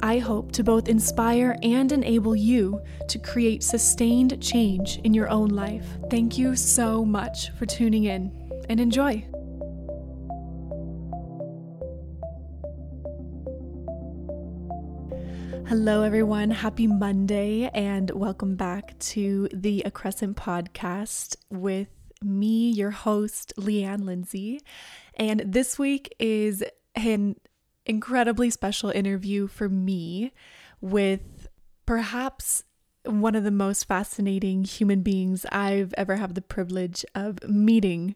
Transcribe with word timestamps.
I 0.00 0.18
hope 0.18 0.52
to 0.52 0.64
both 0.64 0.88
inspire 0.88 1.56
and 1.62 1.92
enable 1.92 2.34
you 2.34 2.80
to 3.08 3.18
create 3.18 3.62
sustained 3.62 4.42
change 4.42 4.98
in 5.04 5.14
your 5.14 5.28
own 5.28 5.48
life. 5.48 5.86
Thank 6.10 6.38
you 6.38 6.56
so 6.56 7.04
much 7.04 7.50
for 7.50 7.66
tuning 7.66 8.04
in 8.04 8.32
and 8.68 8.80
enjoy. 8.80 9.26
Hello, 15.68 16.02
everyone. 16.02 16.50
Happy 16.50 16.86
Monday, 16.86 17.70
and 17.72 18.10
welcome 18.10 18.56
back 18.56 18.98
to 18.98 19.48
the 19.54 19.82
Accrescent 19.86 20.34
podcast 20.34 21.36
with 21.48 21.88
me, 22.20 22.70
your 22.70 22.90
host, 22.90 23.54
Leanne 23.56 24.04
Lindsay. 24.04 24.60
And 25.14 25.40
this 25.46 25.78
week 25.78 26.14
is 26.18 26.62
an 26.94 27.36
incredibly 27.86 28.50
special 28.50 28.90
interview 28.90 29.46
for 29.46 29.68
me 29.68 30.32
with 30.80 31.48
perhaps 31.86 32.64
one 33.04 33.34
of 33.34 33.44
the 33.44 33.50
most 33.50 33.88
fascinating 33.88 34.64
human 34.64 35.02
beings 35.02 35.44
I've 35.50 35.92
ever 35.98 36.16
had 36.16 36.34
the 36.34 36.42
privilege 36.42 37.04
of 37.14 37.42
meeting. 37.48 38.14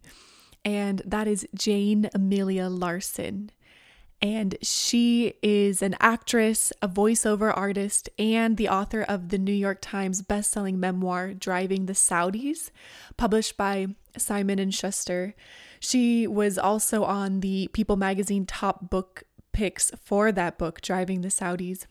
And 0.65 1.02
that 1.05 1.27
is 1.27 1.47
Jayne 1.55 2.09
Amelia 2.15 2.69
Larson 2.69 3.50
and 4.23 4.56
she 4.62 5.34
is 5.42 5.83
an 5.83 5.95
actress, 6.01 6.73
a 6.80 6.89
voiceover 6.89 7.55
artist, 7.55 8.08
and 8.19 8.56
the 8.56 8.69
author 8.69 9.03
of 9.03 9.28
the 9.28 9.39
New 9.39 9.53
York 9.53 9.78
Times 9.83 10.23
bestselling 10.23 10.77
memoir 10.77 11.34
Driving 11.34 11.86
the 11.86 11.92
Saudis, 11.92 12.70
published 13.17 13.56
by 13.56 13.89
Simon 14.17 14.58
and 14.58 14.75
Schuster. 14.75 15.34
She 15.80 16.27
was 16.27 16.56
also 16.56 17.05
on 17.05 17.41
the 17.41 17.69
People 17.75 17.97
magazine 17.97 18.47
top 18.47 18.89
book 18.89 19.25
picks 19.56 19.90
for 20.04 20.30
that 20.30 20.58
book, 20.58 20.82
Driving 20.82 21.22
the 21.22 21.28
Saudis. 21.28 21.86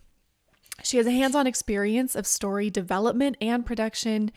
She 0.83 0.97
has 0.97 1.07
a 1.07 1.11
hands 1.11 1.33
on 1.33 1.47
experience 1.47 2.15
of 2.15 2.27
story 2.27 2.69
development 2.69 3.37
and 3.41 3.65
production, 3.65 4.31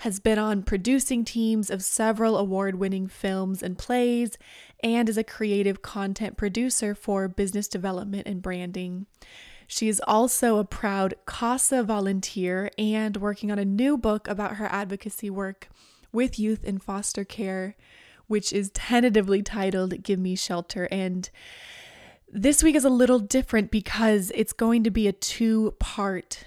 has 0.00 0.20
been 0.20 0.38
on 0.38 0.64
producing 0.64 1.24
teams 1.24 1.70
of 1.70 1.82
several 1.82 2.36
award 2.36 2.74
winning 2.74 3.06
films 3.06 3.62
and 3.62 3.78
plays, 3.78 4.36
and 4.82 5.08
is 5.08 5.16
a 5.16 5.24
creative 5.24 5.80
content 5.80 6.36
producer 6.36 6.94
for 6.94 7.26
business 7.26 7.68
development 7.68 8.26
and 8.26 8.42
branding. 8.42 9.06
She 9.66 9.88
is 9.88 10.02
also 10.06 10.58
a 10.58 10.64
proud 10.64 11.14
CASA 11.24 11.84
volunteer 11.84 12.70
and 12.76 13.16
working 13.16 13.50
on 13.50 13.58
a 13.58 13.64
new 13.64 13.96
book 13.96 14.28
about 14.28 14.56
her 14.56 14.66
advocacy 14.66 15.30
work 15.30 15.70
with 16.12 16.38
youth 16.38 16.62
in 16.62 16.76
foster 16.80 17.24
care, 17.24 17.76
which 18.26 18.52
is 18.52 18.70
tentatively 18.74 19.42
titled 19.42 20.02
Give 20.02 20.18
Me 20.18 20.36
Shelter. 20.36 20.86
And 20.90 21.30
this 22.34 22.64
week 22.64 22.74
is 22.74 22.84
a 22.84 22.90
little 22.90 23.20
different 23.20 23.70
because 23.70 24.32
it's 24.34 24.52
going 24.52 24.82
to 24.82 24.90
be 24.90 25.06
a 25.06 25.12
two 25.12 25.74
part 25.78 26.44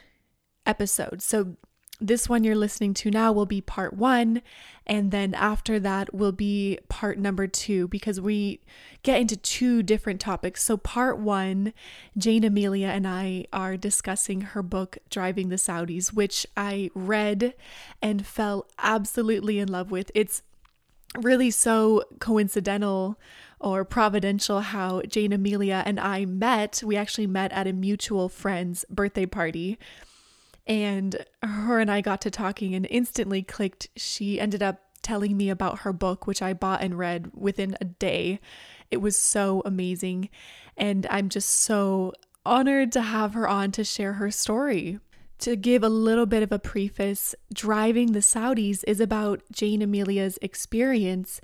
episode. 0.65 1.21
So, 1.21 1.55
this 1.99 2.29
one 2.29 2.43
you're 2.43 2.55
listening 2.55 2.93
to 2.93 3.09
now 3.09 3.31
will 3.31 3.47
be 3.47 3.59
part 3.59 3.93
one, 3.93 4.43
and 4.85 5.09
then 5.09 5.33
after 5.33 5.79
that 5.79 6.13
will 6.13 6.33
be 6.33 6.77
part 6.89 7.17
number 7.17 7.47
two 7.47 7.87
because 7.87 8.21
we 8.21 8.59
get 9.01 9.19
into 9.19 9.35
two 9.35 9.81
different 9.81 10.21
topics. 10.21 10.61
So, 10.61 10.77
part 10.77 11.17
one, 11.17 11.73
Jayne 12.15 12.43
Amelia 12.43 12.89
and 12.89 13.07
I 13.07 13.45
are 13.51 13.77
discussing 13.77 14.41
her 14.41 14.61
book, 14.61 14.99
Driving 15.09 15.49
the 15.49 15.55
Saudis, 15.55 16.13
which 16.13 16.45
I 16.55 16.91
read 16.93 17.55
and 17.99 18.27
fell 18.27 18.67
absolutely 18.77 19.57
in 19.57 19.69
love 19.69 19.89
with. 19.89 20.11
It's 20.13 20.43
really 21.15 21.49
so 21.49 22.03
coincidental 22.19 23.17
or 23.59 23.83
providential 23.83 24.61
how 24.61 25.01
Jayne 25.01 25.33
Amelia 25.33 25.83
and 25.85 25.99
I 25.99 26.25
met. 26.25 26.83
We 26.85 26.95
actually 26.95 27.27
met 27.27 27.51
at 27.51 27.67
a 27.67 27.73
mutual 27.73 28.29
friend's 28.29 28.85
birthday 28.89 29.25
party. 29.25 29.77
And 30.65 31.25
her 31.41 31.79
and 31.79 31.89
I 31.89 32.01
got 32.01 32.21
to 32.21 32.31
talking 32.31 32.75
and 32.75 32.85
instantly 32.89 33.41
clicked. 33.41 33.87
She 33.95 34.39
ended 34.39 34.61
up 34.61 34.81
telling 35.01 35.37
me 35.37 35.49
about 35.49 35.79
her 35.79 35.93
book, 35.93 36.27
which 36.27 36.41
I 36.41 36.53
bought 36.53 36.81
and 36.81 36.97
read 36.97 37.31
within 37.33 37.77
a 37.79 37.85
day. 37.85 38.39
It 38.91 38.97
was 38.97 39.17
so 39.17 39.61
amazing. 39.65 40.29
And 40.75 41.07
I'm 41.09 41.29
just 41.29 41.49
so 41.49 42.13
honored 42.45 42.91
to 42.91 43.01
have 43.01 43.33
her 43.33 43.47
on 43.47 43.71
to 43.73 43.83
share 43.83 44.13
her 44.13 44.29
story. 44.31 44.99
To 45.39 45.55
give 45.55 45.83
a 45.83 45.89
little 45.89 46.25
bit 46.25 46.41
of 46.41 46.51
a 46.51 46.57
preface, 46.57 47.35
Driving 47.53 48.13
the 48.13 48.19
Saudis 48.19 48.83
is 48.87 48.99
about 48.99 49.43
Jayne 49.51 49.83
Amelia's 49.83 50.39
experience 50.41 51.39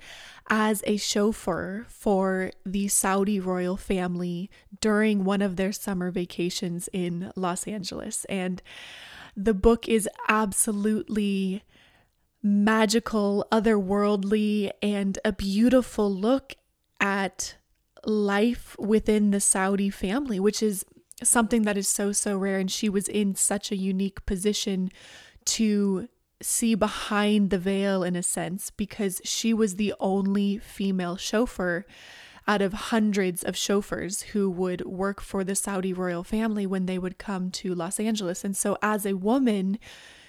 as 0.50 0.82
a 0.86 0.96
chauffeur 0.96 1.86
for 1.88 2.50
the 2.66 2.88
Saudi 2.88 3.38
royal 3.38 3.76
family 3.76 4.50
during 4.80 5.24
one 5.24 5.42
of 5.42 5.56
their 5.56 5.72
summer 5.72 6.10
vacations 6.10 6.88
in 6.92 7.32
Los 7.36 7.68
Angeles. 7.68 8.24
And 8.26 8.60
the 9.36 9.54
book 9.54 9.88
is 9.88 10.08
absolutely 10.28 11.62
magical, 12.42 13.46
otherworldly, 13.50 14.70
and 14.82 15.18
a 15.24 15.32
beautiful 15.32 16.12
look 16.12 16.54
at 17.00 17.56
life 18.04 18.76
within 18.78 19.30
the 19.30 19.40
Saudi 19.40 19.88
family, 19.88 20.38
which 20.38 20.62
is 20.62 20.84
something 21.22 21.62
that 21.62 21.76
is 21.76 21.88
so, 21.88 22.12
so 22.12 22.36
rare. 22.36 22.58
And 22.58 22.70
she 22.70 22.88
was 22.88 23.08
in 23.08 23.34
such 23.34 23.70
a 23.70 23.76
unique 23.76 24.24
position 24.26 24.90
to 25.46 26.08
see 26.42 26.74
behind 26.74 27.50
the 27.50 27.58
veil 27.58 28.02
in 28.02 28.16
a 28.16 28.22
sense 28.22 28.70
because 28.70 29.20
she 29.24 29.54
was 29.54 29.76
the 29.76 29.94
only 30.00 30.58
female 30.58 31.16
chauffeur 31.16 31.86
out 32.46 32.60
of 32.60 32.72
hundreds 32.74 33.42
of 33.42 33.56
chauffeurs 33.56 34.22
who 34.22 34.50
would 34.50 34.84
work 34.84 35.20
for 35.20 35.44
the 35.44 35.54
Saudi 35.54 35.92
royal 35.92 36.22
family 36.22 36.66
when 36.66 36.86
they 36.86 36.98
would 36.98 37.18
come 37.18 37.50
to 37.50 37.74
Los 37.74 37.98
Angeles. 37.98 38.44
And 38.44 38.56
so, 38.56 38.76
as 38.82 39.06
a 39.06 39.14
woman, 39.14 39.78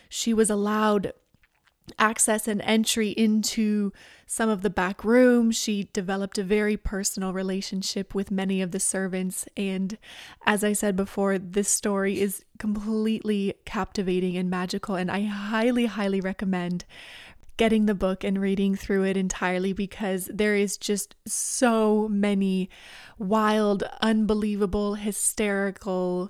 she 0.08 0.34
was 0.34 0.50
allowed 0.50 1.12
access 2.00 2.48
and 2.48 2.62
entry 2.62 3.10
into 3.10 3.92
some 4.26 4.50
of 4.50 4.62
the 4.62 4.70
back 4.70 5.04
rooms. 5.04 5.56
She 5.56 5.90
developed 5.94 6.38
a 6.38 6.44
very 6.44 6.78
personal 6.78 7.32
relationship 7.32 8.16
with 8.16 8.32
many 8.32 8.62
of 8.62 8.72
the 8.72 8.80
servants. 8.80 9.48
And 9.56 9.98
as 10.46 10.64
I 10.64 10.74
said 10.74 10.96
before, 10.96 11.38
this 11.38 11.70
story 11.70 12.20
is 12.20 12.44
completely 12.58 13.54
captivating 13.66 14.36
and 14.38 14.50
magical. 14.50 14.96
And 14.96 15.12
I 15.12 15.22
highly, 15.24 15.86
highly 15.86 16.22
recommend 16.22 16.86
getting 17.58 17.86
the 17.86 17.96
book 17.96 18.24
and 18.24 18.42
reading 18.42 18.76
through 18.76 19.04
it 19.04 19.16
entirely 19.16 19.72
because 19.72 20.30
there 20.34 20.56
is 20.56 20.78
just 20.78 21.16
so 21.26 22.08
many 22.10 22.70
wild, 23.18 23.84
unbelievable, 24.02 24.96
hysterical 24.96 26.30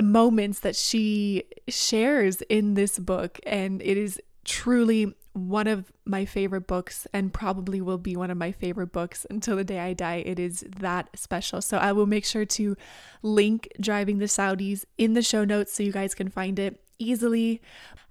moments 0.00 0.60
that 0.60 0.76
she 0.76 1.44
shares 1.68 2.42
in 2.42 2.74
this 2.74 2.98
book. 2.98 3.38
And 3.46 3.80
it 3.80 3.96
is 3.96 4.20
truly 4.44 5.14
one 5.34 5.66
of 5.66 5.90
my 6.04 6.24
favorite 6.24 6.66
books 6.66 7.06
and 7.12 7.32
probably 7.32 7.80
will 7.80 7.98
be 7.98 8.16
one 8.16 8.30
of 8.30 8.36
my 8.36 8.52
favorite 8.52 8.92
books 8.92 9.26
until 9.30 9.56
the 9.56 9.64
day 9.64 9.78
I 9.78 9.94
die. 9.94 10.22
It 10.26 10.38
is 10.38 10.64
that 10.78 11.08
special. 11.18 11.62
So 11.62 11.78
I 11.78 11.92
will 11.92 12.06
make 12.06 12.24
sure 12.24 12.44
to 12.44 12.76
link 13.22 13.68
Driving 13.80 14.18
the 14.18 14.26
Saudis 14.26 14.84
in 14.98 15.14
the 15.14 15.22
show 15.22 15.44
notes 15.44 15.72
so 15.72 15.82
you 15.82 15.92
guys 15.92 16.14
can 16.14 16.28
find 16.28 16.58
it 16.58 16.82
easily. 16.98 17.62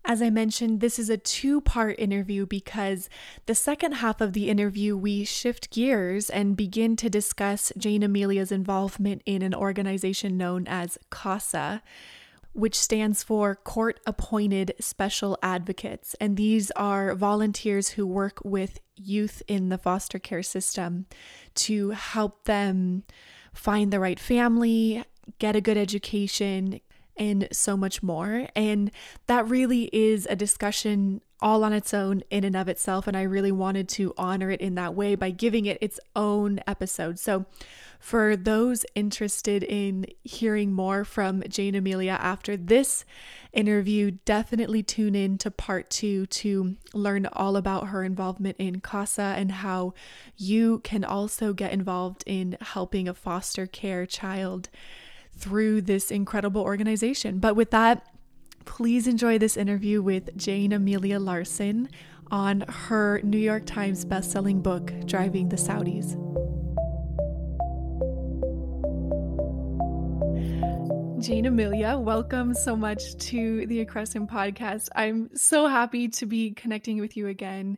As 0.04 0.22
I 0.22 0.32
mentioned, 0.32 0.82
this 0.82 0.98
is 0.98 1.10
a 1.12 1.18
two 1.18 1.62
part 1.62 2.00
interview 2.00 2.48
because 2.48 3.08
the 3.46 3.54
second 3.54 3.94
half 3.94 4.20
of 4.20 4.34
the 4.34 4.50
interview, 4.50 4.98
we 4.98 5.24
shift 5.24 5.70
gears 5.70 6.30
and 6.30 6.58
begin 6.58 6.96
to 6.98 7.10
discuss 7.10 7.72
Jayne 7.78 8.04
Amelia's 8.04 8.52
involvement 8.52 9.22
in 9.28 9.44
an 9.44 9.54
organization 9.54 10.38
known 10.38 10.66
as 10.68 10.98
CASA 11.12 11.84
which 12.54 12.78
stands 12.78 13.24
for 13.24 13.56
Court 13.56 14.00
Appointed 14.06 14.74
Special 14.80 15.38
Advocates. 15.42 16.16
And 16.20 16.38
these 16.38 16.72
are 16.72 17.16
volunteers 17.16 17.90
who 17.90 18.06
work 18.06 18.40
with 18.44 18.80
youth 18.96 19.42
in 19.48 19.70
the 19.70 19.78
foster 19.78 20.20
care 20.20 20.44
system 20.44 21.06
to 21.56 21.92
help 21.92 22.46
them 22.46 23.04
find 23.54 23.92
the 23.92 24.00
right 24.00 24.20
family, 24.20 25.04
get 25.40 25.56
a 25.56 25.62
good 25.62 25.78
education, 25.78 26.82
and 27.18 27.48
so 27.52 27.78
much 27.78 28.02
more. 28.02 28.48
And 28.56 28.92
that 29.28 29.48
really 29.48 29.90
is 29.94 30.28
a 30.30 30.36
discussion 30.36 31.22
all 31.42 31.64
on 31.64 31.74
its 31.74 31.94
own 31.94 32.22
in 32.30 32.44
and 32.44 32.56
of 32.56 32.68
itself. 32.68 33.08
And 33.08 33.18
I 33.18 33.24
really 33.24 33.52
wanted 33.52 33.90
to 33.90 34.14
honor 34.18 34.52
it 34.52 34.62
in 34.62 34.76
that 34.76 34.96
way 34.96 35.16
by 35.16 35.32
giving 35.32 35.66
it 35.66 35.78
its 35.82 36.00
own 36.16 36.60
episode. 36.68 37.20
So, 37.20 37.46
for 38.02 38.36
those 38.36 38.84
interested 38.96 39.62
in 39.62 40.08
hearing 40.24 40.74
more 40.74 41.06
from 41.06 41.44
Jayne 41.48 41.76
Amelia 41.76 42.18
after 42.20 42.58
this 42.58 43.06
interview, 43.54 44.12
definitely 44.26 44.82
tune 44.82 45.14
in 45.14 45.38
to 45.38 45.52
part 45.52 45.92
two 45.92 46.26
to 46.26 46.78
learn 46.96 47.28
all 47.32 47.56
about 47.56 47.90
her 47.90 48.04
involvement 48.04 48.58
in 48.58 48.82
CASA 48.82 49.36
and 49.38 49.52
how 49.52 49.94
you 50.36 50.80
can 50.80 51.06
also 51.06 51.54
get 51.54 51.72
involved 51.72 52.24
in 52.26 52.58
helping 52.60 53.08
a 53.08 53.14
foster 53.14 53.68
care 53.68 54.08
child 54.08 54.70
through 55.38 55.82
this 55.82 56.10
incredible 56.10 56.64
organization. 56.64 57.38
But 57.38 57.56
with 57.56 57.70
that, 57.70 58.08
please 58.66 59.08
enjoy 59.08 59.38
this 59.38 59.56
interview 59.56 60.02
with 60.02 60.36
Jayne 60.36 60.74
Amelia 60.74 61.20
Larson 61.20 61.88
on 62.32 62.62
her 62.62 63.22
New 63.24 63.38
York 63.38 63.68
Times 63.68 64.06
bestselling 64.06 64.64
book, 64.64 64.92
Driving 65.06 65.50
the 65.50 65.58
Saudis. 65.58 66.18
Jayne 71.22 71.46
Amelia, 71.46 72.00
welcome 72.00 72.56
so 72.56 72.76
much 72.76 73.16
to 73.18 73.68
the 73.68 73.86
Accrescent 73.86 74.28
podcast. 74.28 74.90
I'm 74.96 75.30
so 75.36 75.68
happy 75.68 76.08
to 76.08 76.26
be 76.26 76.50
connecting 76.50 77.00
with 77.00 77.16
you 77.16 77.28
again. 77.28 77.78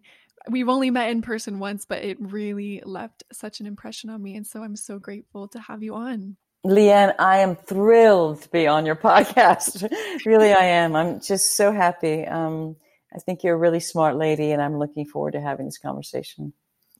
We've 0.49 0.69
only 0.69 0.91
met 0.91 1.09
in 1.09 1.21
person 1.21 1.59
once, 1.59 1.83
but 1.83 2.05
it 2.05 2.15
really 2.21 2.81
left 2.85 3.25
such 3.33 3.59
an 3.59 3.65
impression 3.65 4.09
on 4.09 4.23
me. 4.23 4.37
And 4.37 4.47
so 4.47 4.63
I'm 4.63 4.77
so 4.77 4.97
grateful 4.97 5.49
to 5.49 5.59
have 5.59 5.83
you 5.83 5.93
on. 5.95 6.37
Leanne, 6.65 7.15
I 7.19 7.39
am 7.39 7.57
thrilled 7.57 8.43
to 8.43 8.49
be 8.49 8.65
on 8.65 8.85
your 8.85 8.95
podcast. 9.09 9.91
really, 10.25 10.53
I 10.53 10.63
am. 10.63 10.95
I'm 10.95 11.19
just 11.19 11.57
so 11.57 11.73
happy. 11.73 12.25
Um, 12.25 12.77
I 13.13 13.19
think 13.19 13.43
you're 13.43 13.55
a 13.55 13.59
really 13.59 13.81
smart 13.81 14.15
lady, 14.15 14.51
and 14.51 14.61
I'm 14.61 14.79
looking 14.79 15.05
forward 15.05 15.31
to 15.31 15.41
having 15.41 15.65
this 15.65 15.79
conversation. 15.79 16.53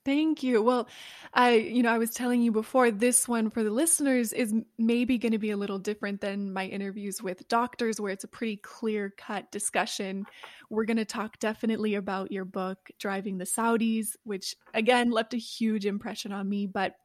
Thank 0.05 0.43
you. 0.43 0.61
Well, 0.61 0.89
I, 1.33 1.53
you 1.53 1.81
know, 1.81 1.89
I 1.89 1.97
was 1.97 2.09
telling 2.09 2.41
you 2.41 2.51
before 2.51 2.91
this 2.91 3.25
one 3.25 3.49
for 3.49 3.63
the 3.63 3.71
listeners 3.71 4.33
is 4.33 4.53
maybe 4.77 5.17
going 5.17 5.31
to 5.31 5.37
be 5.37 5.51
a 5.51 5.57
little 5.57 5.79
different 5.79 6.19
than 6.19 6.51
my 6.51 6.65
interviews 6.65 7.23
with 7.23 7.47
doctors, 7.47 8.01
where 8.01 8.11
it's 8.11 8.25
a 8.25 8.27
pretty 8.29 8.57
clear 8.57 9.13
cut 9.17 9.49
discussion. 9.49 10.25
We're 10.69 10.83
going 10.83 10.97
to 10.97 11.05
talk 11.05 11.39
definitely 11.39 11.95
about 11.95 12.33
your 12.33 12.43
book, 12.43 12.91
Driving 12.99 13.37
the 13.37 13.45
Saudis, 13.45 14.17
which 14.25 14.57
again 14.73 15.09
left 15.09 15.33
a 15.33 15.37
huge 15.37 15.85
impression 15.85 16.33
on 16.33 16.49
me. 16.49 16.67
But 16.67 16.95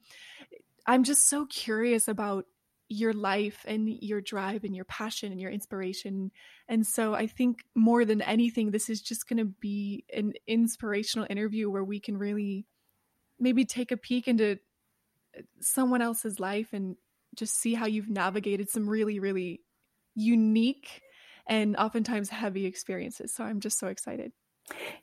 I'm 0.84 1.04
just 1.04 1.28
so 1.28 1.46
curious 1.46 2.08
about 2.08 2.46
your 2.88 3.12
life 3.12 3.64
and 3.68 3.88
your 3.88 4.20
drive 4.20 4.64
and 4.64 4.74
your 4.74 4.86
passion 4.86 5.30
and 5.30 5.40
your 5.40 5.50
inspiration. 5.50 6.32
And 6.68 6.86
so 6.86 7.14
I 7.14 7.26
think 7.28 7.62
more 7.76 8.04
than 8.04 8.22
anything, 8.22 8.70
this 8.70 8.88
is 8.88 9.02
just 9.02 9.28
going 9.28 9.38
to 9.38 9.52
be 9.60 10.04
an 10.12 10.32
inspirational 10.46 11.26
interview 11.30 11.70
where 11.70 11.84
we 11.84 12.00
can 12.00 12.16
really 12.16 12.66
maybe 13.38 13.64
take 13.64 13.92
a 13.92 13.96
peek 13.96 14.28
into 14.28 14.58
uh, 15.36 15.42
someone 15.60 16.02
else's 16.02 16.40
life 16.40 16.72
and 16.72 16.96
just 17.34 17.56
see 17.56 17.74
how 17.74 17.86
you've 17.86 18.08
navigated 18.08 18.68
some 18.70 18.88
really, 18.88 19.20
really 19.20 19.60
unique 20.14 21.02
and 21.46 21.76
oftentimes 21.76 22.28
heavy 22.28 22.66
experiences. 22.66 23.34
So 23.34 23.44
I'm 23.44 23.60
just 23.60 23.78
so 23.78 23.88
excited. 23.88 24.32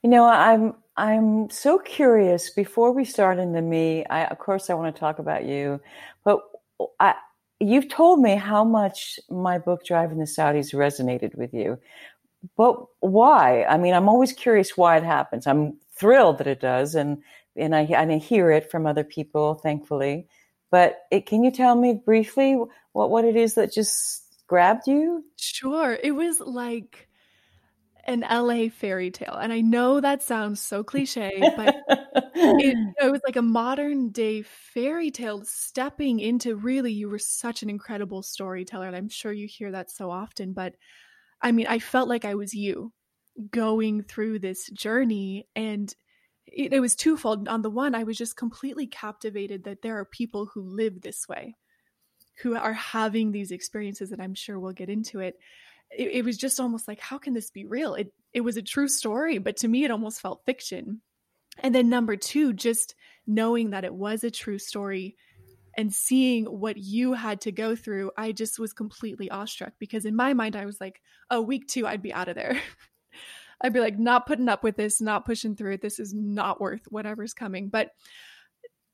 You 0.03 0.09
know, 0.09 0.25
I'm 0.25 0.75
I'm 0.95 1.49
so 1.49 1.79
curious. 1.79 2.51
Before 2.51 2.91
we 2.91 3.03
start 3.03 3.39
into 3.39 3.61
me, 3.61 4.05
I, 4.05 4.25
of 4.25 4.37
course 4.37 4.69
I 4.69 4.75
want 4.75 4.95
to 4.95 4.99
talk 4.99 5.19
about 5.19 5.45
you, 5.45 5.81
but 6.23 6.41
I, 6.99 7.15
you've 7.59 7.89
told 7.89 8.21
me 8.21 8.35
how 8.35 8.63
much 8.63 9.19
my 9.29 9.57
book 9.57 9.83
"Driving 9.83 10.19
the 10.19 10.25
Saudis" 10.25 10.73
resonated 10.73 11.35
with 11.35 11.53
you. 11.53 11.79
But 12.55 12.75
why? 12.99 13.63
I 13.63 13.77
mean, 13.77 13.95
I'm 13.95 14.07
always 14.07 14.33
curious 14.33 14.77
why 14.77 14.97
it 14.97 15.03
happens. 15.03 15.47
I'm 15.47 15.77
thrilled 15.97 16.37
that 16.37 16.47
it 16.47 16.61
does, 16.61 16.93
and 16.93 17.23
and 17.55 17.75
I, 17.75 17.81
and 17.81 18.11
I 18.11 18.17
hear 18.17 18.51
it 18.51 18.69
from 18.69 18.85
other 18.85 19.03
people, 19.03 19.55
thankfully. 19.55 20.27
But 20.71 20.97
it, 21.11 21.25
can 21.25 21.43
you 21.43 21.51
tell 21.51 21.75
me 21.75 21.93
briefly 21.93 22.57
what, 22.93 23.09
what 23.09 23.25
it 23.25 23.35
is 23.35 23.55
that 23.55 23.73
just 23.73 24.23
grabbed 24.47 24.87
you? 24.87 25.23
Sure. 25.37 25.97
It 26.01 26.11
was 26.11 26.39
like 26.39 27.07
an 28.05 28.21
LA 28.21 28.69
fairy 28.69 29.09
tale. 29.09 29.35
And 29.35 29.51
I 29.51 29.61
know 29.61 29.99
that 29.99 30.21
sounds 30.21 30.61
so 30.61 30.83
cliche, 30.83 31.33
but 31.55 31.75
it, 32.35 32.77
it, 33.01 33.11
was 33.11 33.21
like 33.25 33.35
a 33.35 33.41
modern 33.41 34.09
day 34.09 34.43
fairy 34.43 35.11
tale 35.11 35.43
stepping 35.45 36.19
into 36.19 36.55
really, 36.55 36.93
you 36.93 37.09
were 37.09 37.19
such 37.19 37.63
an 37.63 37.69
incredible 37.69 38.21
storyteller. 38.21 38.87
And 38.87 38.95
I'm 38.95 39.09
sure 39.09 39.31
you 39.31 39.47
hear 39.47 39.71
that 39.71 39.89
so 39.89 40.11
often. 40.11 40.53
But 40.53 40.73
I 41.41 41.51
mean, 41.51 41.67
I 41.67 41.79
felt 41.79 42.09
like 42.09 42.25
I 42.25 42.35
was 42.35 42.53
you 42.53 42.91
going 43.51 44.03
through 44.03 44.39
this 44.39 44.69
journey 44.69 45.47
and 45.55 45.93
it, 46.47 46.73
it 46.73 46.79
was 46.79 46.95
twofold. 46.95 47.47
On 47.47 47.61
the 47.61 47.69
one, 47.69 47.95
I 47.95 48.03
was 48.03 48.17
just 48.17 48.37
completely 48.37 48.87
captivated 48.87 49.63
that 49.63 49.81
there 49.81 49.97
are 49.99 50.05
people 50.05 50.45
who 50.45 50.61
live 50.61 51.01
this 51.01 51.27
way, 51.27 51.55
who 52.41 52.55
are 52.55 52.73
having 52.73 53.31
these 53.31 53.51
experiences, 53.51 54.11
and 54.11 54.21
I'm 54.21 54.35
sure 54.35 54.59
we'll 54.59 54.73
get 54.73 54.89
into 54.89 55.19
it. 55.19 55.37
It, 55.91 56.11
it 56.11 56.25
was 56.25 56.37
just 56.37 56.59
almost 56.59 56.87
like, 56.87 56.99
how 56.99 57.17
can 57.17 57.33
this 57.33 57.51
be 57.51 57.65
real? 57.65 57.95
It 57.95 58.13
it 58.33 58.41
was 58.41 58.57
a 58.57 58.61
true 58.61 58.87
story, 58.87 59.37
but 59.37 59.57
to 59.57 59.67
me, 59.67 59.85
it 59.85 59.91
almost 59.91 60.21
felt 60.21 60.45
fiction. 60.45 61.01
And 61.59 61.73
then 61.73 61.89
number 61.89 62.17
two, 62.17 62.51
just 62.53 62.95
knowing 63.25 63.69
that 63.69 63.85
it 63.85 63.93
was 63.93 64.23
a 64.23 64.31
true 64.31 64.59
story 64.59 65.15
and 65.77 65.93
seeing 65.93 66.45
what 66.45 66.77
you 66.77 67.13
had 67.13 67.41
to 67.41 67.51
go 67.51 67.75
through, 67.75 68.11
I 68.17 68.31
just 68.31 68.59
was 68.59 68.73
completely 68.73 69.29
awestruck 69.29 69.73
because 69.79 70.05
in 70.05 70.15
my 70.15 70.33
mind, 70.33 70.55
I 70.55 70.65
was 70.65 70.79
like, 70.79 71.01
oh, 71.29 71.41
week 71.41 71.67
two, 71.67 71.85
I'd 71.87 72.01
be 72.01 72.13
out 72.13 72.27
of 72.27 72.35
there. 72.35 72.59
I'd 73.61 73.73
be 73.73 73.79
like, 73.79 73.97
not 73.97 74.27
putting 74.27 74.49
up 74.49 74.63
with 74.63 74.77
this, 74.77 75.01
not 75.01 75.25
pushing 75.25 75.55
through 75.55 75.73
it. 75.73 75.81
This 75.81 75.99
is 75.99 76.13
not 76.13 76.59
worth 76.59 76.81
whatever's 76.89 77.33
coming. 77.33 77.69
But 77.69 77.91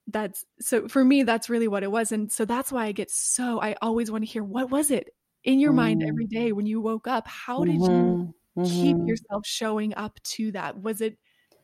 that's 0.07 0.45
so 0.59 0.87
for 0.87 1.03
me, 1.03 1.23
that's 1.23 1.49
really 1.49 1.67
what 1.67 1.83
it 1.83 1.91
was. 1.91 2.11
And 2.11 2.31
so 2.31 2.45
that's 2.45 2.71
why 2.71 2.85
I 2.85 2.91
get 2.91 3.11
so, 3.11 3.61
I 3.61 3.75
always 3.81 4.11
want 4.11 4.23
to 4.23 4.29
hear 4.29 4.43
what 4.43 4.69
was 4.69 4.91
it 4.91 5.09
in 5.43 5.59
your 5.59 5.71
mm. 5.71 5.77
mind 5.77 6.03
every 6.03 6.27
mm. 6.27 6.53
when 6.53 6.65
you 6.65 6.81
woke 6.81 7.07
up? 7.07 7.27
How 7.27 7.63
did 7.63 7.75
mm-hmm. 7.75 7.91
you 7.91 8.33
mm-hmm. 8.57 8.63
keep 8.63 8.97
yourself 9.07 9.45
showing 9.45 9.95
up 9.95 10.19
to 10.23 10.51
that? 10.53 10.81
Was 10.81 11.01
it 11.01 11.17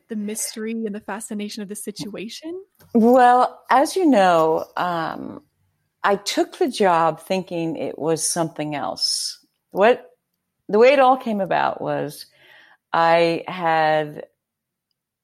the 0.07 0.15
mystery 0.15 0.85
and 0.85 0.95
the 0.95 0.99
fascination 0.99 1.63
of 1.63 1.69
the 1.69 1.75
situation? 1.75 2.61
Well, 2.93 3.61
as 3.69 3.95
you 3.95 4.05
know, 4.05 4.65
um, 4.77 5.43
I 6.03 6.15
took 6.15 6.57
the 6.57 6.69
job 6.69 7.19
thinking 7.19 7.75
it 7.75 7.99
was 7.99 8.27
something 8.27 8.75
else. 8.75 9.45
What 9.71 10.09
the 10.69 10.79
way 10.79 10.93
it 10.93 10.99
all 10.99 11.17
came 11.17 11.41
about 11.41 11.81
was 11.81 12.27
I 12.97 13.43
had 13.47 14.25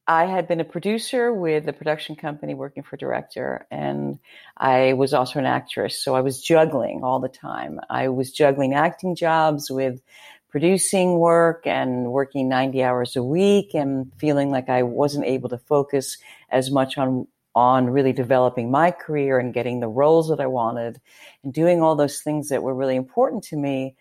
I 0.05 0.25
had 0.25 0.47
been 0.47 0.59
a 0.59 0.63
producer 0.65 1.33
with 1.33 1.67
a 1.67 1.73
production 1.73 2.15
company 2.15 2.53
working 2.53 2.83
for 2.83 2.97
director, 2.97 3.65
and 3.71 4.19
I 4.55 4.93
was 4.93 5.11
also 5.11 5.39
an 5.39 5.47
actress. 5.47 5.97
So 5.97 6.13
I 6.13 6.21
was 6.21 6.39
juggling 6.39 7.03
all 7.03 7.19
the 7.19 7.29
time. 7.29 7.79
I 7.89 8.09
was 8.09 8.31
juggling 8.31 8.75
acting 8.75 9.15
jobs 9.15 9.71
with 9.71 10.03
producing 10.49 11.17
work 11.17 11.65
and 11.65 12.11
working 12.11 12.47
90 12.47 12.83
hours 12.83 13.15
a 13.15 13.23
week 13.23 13.73
and 13.73 14.11
feeling 14.19 14.51
like 14.51 14.69
I 14.69 14.83
wasn't 14.83 15.25
able 15.25 15.49
to 15.49 15.57
focus 15.57 16.19
as 16.51 16.69
much 16.69 16.99
on 16.99 17.25
on 17.55 17.89
really 17.89 18.13
developing 18.13 18.69
my 18.69 18.91
career 18.91 19.39
and 19.39 19.51
getting 19.51 19.79
the 19.79 19.87
roles 19.87 20.29
that 20.29 20.39
I 20.39 20.47
wanted 20.47 21.01
and 21.43 21.51
doing 21.51 21.81
all 21.81 21.95
those 21.95 22.21
things 22.21 22.49
that 22.49 22.61
were 22.61 22.75
really 22.75 22.95
important 22.95 23.43
to 23.45 23.55
me 23.55 23.95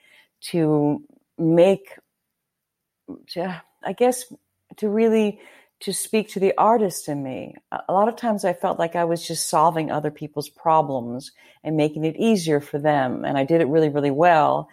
to 0.50 1.02
make 1.38 1.96
to, 3.28 3.62
I 3.82 3.92
guess 3.92 4.32
to 4.76 4.88
really 4.88 5.40
to 5.80 5.92
speak 5.92 6.28
to 6.30 6.40
the 6.40 6.54
artist 6.56 7.08
in 7.08 7.22
me. 7.24 7.56
A 7.88 7.92
lot 7.92 8.06
of 8.06 8.14
times 8.14 8.44
I 8.44 8.52
felt 8.52 8.78
like 8.78 8.94
I 8.94 9.04
was 9.04 9.26
just 9.26 9.48
solving 9.48 9.90
other 9.90 10.12
people's 10.12 10.48
problems 10.48 11.32
and 11.64 11.76
making 11.76 12.04
it 12.04 12.16
easier 12.16 12.60
for 12.60 12.78
them. 12.78 13.24
And 13.24 13.36
I 13.36 13.44
did 13.44 13.60
it 13.60 13.66
really, 13.66 13.88
really 13.88 14.12
well. 14.12 14.68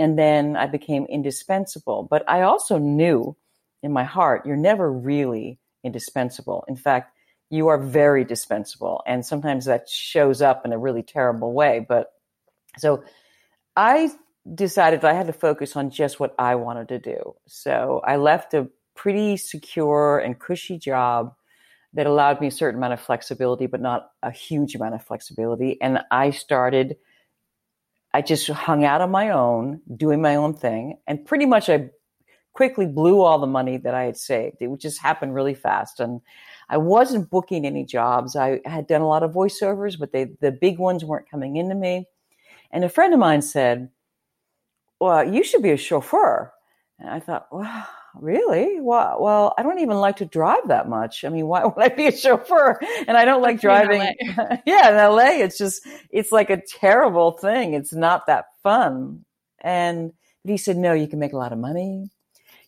And 0.00 0.18
then 0.18 0.56
I 0.56 0.66
became 0.66 1.04
indispensable. 1.06 2.08
But 2.10 2.28
I 2.28 2.42
also 2.42 2.76
knew 2.76 3.36
in 3.84 3.92
my 3.92 4.02
heart, 4.02 4.46
you're 4.46 4.56
never 4.56 4.92
really 4.92 5.60
indispensable. 5.84 6.64
In 6.66 6.74
fact, 6.74 7.12
you 7.50 7.68
are 7.68 7.78
very 7.78 8.24
dispensable. 8.24 9.02
And 9.06 9.24
sometimes 9.24 9.66
that 9.66 9.88
shows 9.88 10.42
up 10.42 10.66
in 10.66 10.72
a 10.72 10.78
really 10.78 11.04
terrible 11.04 11.52
way. 11.52 11.86
But 11.88 12.12
so 12.78 13.04
I 13.76 14.10
decided 14.54 15.04
I 15.04 15.12
had 15.12 15.26
to 15.26 15.32
focus 15.32 15.76
on 15.76 15.90
just 15.90 16.20
what 16.20 16.34
I 16.38 16.54
wanted 16.54 16.88
to 16.88 16.98
do. 16.98 17.34
So 17.46 18.00
I 18.04 18.16
left 18.16 18.54
a 18.54 18.68
pretty 18.94 19.36
secure 19.36 20.18
and 20.18 20.38
cushy 20.38 20.78
job 20.78 21.34
that 21.94 22.06
allowed 22.06 22.40
me 22.40 22.48
a 22.48 22.50
certain 22.50 22.78
amount 22.78 22.92
of 22.92 23.00
flexibility, 23.00 23.66
but 23.66 23.80
not 23.80 24.10
a 24.22 24.30
huge 24.30 24.74
amount 24.74 24.94
of 24.94 25.04
flexibility. 25.04 25.80
And 25.80 26.00
I 26.10 26.30
started, 26.30 26.96
I 28.12 28.22
just 28.22 28.46
hung 28.48 28.84
out 28.84 29.00
on 29.00 29.10
my 29.10 29.30
own, 29.30 29.80
doing 29.96 30.20
my 30.20 30.36
own 30.36 30.54
thing. 30.54 30.98
And 31.06 31.24
pretty 31.24 31.46
much 31.46 31.70
I 31.70 31.90
quickly 32.52 32.86
blew 32.86 33.22
all 33.22 33.38
the 33.38 33.46
money 33.46 33.76
that 33.78 33.94
I 33.94 34.04
had 34.04 34.16
saved. 34.16 34.56
It 34.60 34.80
just 34.80 35.00
happened 35.00 35.34
really 35.34 35.54
fast. 35.54 36.00
And 36.00 36.20
I 36.68 36.76
wasn't 36.76 37.30
booking 37.30 37.64
any 37.64 37.84
jobs. 37.84 38.36
I 38.36 38.60
had 38.64 38.86
done 38.86 39.00
a 39.00 39.08
lot 39.08 39.22
of 39.22 39.32
voiceovers, 39.32 39.98
but 39.98 40.12
they, 40.12 40.24
the 40.40 40.52
big 40.52 40.78
ones 40.78 41.04
weren't 41.04 41.30
coming 41.30 41.56
into 41.56 41.74
me. 41.74 42.06
And 42.70 42.84
a 42.84 42.88
friend 42.90 43.14
of 43.14 43.20
mine 43.20 43.42
said, 43.42 43.90
well, 45.00 45.32
you 45.32 45.44
should 45.44 45.62
be 45.62 45.70
a 45.70 45.76
chauffeur. 45.76 46.52
And 46.98 47.08
I 47.08 47.20
thought, 47.20 47.46
wow, 47.52 47.86
really? 48.16 48.80
Well, 48.80 49.18
well, 49.20 49.54
I 49.56 49.62
don't 49.62 49.78
even 49.78 49.98
like 49.98 50.16
to 50.16 50.24
drive 50.24 50.66
that 50.66 50.88
much. 50.88 51.24
I 51.24 51.28
mean, 51.28 51.46
why 51.46 51.64
would 51.64 51.78
I 51.78 51.88
be 51.88 52.06
a 52.06 52.16
chauffeur? 52.16 52.78
And 53.06 53.16
I 53.16 53.24
don't 53.24 53.42
like 53.42 53.60
driving. 53.60 54.02
In 54.02 54.12
yeah, 54.66 54.90
in 54.90 55.14
LA, 55.14 55.44
it's 55.44 55.58
just, 55.58 55.86
it's 56.10 56.32
like 56.32 56.50
a 56.50 56.60
terrible 56.60 57.32
thing. 57.32 57.74
It's 57.74 57.92
not 57.92 58.26
that 58.26 58.46
fun. 58.62 59.24
And 59.60 60.12
he 60.44 60.56
said, 60.56 60.76
no, 60.76 60.92
you 60.92 61.06
can 61.06 61.18
make 61.18 61.32
a 61.32 61.36
lot 61.38 61.52
of 61.52 61.58
money. 61.58 62.10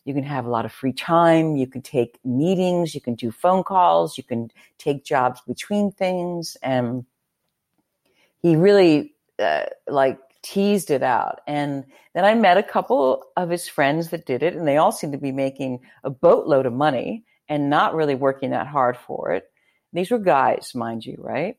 You 0.05 0.13
can 0.13 0.23
have 0.23 0.45
a 0.45 0.49
lot 0.49 0.65
of 0.65 0.71
free 0.71 0.93
time. 0.93 1.55
You 1.57 1.67
can 1.67 1.81
take 1.81 2.17
meetings. 2.25 2.95
You 2.95 3.01
can 3.01 3.15
do 3.15 3.31
phone 3.31 3.63
calls. 3.63 4.17
You 4.17 4.23
can 4.23 4.49
take 4.77 5.03
jobs 5.03 5.41
between 5.45 5.91
things. 5.91 6.57
And 6.63 7.05
he 8.41 8.55
really, 8.55 9.13
uh, 9.37 9.65
like, 9.87 10.17
teased 10.43 10.89
it 10.89 11.03
out. 11.03 11.41
And 11.47 11.85
then 12.13 12.25
I 12.25 12.33
met 12.33 12.57
a 12.57 12.63
couple 12.63 13.23
of 13.37 13.49
his 13.49 13.67
friends 13.67 14.09
that 14.09 14.25
did 14.25 14.43
it, 14.43 14.55
and 14.55 14.67
they 14.67 14.77
all 14.77 14.91
seemed 14.91 15.13
to 15.13 15.19
be 15.19 15.31
making 15.31 15.81
a 16.03 16.09
boatload 16.09 16.65
of 16.65 16.73
money 16.73 17.23
and 17.47 17.69
not 17.69 17.95
really 17.95 18.15
working 18.15 18.51
that 18.51 18.67
hard 18.67 18.97
for 18.97 19.31
it. 19.31 19.51
These 19.93 20.11
were 20.11 20.19
guys, 20.19 20.71
mind 20.73 21.05
you, 21.05 21.17
right? 21.19 21.57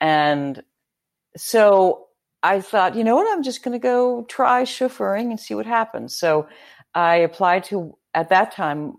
And 0.00 0.62
so 1.36 2.08
I 2.42 2.60
thought, 2.60 2.96
you 2.96 3.04
know 3.04 3.14
what, 3.14 3.30
I'm 3.30 3.42
just 3.42 3.62
going 3.62 3.78
to 3.78 3.82
go 3.82 4.24
try 4.24 4.62
chauffeuring 4.64 5.30
and 5.30 5.38
see 5.38 5.54
what 5.54 5.66
happens. 5.66 6.16
So 6.16 6.48
I 6.94 7.16
applied 7.16 7.64
to, 7.64 7.96
at 8.14 8.30
that 8.30 8.52
time, 8.52 8.94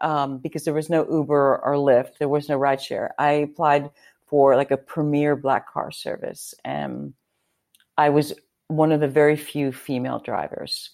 um, 0.00 0.38
because 0.38 0.64
there 0.64 0.74
was 0.74 0.90
no 0.90 1.04
Uber 1.10 1.58
or 1.64 1.74
Lyft, 1.74 2.18
there 2.18 2.28
was 2.28 2.48
no 2.48 2.58
rideshare, 2.58 3.08
I 3.18 3.32
applied 3.32 3.90
for 4.26 4.54
like 4.56 4.70
a 4.70 4.76
premier 4.76 5.34
black 5.34 5.72
car 5.72 5.90
service. 5.90 6.54
And 6.64 7.14
I 7.96 8.10
was 8.10 8.32
one 8.68 8.92
of 8.92 9.00
the 9.00 9.08
very 9.08 9.36
few 9.36 9.72
female 9.72 10.18
drivers. 10.18 10.90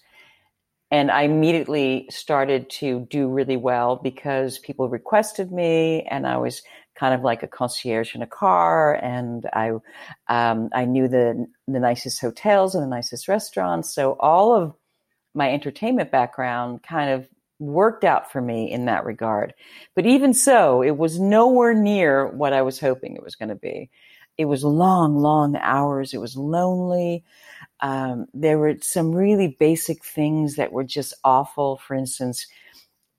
And 0.91 1.09
I 1.09 1.21
immediately 1.21 2.07
started 2.09 2.69
to 2.71 3.07
do 3.09 3.29
really 3.29 3.55
well 3.55 3.95
because 3.95 4.59
people 4.59 4.89
requested 4.89 5.51
me, 5.51 6.03
and 6.03 6.27
I 6.27 6.37
was 6.37 6.63
kind 6.95 7.13
of 7.13 7.21
like 7.21 7.43
a 7.43 7.47
concierge 7.47 8.13
in 8.13 8.21
a 8.21 8.27
car, 8.27 8.95
and 8.95 9.45
I 9.53 9.71
um, 10.27 10.69
I 10.73 10.83
knew 10.83 11.07
the 11.07 11.47
the 11.67 11.79
nicest 11.79 12.19
hotels 12.19 12.75
and 12.75 12.83
the 12.83 12.89
nicest 12.89 13.29
restaurants. 13.29 13.93
So 13.95 14.17
all 14.19 14.53
of 14.53 14.75
my 15.33 15.51
entertainment 15.51 16.11
background 16.11 16.83
kind 16.83 17.09
of 17.09 17.27
worked 17.59 18.03
out 18.03 18.31
for 18.31 18.41
me 18.41 18.69
in 18.69 18.85
that 18.85 19.05
regard. 19.05 19.53
But 19.95 20.05
even 20.05 20.33
so, 20.33 20.81
it 20.81 20.97
was 20.97 21.19
nowhere 21.19 21.73
near 21.73 22.27
what 22.27 22.53
I 22.53 22.63
was 22.63 22.79
hoping 22.79 23.15
it 23.15 23.23
was 23.23 23.35
going 23.35 23.49
to 23.49 23.55
be. 23.55 23.89
It 24.37 24.45
was 24.45 24.63
long, 24.63 25.17
long 25.17 25.55
hours. 25.55 26.13
It 26.13 26.19
was 26.19 26.35
lonely. 26.35 27.23
Um, 27.81 28.27
there 28.33 28.59
were 28.59 28.75
some 28.81 29.13
really 29.13 29.55
basic 29.59 30.05
things 30.05 30.55
that 30.55 30.71
were 30.71 30.83
just 30.83 31.13
awful. 31.23 31.77
For 31.77 31.95
instance, 31.95 32.47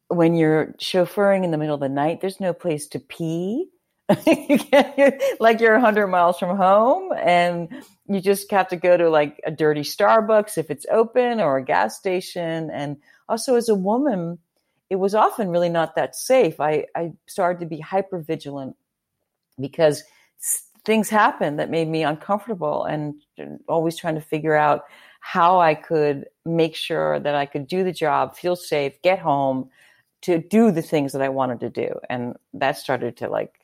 when 0.08 0.34
you're 0.34 0.74
chauffeuring 0.78 1.44
in 1.44 1.50
the 1.50 1.58
middle 1.58 1.74
of 1.74 1.80
the 1.80 1.88
night, 1.88 2.20
there's 2.20 2.40
no 2.40 2.52
place 2.52 2.86
to 2.88 3.00
pee. 3.00 3.68
like 5.40 5.60
you're 5.60 5.72
100 5.72 6.06
miles 6.08 6.38
from 6.38 6.56
home 6.56 7.12
and 7.16 7.82
you 8.08 8.20
just 8.20 8.50
have 8.50 8.68
to 8.68 8.76
go 8.76 8.96
to 8.96 9.08
like 9.08 9.40
a 9.46 9.50
dirty 9.50 9.80
Starbucks 9.80 10.58
if 10.58 10.70
it's 10.70 10.84
open 10.90 11.40
or 11.40 11.56
a 11.56 11.64
gas 11.64 11.96
station. 11.96 12.70
And 12.70 12.98
also, 13.28 13.54
as 13.56 13.68
a 13.68 13.74
woman, 13.74 14.38
it 14.90 14.96
was 14.96 15.14
often 15.14 15.48
really 15.48 15.70
not 15.70 15.94
that 15.96 16.14
safe. 16.14 16.60
I, 16.60 16.86
I 16.94 17.12
started 17.26 17.60
to 17.60 17.66
be 17.66 17.80
hyper 17.80 18.18
vigilant 18.18 18.76
because 19.58 20.02
things 20.84 21.08
happened 21.08 21.58
that 21.58 21.70
made 21.70 21.88
me 21.88 22.02
uncomfortable 22.02 22.84
and 22.84 23.14
uh, 23.40 23.44
always 23.68 23.96
trying 23.96 24.14
to 24.14 24.20
figure 24.20 24.56
out 24.56 24.84
how 25.20 25.60
I 25.60 25.74
could 25.74 26.26
make 26.44 26.74
sure 26.74 27.20
that 27.20 27.34
I 27.34 27.46
could 27.46 27.66
do 27.66 27.84
the 27.84 27.92
job, 27.92 28.34
feel 28.34 28.56
safe, 28.56 29.00
get 29.02 29.20
home 29.20 29.70
to 30.22 30.38
do 30.38 30.70
the 30.70 30.82
things 30.82 31.12
that 31.12 31.22
I 31.22 31.28
wanted 31.28 31.60
to 31.60 31.70
do. 31.70 31.94
And 32.10 32.34
that 32.54 32.76
started 32.76 33.16
to 33.18 33.28
like 33.28 33.60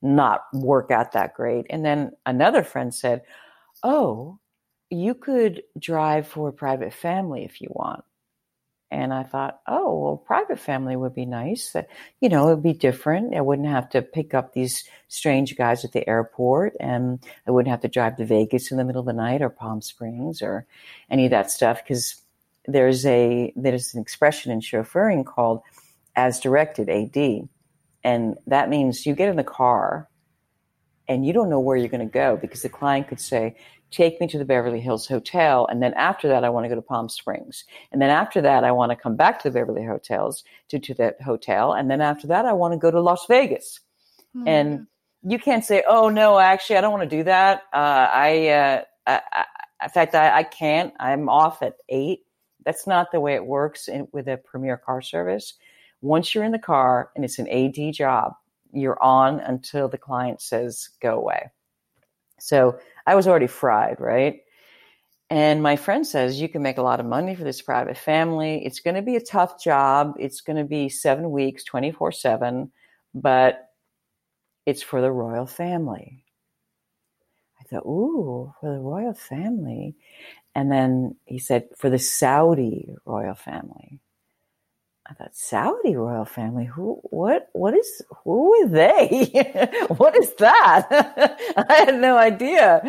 not 0.00 0.42
work 0.52 0.90
out 0.90 1.12
that 1.12 1.34
great. 1.34 1.66
And 1.70 1.84
then 1.84 2.12
another 2.26 2.62
friend 2.62 2.94
said, 2.94 3.22
Oh, 3.82 4.38
you 4.90 5.14
could 5.14 5.62
drive 5.78 6.28
for 6.28 6.48
a 6.48 6.52
private 6.52 6.92
family 6.92 7.44
if 7.44 7.60
you 7.60 7.68
want. 7.70 8.04
And 8.92 9.14
I 9.14 9.22
thought, 9.22 9.60
oh, 9.66 9.98
well, 9.98 10.16
private 10.18 10.58
family 10.58 10.96
would 10.96 11.14
be 11.14 11.24
nice. 11.24 11.72
That 11.72 11.88
you 12.20 12.28
know, 12.28 12.48
it 12.48 12.56
would 12.56 12.62
be 12.62 12.74
different. 12.74 13.34
I 13.34 13.40
wouldn't 13.40 13.68
have 13.68 13.88
to 13.90 14.02
pick 14.02 14.34
up 14.34 14.52
these 14.52 14.84
strange 15.08 15.56
guys 15.56 15.82
at 15.82 15.92
the 15.92 16.06
airport, 16.06 16.74
and 16.78 17.18
I 17.46 17.52
wouldn't 17.52 17.70
have 17.70 17.80
to 17.80 17.88
drive 17.88 18.18
to 18.18 18.26
Vegas 18.26 18.70
in 18.70 18.76
the 18.76 18.84
middle 18.84 19.00
of 19.00 19.06
the 19.06 19.14
night 19.14 19.40
or 19.40 19.48
Palm 19.48 19.80
Springs 19.80 20.42
or 20.42 20.66
any 21.10 21.24
of 21.24 21.30
that 21.30 21.50
stuff. 21.50 21.82
Because 21.82 22.16
there's 22.66 23.06
a 23.06 23.54
there's 23.56 23.94
an 23.94 24.02
expression 24.02 24.52
in 24.52 24.60
chauffeuring 24.60 25.24
called 25.24 25.62
"as 26.14 26.38
directed" 26.38 26.90
(AD), 26.90 27.48
and 28.04 28.36
that 28.46 28.68
means 28.68 29.06
you 29.06 29.14
get 29.14 29.30
in 29.30 29.36
the 29.36 29.42
car 29.42 30.06
and 31.08 31.26
you 31.26 31.32
don't 31.32 31.48
know 31.48 31.60
where 31.60 31.76
you're 31.76 31.88
going 31.88 32.06
to 32.06 32.12
go 32.12 32.36
because 32.36 32.62
the 32.62 32.68
client 32.68 33.08
could 33.08 33.20
say, 33.20 33.56
take 33.92 34.20
me 34.20 34.26
to 34.26 34.38
the 34.38 34.44
Beverly 34.44 34.80
Hills 34.80 35.06
Hotel. 35.06 35.66
And 35.70 35.82
then 35.82 35.94
after 35.94 36.28
that, 36.28 36.44
I 36.44 36.48
want 36.48 36.64
to 36.64 36.68
go 36.68 36.74
to 36.74 36.82
Palm 36.82 37.08
Springs. 37.08 37.64
And 37.92 38.00
then 38.00 38.10
after 38.10 38.40
that, 38.40 38.64
I 38.64 38.72
want 38.72 38.90
to 38.90 38.96
come 38.96 39.16
back 39.16 39.40
to 39.42 39.50
the 39.50 39.54
Beverly 39.54 39.84
Hotels 39.84 40.44
to, 40.68 40.78
to 40.78 40.94
that 40.94 41.20
hotel. 41.20 41.72
And 41.74 41.90
then 41.90 42.00
after 42.00 42.26
that, 42.28 42.44
I 42.44 42.52
want 42.52 42.72
to 42.72 42.78
go 42.78 42.90
to 42.90 43.00
Las 43.00 43.26
Vegas. 43.26 43.80
Mm-hmm. 44.36 44.48
And 44.48 44.86
you 45.22 45.38
can't 45.38 45.64
say, 45.64 45.84
oh, 45.86 46.08
no, 46.08 46.38
actually, 46.38 46.76
I 46.76 46.80
don't 46.80 46.92
want 46.92 47.08
to 47.08 47.16
do 47.16 47.22
that. 47.24 47.62
Uh, 47.72 48.08
I, 48.12 48.48
uh, 48.48 48.82
I, 49.06 49.20
I, 49.32 49.44
in 49.84 49.90
fact, 49.90 50.14
I, 50.14 50.38
I, 50.38 50.42
can't. 50.42 50.92
I'm 50.98 51.28
off 51.28 51.62
at 51.62 51.76
eight. 51.88 52.20
That's 52.64 52.86
not 52.86 53.12
the 53.12 53.20
way 53.20 53.34
it 53.34 53.44
works 53.44 53.88
in, 53.88 54.08
with 54.12 54.28
a 54.28 54.36
premier 54.36 54.76
car 54.76 55.02
service. 55.02 55.54
Once 56.00 56.34
you're 56.34 56.44
in 56.44 56.52
the 56.52 56.58
car 56.58 57.10
and 57.14 57.24
it's 57.24 57.38
an 57.38 57.48
AD 57.48 57.94
job, 57.94 58.34
you're 58.72 59.00
on 59.02 59.40
until 59.40 59.88
the 59.88 59.98
client 59.98 60.40
says 60.40 60.88
go 61.00 61.18
away. 61.18 61.50
So 62.40 62.78
I 63.06 63.14
was 63.14 63.26
already 63.26 63.46
fried, 63.46 64.00
right? 64.00 64.40
And 65.30 65.62
my 65.62 65.76
friend 65.76 66.06
says, 66.06 66.40
You 66.40 66.48
can 66.48 66.62
make 66.62 66.78
a 66.78 66.82
lot 66.82 67.00
of 67.00 67.06
money 67.06 67.34
for 67.34 67.44
this 67.44 67.62
private 67.62 67.96
family. 67.96 68.64
It's 68.66 68.80
going 68.80 68.96
to 68.96 69.02
be 69.02 69.16
a 69.16 69.20
tough 69.20 69.62
job. 69.62 70.14
It's 70.18 70.42
going 70.42 70.58
to 70.58 70.64
be 70.64 70.88
seven 70.90 71.30
weeks, 71.30 71.64
24 71.64 72.12
7, 72.12 72.70
but 73.14 73.70
it's 74.66 74.82
for 74.82 75.00
the 75.00 75.10
royal 75.10 75.46
family. 75.46 76.24
I 77.60 77.64
thought, 77.64 77.86
Ooh, 77.86 78.52
for 78.60 78.72
the 78.72 78.80
royal 78.80 79.14
family. 79.14 79.96
And 80.54 80.70
then 80.70 81.16
he 81.24 81.38
said, 81.38 81.68
For 81.78 81.88
the 81.88 81.98
Saudi 81.98 82.94
royal 83.06 83.34
family. 83.34 84.00
I 85.12 85.14
thought 85.14 85.36
Saudi 85.36 85.94
royal 85.94 86.24
family. 86.24 86.64
Who? 86.64 86.98
What? 87.04 87.48
What 87.52 87.74
is? 87.76 88.02
Who 88.24 88.54
are 88.54 88.68
they? 88.68 89.68
what 89.98 90.16
is 90.16 90.32
that? 90.36 90.86
I 91.68 91.74
had 91.74 92.00
no 92.00 92.16
idea. 92.16 92.80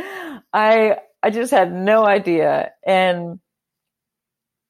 I 0.53 0.99
I 1.21 1.29
just 1.31 1.51
had 1.51 1.73
no 1.73 2.05
idea, 2.05 2.71
and 2.85 3.39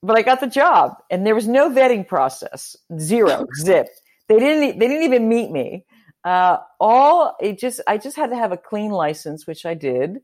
but 0.01 0.17
I 0.17 0.24
got 0.24 0.39
the 0.39 0.48
job, 0.48 0.95
and 1.12 1.27
there 1.27 1.36
was 1.36 1.48
no 1.48 1.69
vetting 1.69 2.07
process. 2.07 2.75
Zero, 2.98 3.45
zip. 3.62 3.88
They 4.29 4.39
didn't. 4.39 4.79
They 4.79 4.88
didn't 4.88 5.03
even 5.03 5.29
meet 5.29 5.51
me. 5.51 5.86
Uh, 6.24 6.57
all 6.79 7.36
it 7.39 7.60
just. 7.60 7.81
I 7.86 8.00
just 8.00 8.15
had 8.15 8.31
to 8.31 8.36
have 8.36 8.51
a 8.51 8.57
clean 8.57 8.89
license, 8.89 9.45
which 9.45 9.63
I 9.63 9.75
did, 9.75 10.22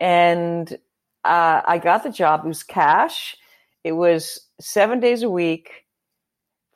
and 0.00 0.72
uh, 1.22 1.60
I 1.64 1.78
got 1.78 2.02
the 2.02 2.10
job. 2.10 2.44
It 2.44 2.48
was 2.48 2.64
cash. 2.64 3.36
It 3.84 3.92
was 3.92 4.40
seven 4.60 4.98
days 4.98 5.22
a 5.22 5.30
week 5.30 5.70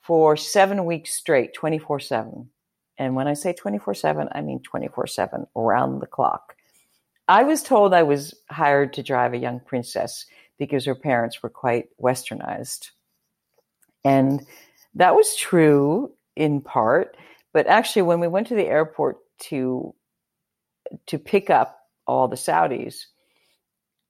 for 0.06 0.36
seven 0.36 0.84
weeks 0.84 1.14
straight, 1.14 1.52
24 1.54 2.00
7. 2.00 2.48
And 2.98 3.14
when 3.14 3.26
I 3.26 3.34
say 3.34 3.52
24 3.52 3.94
7, 3.94 4.28
I 4.32 4.40
mean 4.40 4.60
24 4.60 5.06
7, 5.06 5.46
around 5.56 5.98
the 5.98 6.06
clock. 6.06 6.56
I 7.28 7.42
was 7.42 7.62
told 7.62 7.92
I 7.92 8.04
was 8.04 8.34
hired 8.48 8.92
to 8.94 9.02
drive 9.02 9.34
a 9.34 9.38
young 9.38 9.58
princess 9.58 10.26
because 10.58 10.84
her 10.84 10.94
parents 10.94 11.42
were 11.42 11.50
quite 11.50 11.88
westernized. 12.00 12.90
And 14.04 14.46
that 14.94 15.16
was 15.16 15.34
true 15.34 16.12
in 16.36 16.60
part. 16.60 17.16
But 17.52 17.66
actually, 17.66 18.02
when 18.02 18.20
we 18.20 18.28
went 18.28 18.46
to 18.48 18.54
the 18.54 18.66
airport 18.66 19.16
to, 19.48 19.92
to 21.06 21.18
pick 21.18 21.50
up 21.50 21.80
all 22.06 22.28
the 22.28 22.36
Saudis, 22.36 23.06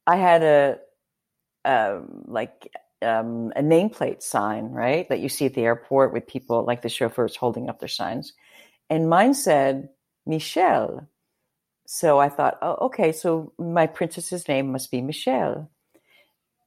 I 0.06 0.16
had 0.16 0.42
a, 0.42 0.78
um, 1.64 2.24
like 2.26 2.70
um, 3.06 3.52
a 3.56 3.62
nameplate 3.62 4.22
sign, 4.22 4.70
right, 4.70 5.08
that 5.08 5.20
you 5.20 5.28
see 5.28 5.46
at 5.46 5.54
the 5.54 5.64
airport 5.64 6.12
with 6.12 6.26
people 6.26 6.64
like 6.64 6.82
the 6.82 6.88
chauffeurs 6.88 7.36
holding 7.36 7.68
up 7.68 7.78
their 7.78 7.88
signs. 7.88 8.32
And 8.90 9.08
mine 9.08 9.34
said 9.34 9.88
Michelle. 10.26 11.08
So 11.86 12.18
I 12.18 12.28
thought, 12.28 12.58
oh, 12.62 12.86
okay, 12.86 13.12
so 13.12 13.52
my 13.58 13.86
princess's 13.86 14.48
name 14.48 14.72
must 14.72 14.90
be 14.90 15.00
Michelle. 15.00 15.70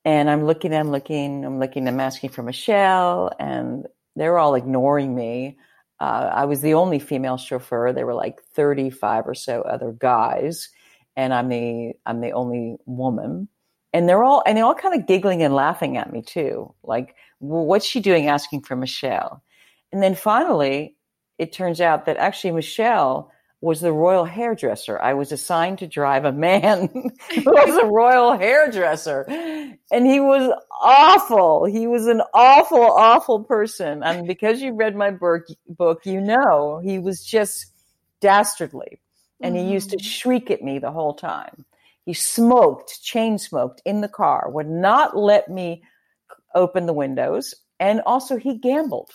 And 0.05 0.29
I'm 0.29 0.45
looking, 0.45 0.73
I'm 0.73 0.91
looking, 0.91 1.43
I'm 1.43 1.59
looking, 1.59 1.87
I'm 1.87 1.99
asking 1.99 2.29
for 2.29 2.41
Michelle, 2.41 3.31
and 3.37 3.85
they're 4.15 4.37
all 4.37 4.55
ignoring 4.55 5.13
me. 5.13 5.57
Uh, 5.99 6.29
I 6.33 6.45
was 6.45 6.61
the 6.61 6.75
only 6.75 6.99
female 6.99 7.37
chauffeur. 7.37 7.91
There 7.91 8.05
were 8.05 8.13
like 8.13 8.41
35 8.55 9.27
or 9.27 9.33
so 9.33 9.61
other 9.61 9.91
guys, 9.91 10.69
and 11.17 11.33
I'm 11.33 11.49
the 11.49 11.93
I'm 12.05 12.21
the 12.21 12.31
only 12.31 12.77
woman 12.85 13.49
and 13.93 14.07
they're 14.07 14.23
all 14.23 14.43
and 14.45 14.57
they're 14.57 14.65
all 14.65 14.75
kind 14.75 14.99
of 14.99 15.07
giggling 15.07 15.41
and 15.43 15.53
laughing 15.53 15.97
at 15.97 16.11
me 16.11 16.21
too. 16.21 16.73
Like, 16.83 17.15
well, 17.39 17.65
what's 17.65 17.85
she 17.85 17.99
doing 17.99 18.27
asking 18.27 18.61
for 18.61 18.75
Michelle? 18.75 19.43
And 19.91 20.03
then 20.03 20.15
finally, 20.15 20.95
it 21.37 21.51
turns 21.51 21.81
out 21.81 22.05
that 22.05 22.17
actually 22.17 22.51
Michelle 22.51 23.31
was 23.61 23.81
the 23.81 23.91
royal 23.91 24.23
hairdresser. 24.23 24.99
I 25.01 25.13
was 25.13 25.31
assigned 25.31 25.79
to 25.79 25.87
drive 25.87 26.23
a 26.23 26.31
man 26.31 26.87
who 27.35 27.43
was 27.43 27.75
a 27.75 27.87
royal 27.87 28.37
hairdresser. 28.37 29.25
And 29.91 30.07
he 30.07 30.19
was 30.19 30.53
awful. 30.81 31.65
He 31.65 31.85
was 31.85 32.07
an 32.07 32.21
awful, 32.33 32.81
awful 32.81 33.43
person. 33.43 34.01
And 34.01 34.25
because 34.25 34.61
you 34.61 34.73
read 34.73 34.95
my 34.95 35.11
book, 35.11 35.43
book 35.67 36.05
you 36.05 36.21
know 36.21 36.79
he 36.81 36.99
was 36.99 37.23
just 37.23 37.73
dastardly. 38.21 38.99
And 39.41 39.55
he 39.55 39.63
used 39.63 39.91
to 39.91 39.97
mm-hmm. 39.97 40.05
shriek 40.05 40.51
at 40.51 40.61
me 40.61 40.79
the 40.79 40.91
whole 40.91 41.13
time. 41.13 41.65
He 42.09 42.15
smoked, 42.15 43.03
chain 43.03 43.37
smoked 43.37 43.83
in 43.85 44.01
the 44.01 44.07
car, 44.07 44.49
would 44.49 44.67
not 44.67 45.15
let 45.15 45.47
me 45.47 45.83
open 46.55 46.87
the 46.87 46.93
windows. 46.93 47.53
And 47.79 48.01
also, 48.03 48.35
he 48.35 48.57
gambled. 48.57 49.11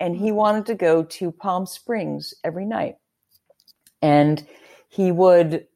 And 0.00 0.16
he 0.16 0.32
wanted 0.32 0.64
to 0.64 0.74
go 0.76 1.02
to 1.02 1.30
Palm 1.30 1.66
Springs 1.66 2.32
every 2.42 2.64
night 2.64 2.94
and 4.00 4.42
he 4.88 5.12
would, 5.12 5.66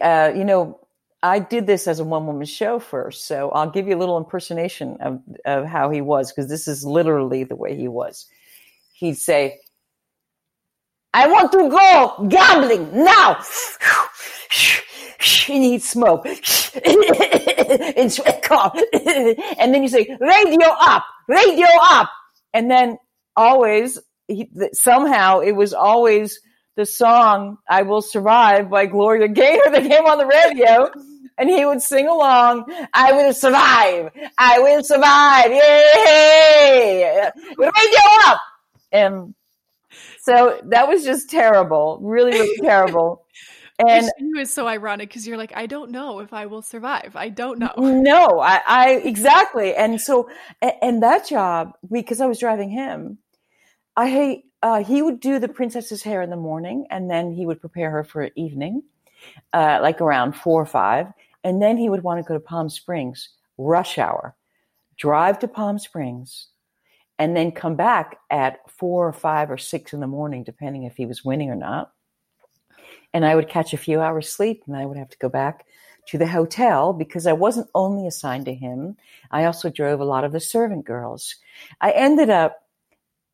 uh, 0.00 0.32
you 0.34 0.44
know, 0.44 0.80
I 1.22 1.38
did 1.38 1.66
this 1.66 1.86
as 1.86 2.00
a 2.00 2.04
one 2.04 2.26
woman 2.26 2.46
show 2.46 2.78
first, 2.78 3.26
so 3.26 3.50
I'll 3.50 3.68
give 3.68 3.86
you 3.86 3.94
a 3.94 4.00
little 4.00 4.16
impersonation 4.16 4.96
of, 5.02 5.20
of 5.44 5.66
how 5.66 5.90
he 5.90 6.00
was 6.00 6.32
because 6.32 6.48
this 6.48 6.66
is 6.66 6.82
literally 6.82 7.44
the 7.44 7.56
way 7.56 7.76
he 7.76 7.88
was. 7.88 8.26
He'd 8.94 9.18
say, 9.18 9.60
I 11.12 11.26
want 11.26 11.52
to 11.52 11.68
go 11.68 12.26
gambling 12.30 13.04
now. 13.04 13.44
And 15.48 15.64
he'd 15.64 15.82
smoke. 15.82 16.26
and 19.56 19.74
then 19.74 19.82
you 19.82 19.88
say, 19.88 20.16
radio 20.20 20.68
up, 20.68 21.04
radio 21.28 21.66
up. 21.82 22.10
And 22.52 22.70
then 22.70 22.98
always, 23.36 23.98
he, 24.28 24.50
somehow 24.72 25.40
it 25.40 25.52
was 25.52 25.72
always 25.72 26.40
the 26.76 26.86
song 26.86 27.58
I 27.68 27.82
Will 27.82 28.02
Survive 28.02 28.70
by 28.70 28.86
Gloria 28.86 29.28
Gaynor 29.28 29.70
that 29.72 29.82
came 29.82 30.06
on 30.06 30.18
the 30.18 30.26
radio. 30.26 30.90
And 31.38 31.48
he 31.48 31.64
would 31.64 31.82
sing 31.82 32.08
along, 32.08 32.64
I 32.92 33.12
will 33.12 33.32
survive, 33.32 34.10
I 34.36 34.58
will 34.58 34.84
survive, 34.84 35.50
yay! 35.50 37.30
Radio 37.58 38.00
up! 38.26 38.40
And 38.92 39.34
so 40.20 40.60
that 40.66 40.88
was 40.88 41.04
just 41.04 41.30
terrible, 41.30 41.98
really, 42.02 42.32
really 42.32 42.58
terrible. 42.60 43.26
And 43.78 44.06
it 44.06 44.38
was 44.38 44.52
so 44.52 44.68
ironic 44.68 45.08
because 45.08 45.26
you're 45.26 45.36
like, 45.36 45.52
I 45.56 45.66
don't 45.66 45.90
know 45.90 46.20
if 46.20 46.32
I 46.32 46.46
will 46.46 46.62
survive. 46.62 47.16
I 47.16 47.30
don't 47.30 47.58
know. 47.58 47.72
No, 47.76 48.40
I, 48.40 48.60
I 48.66 48.90
exactly. 49.04 49.74
And 49.74 50.00
so, 50.00 50.28
and, 50.60 50.72
and 50.82 51.02
that 51.02 51.26
job, 51.26 51.72
because 51.90 52.20
I 52.20 52.26
was 52.26 52.38
driving 52.38 52.70
him, 52.70 53.18
I 53.96 54.08
hate 54.08 54.44
uh, 54.62 54.84
he 54.84 55.02
would 55.02 55.20
do 55.20 55.38
the 55.38 55.48
princess's 55.48 56.02
hair 56.02 56.22
in 56.22 56.30
the 56.30 56.36
morning, 56.36 56.86
and 56.90 57.10
then 57.10 57.32
he 57.32 57.46
would 57.46 57.60
prepare 57.60 57.90
her 57.90 58.04
for 58.04 58.30
evening, 58.36 58.82
uh, 59.52 59.80
like 59.82 60.00
around 60.00 60.34
four 60.34 60.62
or 60.62 60.66
five, 60.66 61.06
and 61.42 61.60
then 61.60 61.76
he 61.76 61.88
would 61.88 62.04
want 62.04 62.18
to 62.18 62.28
go 62.28 62.34
to 62.34 62.40
Palm 62.40 62.68
Springs, 62.68 63.30
rush 63.58 63.98
hour, 63.98 64.36
drive 64.96 65.38
to 65.40 65.48
Palm 65.48 65.78
Springs, 65.78 66.48
and 67.18 67.36
then 67.36 67.50
come 67.50 67.74
back 67.74 68.18
at 68.30 68.58
four 68.70 69.06
or 69.06 69.12
five 69.12 69.50
or 69.50 69.58
six 69.58 69.92
in 69.92 70.00
the 70.00 70.06
morning, 70.06 70.44
depending 70.44 70.84
if 70.84 70.96
he 70.96 71.06
was 71.06 71.24
winning 71.24 71.50
or 71.50 71.56
not. 71.56 71.92
And 73.14 73.24
I 73.24 73.34
would 73.34 73.48
catch 73.48 73.72
a 73.72 73.78
few 73.78 74.00
hours 74.00 74.28
sleep, 74.28 74.62
and 74.66 74.76
I 74.76 74.86
would 74.86 74.96
have 74.96 75.10
to 75.10 75.18
go 75.18 75.28
back 75.28 75.66
to 76.08 76.18
the 76.18 76.26
hotel 76.26 76.92
because 76.92 77.26
I 77.26 77.32
wasn't 77.32 77.70
only 77.74 78.06
assigned 78.06 78.46
to 78.46 78.54
him. 78.54 78.96
I 79.30 79.44
also 79.44 79.70
drove 79.70 80.00
a 80.00 80.04
lot 80.04 80.24
of 80.24 80.32
the 80.32 80.40
servant 80.40 80.84
girls. 80.84 81.36
I 81.80 81.92
ended 81.92 82.30
up 82.30 82.62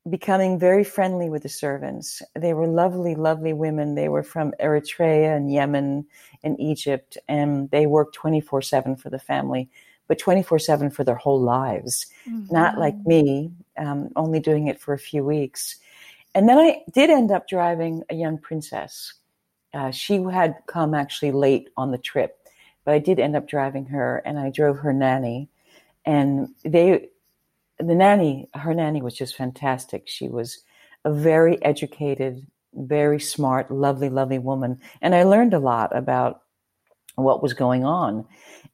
becoming 0.09 0.59
very 0.59 0.83
friendly 0.83 1.29
with 1.29 1.43
the 1.43 1.49
servants. 1.49 2.21
They 2.35 2.53
were 2.53 2.67
lovely, 2.67 3.15
lovely 3.15 3.53
women. 3.53 3.95
They 3.95 4.09
were 4.09 4.23
from 4.23 4.53
Eritrea 4.61 5.35
and 5.35 5.51
Yemen 5.51 6.05
and 6.43 6.59
Egypt, 6.59 7.17
and 7.27 7.69
they 7.71 7.85
worked 7.85 8.15
24 8.15 8.61
7 8.61 8.95
for 8.95 9.09
the 9.09 9.19
family, 9.19 9.69
but 10.07 10.19
24 10.19 10.59
7 10.59 10.89
for 10.89 11.03
their 11.03 11.15
whole 11.15 11.41
lives. 11.41 12.05
Mm-hmm. 12.27 12.53
Not 12.53 12.77
like 12.77 12.95
me, 13.05 13.51
um, 13.77 14.09
only 14.15 14.39
doing 14.39 14.67
it 14.67 14.79
for 14.79 14.93
a 14.93 14.99
few 14.99 15.23
weeks. 15.23 15.77
And 16.35 16.47
then 16.47 16.57
I 16.57 16.81
did 16.93 17.09
end 17.09 17.31
up 17.31 17.47
driving 17.47 18.03
a 18.09 18.15
young 18.15 18.37
princess. 18.37 19.13
Uh, 19.73 19.91
she 19.91 20.21
had 20.23 20.55
come 20.67 20.93
actually 20.93 21.31
late 21.31 21.69
on 21.77 21.91
the 21.91 21.97
trip, 21.97 22.37
but 22.85 22.93
I 22.93 22.99
did 22.99 23.19
end 23.19 23.35
up 23.35 23.47
driving 23.47 23.85
her, 23.85 24.17
and 24.25 24.39
I 24.39 24.49
drove 24.49 24.79
her 24.79 24.93
nanny. 24.93 25.49
And 26.05 26.49
they 26.63 27.09
the 27.79 27.95
nanny, 27.95 28.49
her 28.53 28.73
nanny 28.73 29.01
was 29.01 29.15
just 29.15 29.35
fantastic. 29.35 30.03
She 30.05 30.27
was 30.27 30.59
a 31.05 31.13
very 31.13 31.63
educated, 31.63 32.45
very 32.73 33.19
smart, 33.19 33.71
lovely, 33.71 34.09
lovely 34.09 34.39
woman. 34.39 34.81
And 35.01 35.15
I 35.15 35.23
learned 35.23 35.53
a 35.53 35.59
lot 35.59 35.95
about 35.95 36.41
what 37.15 37.41
was 37.41 37.53
going 37.53 37.85
on. 37.85 38.25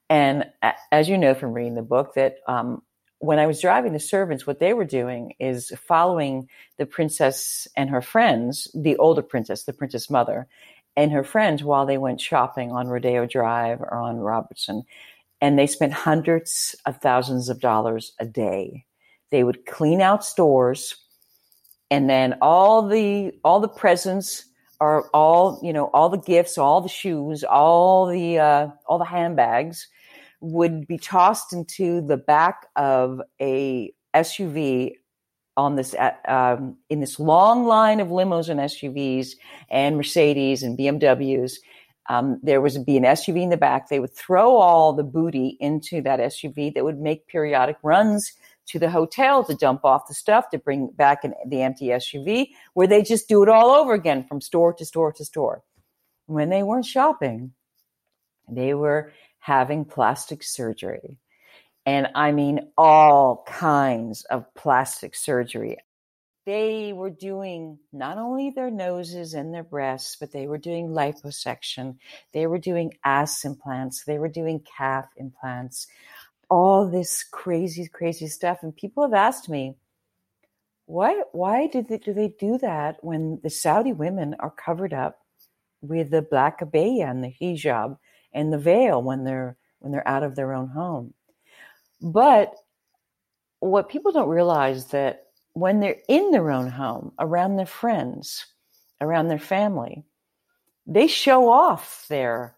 And 0.10 0.46
as 0.92 1.08
you 1.08 1.18
know 1.18 1.34
from 1.36 1.54
reading 1.54 1.76
the 1.76 1.82
book, 1.82 2.16
that 2.16 2.38
um, 2.48 2.82
when 3.20 3.40
I 3.40 3.48
was 3.48 3.62
driving 3.62 3.94
the 3.94 4.00
servants, 4.00 4.46
what 4.46 4.60
they 4.60 4.74
were 4.74 4.86
doing 4.86 5.34
is 5.40 5.72
following 5.88 6.50
the 6.78 6.86
princess 6.86 7.68
and 7.76 7.90
her 7.90 8.02
friends, 8.02 8.68
the 8.74 8.98
older 8.98 9.22
princess, 9.22 9.64
the 9.64 9.74
princess 9.74 10.10
mother, 10.10 10.48
and 10.96 11.12
her 11.12 11.24
friends 11.24 11.64
while 11.64 11.86
they 11.86 11.98
went 11.98 12.22
shopping 12.22 12.72
on 12.72 12.88
Rodeo 12.88 13.26
Drive 13.26 13.82
or 13.82 13.96
on 13.96 14.18
Robertson. 14.18 14.84
And 15.42 15.60
they 15.60 15.68
spent 15.68 15.94
hundreds 15.94 16.76
of 16.86 17.02
thousands 17.02 17.50
of 17.50 17.60
dollars 17.60 18.14
a 18.20 18.26
day 18.26 18.86
they 19.32 19.44
would 19.44 19.66
clean 19.66 20.02
out 20.02 20.24
stores 20.24 20.96
and 21.92 22.10
then 22.10 22.36
all 22.42 22.88
the 22.88 23.34
all 23.44 23.60
the 23.60 23.68
presents 23.68 24.46
are 24.80 25.10
all 25.14 25.60
you 25.64 25.74
know 25.74 25.86
all 25.88 26.10
the 26.10 26.18
gifts 26.18 26.58
all 26.58 26.82
the 26.82 26.90
shoes 26.90 27.44
all 27.44 28.06
the 28.08 28.40
uh, 28.40 28.68
all 28.86 28.98
the 28.98 29.06
handbags 29.06 29.88
would 30.42 30.86
be 30.88 30.98
tossed 30.98 31.54
into 31.54 32.02
the 32.02 32.18
back 32.18 32.68
of 32.76 33.22
a 33.42 33.92
SUV 34.14 34.94
on 35.58 35.76
this 35.76 35.94
uh, 35.94 36.12
um, 36.28 36.78
in 36.90 37.00
this 37.00 37.20
long 37.20 37.66
line 37.66 38.00
of 38.00 38.10
limos 38.10 38.50
and 38.50 38.60
SUVs 38.60 39.36
and 39.70 39.98
Mercedes 39.98 40.64
and 40.64 40.78
BMWs. 40.78 41.58
Um, 42.08 42.40
there 42.44 42.62
would 42.62 42.86
be 42.86 42.98
an 42.98 43.04
SUV 43.04 43.42
in 43.44 43.50
the 43.50 43.58
back. 43.58 43.90
They 43.90 44.00
would 44.00 44.14
throw 44.14 44.58
all 44.58 44.94
the 44.94 45.04
booty 45.04 45.58
into 45.60 46.02
that 46.02 46.20
SUV. 46.20 46.74
That 46.74 46.84
would 46.84 47.00
make 47.00 47.28
periodic 47.28 47.78
runs 47.82 48.32
to 48.68 48.80
the 48.80 48.90
hotel 48.90 49.44
to 49.44 49.56
dump 49.56 49.86
off 49.86 50.08
the 50.08 50.14
stuff 50.14 50.50
to 50.50 50.58
bring 50.58 50.88
back 50.88 51.24
in 51.24 51.34
the 51.48 51.62
empty 51.62 51.88
SUV, 51.88 52.50
where 52.74 52.88
they 52.88 53.02
just 53.02 53.28
do 53.28 53.44
it 53.44 53.50
all 53.50 53.72
over 53.72 53.94
again 53.94 54.24
from 54.24 54.42
store 54.42 54.74
to 54.74 54.86
store 54.86 55.14
to 55.14 55.26
store. 55.26 55.64
When 56.28 56.50
they 56.50 56.64
weren't 56.64 56.86
shopping, 56.86 57.54
they 58.50 58.74
were 58.74 59.14
having 59.40 59.86
plastic 59.86 60.44
surgery. 60.44 61.20
And 61.86 62.08
I 62.16 62.32
mean, 62.32 62.72
all 62.78 63.44
kinds 63.48 64.24
of 64.26 64.52
plastic 64.56 65.16
surgery. 65.16 65.78
They 66.46 66.94
were 66.94 67.10
doing 67.10 67.80
not 67.92 68.18
only 68.18 68.52
their 68.52 68.70
noses 68.70 69.34
and 69.34 69.54
their 69.54 69.64
breasts, 69.64 70.16
but 70.20 70.32
they 70.32 70.48
were 70.48 70.60
doing 70.60 70.90
liposuction. 70.90 71.98
They 72.34 72.46
were 72.46 72.60
doing 72.60 72.94
ass 73.04 73.46
implants. 73.46 74.04
They 74.04 74.20
were 74.20 74.30
doing 74.30 74.64
calf 74.78 75.08
implants 75.18 75.88
all 76.50 76.90
this 76.90 77.24
crazy, 77.24 77.88
crazy 77.88 78.28
stuff. 78.28 78.60
And 78.62 78.76
people 78.76 79.04
have 79.04 79.14
asked 79.14 79.50
me, 79.50 79.76
why, 80.86 81.24
why 81.32 81.68
did 81.68 81.88
they, 81.88 81.98
do 81.98 82.14
they 82.14 82.30
do 82.40 82.58
that 82.60 82.98
when 83.04 83.40
the 83.44 83.50
Saudi 83.50 83.92
women 83.92 84.36
are 84.40 84.52
covered 84.52 84.94
up 84.94 85.20
with 85.82 86.12
the 86.12 86.22
black 86.22 86.60
abaya 86.60 87.10
and 87.10 87.24
the 87.24 87.34
hijab 87.42 87.98
and 88.34 88.54
the 88.54 88.58
veil 88.58 89.02
when 89.02 89.24
they're, 89.24 89.58
when 89.80 89.92
they're 89.92 90.08
out 90.08 90.24
of 90.24 90.36
their 90.36 90.54
own 90.54 90.70
home? 90.70 91.14
But 92.02 92.56
what 93.60 93.90
people 93.90 94.12
don't 94.12 94.30
realize 94.30 94.88
that 94.88 95.28
when 95.54 95.80
they're 95.80 96.02
in 96.10 96.32
their 96.32 96.52
own 96.52 96.70
home, 96.70 97.14
around 97.20 97.56
their 97.56 97.66
friends, 97.66 98.46
around 99.02 99.28
their 99.28 99.40
family, 99.40 100.04
they 100.86 101.08
show 101.08 101.50
off 101.50 102.06
their 102.10 102.56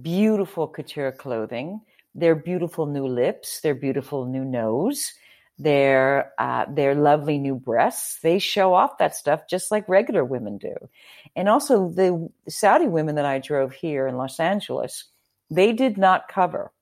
beautiful 0.00 0.68
couture 0.68 1.12
clothing 1.12 1.80
their 2.18 2.34
beautiful 2.34 2.86
new 2.86 3.06
lips, 3.06 3.60
their 3.60 3.74
beautiful 3.74 4.26
new 4.26 4.44
nose, 4.44 5.12
their 5.58 6.32
uh, 6.38 6.64
their 6.68 6.94
lovely 6.94 7.38
new 7.38 7.54
breasts. 7.54 8.18
They 8.20 8.38
show 8.38 8.74
off 8.74 8.98
that 8.98 9.16
stuff 9.16 9.42
just 9.48 9.70
like 9.70 9.88
regular 9.88 10.24
women 10.24 10.58
do. 10.58 10.74
And 11.36 11.48
also 11.48 11.88
the 11.88 12.28
Saudi 12.48 12.86
women 12.86 13.14
that 13.16 13.24
I 13.24 13.38
drove 13.38 13.72
here 13.72 14.06
in 14.06 14.16
Los 14.16 14.40
Angeles, 14.40 15.04
they 15.50 15.72
did 15.72 15.98
not 15.98 16.28
cover. 16.28 16.72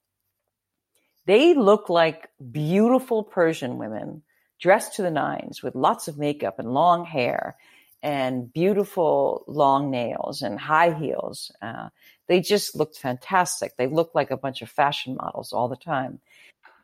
They 1.27 1.55
look 1.55 1.89
like 1.91 2.31
beautiful 2.53 3.25
Persian 3.25 3.79
women 3.79 4.23
dressed 4.61 4.95
to 4.97 5.03
the 5.03 5.11
nines 5.11 5.63
with 5.63 5.75
lots 5.75 6.09
of 6.09 6.19
makeup 6.19 6.59
and 6.59 6.73
long 6.73 7.05
hair. 7.05 7.57
and 8.03 8.53
beautiful 8.53 9.45
long 9.49 9.91
nails 9.91 10.43
and 10.43 10.61
high 10.61 10.93
heels. 10.93 11.51
Uh, 11.63 11.89
they 12.29 12.41
just 12.41 12.77
looked 12.77 12.99
fantastic. 12.99 13.77
They 13.77 13.87
looked 13.89 14.15
like 14.15 14.31
a 14.31 14.37
bunch 14.37 14.63
of 14.63 14.71
fashion 14.71 15.17
models 15.17 15.53
all 15.53 15.69
the 15.69 15.77
time. 15.77 16.21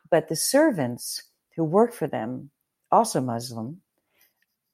But 0.09 0.27
the 0.27 0.35
servants 0.35 1.23
who 1.55 1.63
worked 1.63 1.93
for 1.95 2.07
them, 2.07 2.51
also 2.91 3.21
Muslim, 3.21 3.81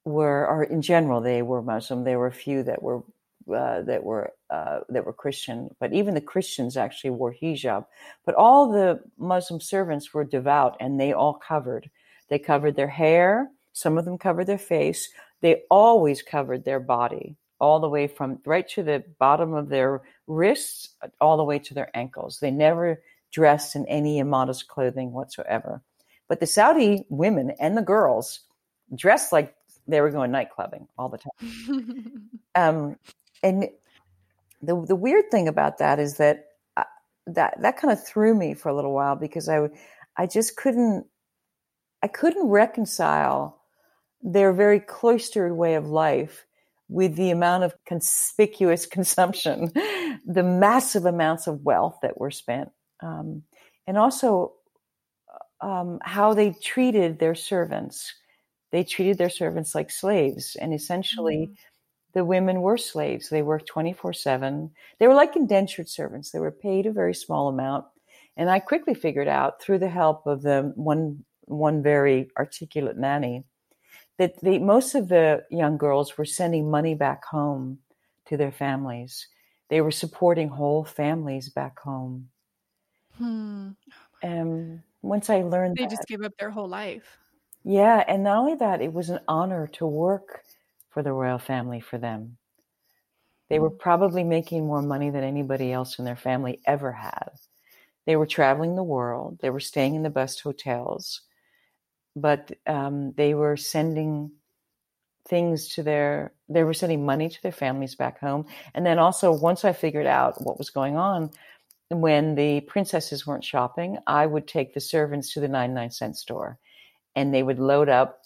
were, 0.06 0.48
or 0.48 0.64
in 0.64 0.82
general, 0.82 1.22
they 1.22 1.42
were 1.42 1.62
Muslim. 1.62 2.04
There 2.04 2.20
were 2.20 2.28
a 2.28 2.32
few 2.32 2.64
that 2.64 2.82
were 2.84 3.04
uh, 3.54 3.82
that 3.84 4.04
were 4.04 4.32
uh, 4.50 4.80
that 4.90 5.06
were 5.06 5.14
Christian, 5.14 5.70
but 5.80 5.94
even 5.94 6.14
the 6.14 6.22
Christians 6.22 6.78
actually 6.78 7.12
wore 7.12 7.34
hijab. 7.34 7.86
But 8.26 8.36
all 8.36 8.72
the 8.72 9.02
Muslim 9.18 9.60
servants 9.60 10.14
were 10.14 10.24
devout, 10.24 10.78
and 10.80 11.00
they 11.00 11.14
all 11.14 11.34
covered. 11.34 11.90
They 12.30 12.40
covered 12.40 12.76
their 12.76 12.88
hair. 12.88 13.50
Some 13.74 13.98
of 13.98 14.06
them 14.06 14.18
covered 14.18 14.48
their 14.48 14.58
face. 14.58 15.10
They 15.42 15.64
always 15.70 16.22
covered 16.22 16.66
their 16.66 16.80
body, 16.80 17.36
all 17.60 17.80
the 17.80 17.90
way 17.90 18.08
from 18.08 18.40
right 18.46 18.68
to 18.70 18.84
the 18.84 19.04
bottom 19.20 19.54
of 19.54 19.70
their 19.70 20.02
wrists, 20.28 20.90
all 21.22 21.38
the 21.38 21.44
way 21.44 21.60
to 21.60 21.74
their 21.74 21.96
ankles. 21.96 22.40
They 22.40 22.52
never 22.52 23.02
dressed 23.32 23.76
in 23.76 23.86
any 23.86 24.20
immodest 24.20 24.68
clothing 24.68 25.12
whatsoever. 25.12 25.82
But 26.28 26.40
the 26.40 26.48
Saudi 26.48 27.06
women 27.10 27.52
and 27.60 27.78
the 27.78 27.82
girls 27.82 28.42
dressed 28.96 29.32
like 29.32 29.56
they 29.88 30.02
were 30.02 30.12
going 30.12 30.32
night 30.32 30.52
clubbing 30.52 30.88
all 30.98 31.10
the 31.10 31.18
time. 31.18 32.30
um, 32.56 32.96
and 33.44 33.70
the 34.62 34.86
the 34.86 34.96
weird 34.96 35.26
thing 35.32 35.48
about 35.48 35.78
that 35.78 36.00
is 36.00 36.18
that 36.18 36.46
I, 36.76 36.82
uh, 36.82 36.86
that 37.28 37.62
that 37.62 37.78
kind 37.78 37.92
of 37.92 38.06
threw 38.06 38.36
me 38.36 38.54
for 38.54 38.70
a 38.70 38.76
little 38.76 38.94
while 38.94 39.16
because 39.16 39.48
I 39.50 39.70
I 40.18 40.28
just 40.28 40.58
couldn't 40.58 41.06
I 42.04 42.08
couldn't 42.08 42.48
reconcile 42.48 43.62
their 44.22 44.52
very 44.52 44.80
cloistered 44.80 45.56
way 45.56 45.76
of 45.76 45.88
life 45.88 46.46
with 46.90 47.16
the 47.16 47.30
amount 47.30 47.64
of 47.64 47.74
conspicuous 47.86 48.86
consumption, 48.98 49.72
the 50.26 50.44
massive 50.44 51.06
amounts 51.06 51.48
of 51.48 51.64
wealth 51.64 52.00
that 52.02 52.20
were 52.20 52.32
spent, 52.32 52.70
um, 53.02 53.44
and 53.88 53.98
also 53.98 54.54
um, 55.62 56.00
how 56.04 56.34
they 56.34 56.52
treated 56.52 57.20
their 57.20 57.36
servants. 57.36 58.14
They 58.72 58.84
treated 58.84 59.18
their 59.18 59.30
servants 59.30 59.74
like 59.74 59.90
slaves, 59.90 60.56
and 60.60 60.74
essentially. 60.74 61.50
Mm-hmm 61.52 61.69
the 62.20 62.26
women 62.26 62.60
were 62.60 62.78
slaves. 62.78 63.30
They 63.30 63.42
worked 63.42 63.68
24 63.68 64.12
7. 64.12 64.70
They 64.98 65.08
were 65.08 65.14
like 65.14 65.38
indentured 65.38 65.88
servants. 65.88 66.32
They 66.32 66.40
were 66.40 66.52
paid 66.52 66.86
a 66.86 66.92
very 66.92 67.14
small 67.14 67.48
amount. 67.48 67.86
And 68.36 68.50
I 68.50 68.60
quickly 68.60 68.94
figured 68.94 69.30
out 69.30 69.62
through 69.62 69.80
the 69.80 69.88
help 69.88 70.28
of 70.28 70.42
the 70.42 70.74
one, 70.76 71.24
one 71.46 71.82
very 71.82 72.30
articulate 72.38 72.98
nanny 72.98 73.46
that 74.18 74.38
the, 74.42 74.60
most 74.60 74.96
of 74.96 75.08
the 75.08 75.46
young 75.50 75.78
girls 75.78 76.18
were 76.18 76.26
sending 76.26 76.70
money 76.70 76.94
back 76.94 77.24
home 77.24 77.80
to 78.26 78.36
their 78.36 78.52
families. 78.52 79.28
They 79.70 79.80
were 79.80 79.90
supporting 79.90 80.50
whole 80.50 80.84
families 80.84 81.48
back 81.48 81.80
home. 81.80 82.28
Hmm. 83.18 83.70
And 84.22 84.82
once 85.02 85.30
I 85.30 85.44
learned 85.44 85.78
that 85.78 85.84
they 85.84 85.86
that, 85.86 85.92
just 85.92 86.08
gave 86.10 86.22
up 86.24 86.34
their 86.38 86.50
whole 86.50 86.68
life. 86.68 87.18
Yeah. 87.64 88.04
And 88.10 88.26
not 88.26 88.40
only 88.40 88.56
that, 88.56 88.82
it 88.82 88.92
was 88.92 89.10
an 89.10 89.22
honor 89.30 89.68
to 89.68 89.88
work 89.88 90.44
for 91.00 91.04
the 91.04 91.14
royal 91.14 91.40
family 91.40 91.80
for 91.80 91.98
them. 91.98 92.36
They 93.50 93.58
were 93.58 93.72
mm. 93.72 93.80
probably 93.80 94.26
making 94.26 94.68
more 94.68 94.82
money 94.82 95.10
than 95.10 95.24
anybody 95.24 95.72
else 95.72 95.98
in 95.98 96.04
their 96.04 96.18
family 96.18 96.60
ever 96.66 96.92
had. 96.92 97.30
They 98.06 98.18
were 98.18 98.26
traveling 98.26 98.76
the 98.76 98.84
world. 98.84 99.40
They 99.42 99.50
were 99.50 99.62
staying 99.62 99.96
in 99.96 100.04
the 100.04 100.10
best 100.10 100.42
hotels, 100.42 101.22
but 102.18 102.52
um, 102.68 103.14
they 103.14 103.34
were 103.34 103.56
sending 103.56 104.32
things 105.26 105.70
to 105.76 105.84
their. 105.84 106.34
They 106.50 106.66
were 106.66 106.74
sending 106.74 107.06
money 107.06 107.30
to 107.30 107.42
their 107.44 107.54
families 107.54 107.96
back 107.96 108.20
home. 108.20 108.48
And 108.74 108.86
then 108.86 109.00
also, 109.00 109.32
once 109.32 109.64
I 109.64 109.72
figured 109.72 110.08
out 110.08 110.42
what 110.42 110.58
was 110.58 110.70
going 110.70 110.98
on, 110.98 111.32
when 111.88 112.36
the 112.36 112.60
princesses 112.60 113.26
weren't 113.26 113.46
shopping, 113.46 114.00
I 114.06 114.26
would 114.26 114.50
take 114.50 114.74
the 114.74 114.82
servants 114.82 115.32
to 115.34 115.40
the 115.40 115.48
99 115.48 115.92
cent 115.92 116.18
store, 116.18 116.60
and 117.16 117.34
they 117.34 117.44
would 117.44 117.60
load 117.60 117.88
up 117.88 118.19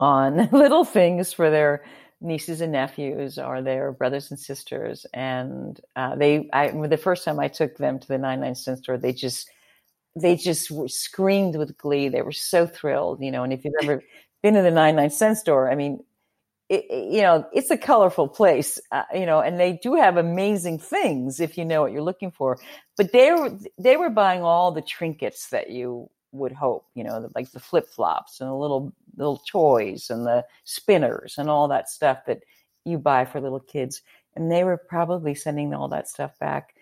on 0.00 0.48
little 0.52 0.84
things 0.84 1.32
for 1.32 1.50
their 1.50 1.84
nieces 2.20 2.60
and 2.60 2.72
nephews 2.72 3.38
or 3.38 3.62
their 3.62 3.92
brothers 3.92 4.30
and 4.30 4.38
sisters. 4.38 5.06
And 5.14 5.80
uh, 5.96 6.16
they, 6.16 6.48
I, 6.52 6.70
the 6.70 6.96
first 6.96 7.24
time 7.24 7.38
I 7.38 7.48
took 7.48 7.76
them 7.76 7.98
to 7.98 8.08
the 8.08 8.18
99 8.18 8.54
cent 8.56 8.78
store, 8.78 8.98
they 8.98 9.12
just, 9.12 9.50
they 10.16 10.36
just 10.36 10.72
screamed 10.88 11.56
with 11.56 11.78
glee. 11.78 12.08
They 12.08 12.22
were 12.22 12.32
so 12.32 12.66
thrilled, 12.66 13.22
you 13.22 13.30
know. 13.30 13.44
And 13.44 13.52
if 13.52 13.64
you've 13.64 13.74
ever 13.82 14.02
been 14.42 14.54
to 14.54 14.62
the 14.62 14.70
99 14.70 15.10
cent 15.10 15.38
store, 15.38 15.70
I 15.70 15.76
mean, 15.76 16.00
it, 16.68 16.84
you 16.90 17.22
know, 17.22 17.46
it's 17.52 17.70
a 17.70 17.78
colorful 17.78 18.28
place, 18.28 18.78
uh, 18.92 19.04
you 19.14 19.24
know, 19.24 19.40
and 19.40 19.58
they 19.58 19.74
do 19.82 19.94
have 19.94 20.16
amazing 20.16 20.78
things 20.78 21.40
if 21.40 21.56
you 21.56 21.64
know 21.64 21.80
what 21.82 21.92
you're 21.92 22.02
looking 22.02 22.30
for. 22.30 22.58
But 22.96 23.12
they 23.12 23.32
were 23.32 23.58
they 23.78 23.96
were 23.96 24.10
buying 24.10 24.42
all 24.42 24.72
the 24.72 24.82
trinkets 24.82 25.48
that 25.48 25.70
you 25.70 26.10
would 26.32 26.52
hope, 26.52 26.86
you 26.94 27.04
know, 27.04 27.30
like 27.34 27.50
the 27.52 27.60
flip 27.60 27.88
flops 27.88 28.40
and 28.40 28.48
the 28.48 28.54
little 28.54 28.92
little 29.16 29.42
toys 29.50 30.10
and 30.10 30.26
the 30.26 30.44
spinners 30.64 31.36
and 31.38 31.48
all 31.48 31.68
that 31.68 31.88
stuff 31.88 32.18
that 32.26 32.42
you 32.84 32.98
buy 32.98 33.24
for 33.24 33.40
little 33.40 33.60
kids. 33.60 34.02
And 34.34 34.50
they 34.50 34.64
were 34.64 34.76
probably 34.76 35.34
sending 35.34 35.74
all 35.74 35.88
that 35.88 36.08
stuff 36.08 36.38
back 36.38 36.74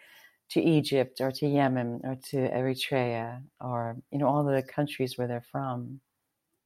to 0.50 0.62
Egypt 0.62 1.20
or 1.20 1.30
to 1.32 1.46
Yemen 1.46 2.00
or 2.04 2.16
to 2.30 2.36
Eritrea 2.36 3.42
or, 3.60 3.96
you 4.10 4.18
know, 4.18 4.28
all 4.28 4.44
the 4.44 4.62
countries 4.62 5.16
where 5.16 5.26
they're 5.26 5.40
from. 5.40 6.00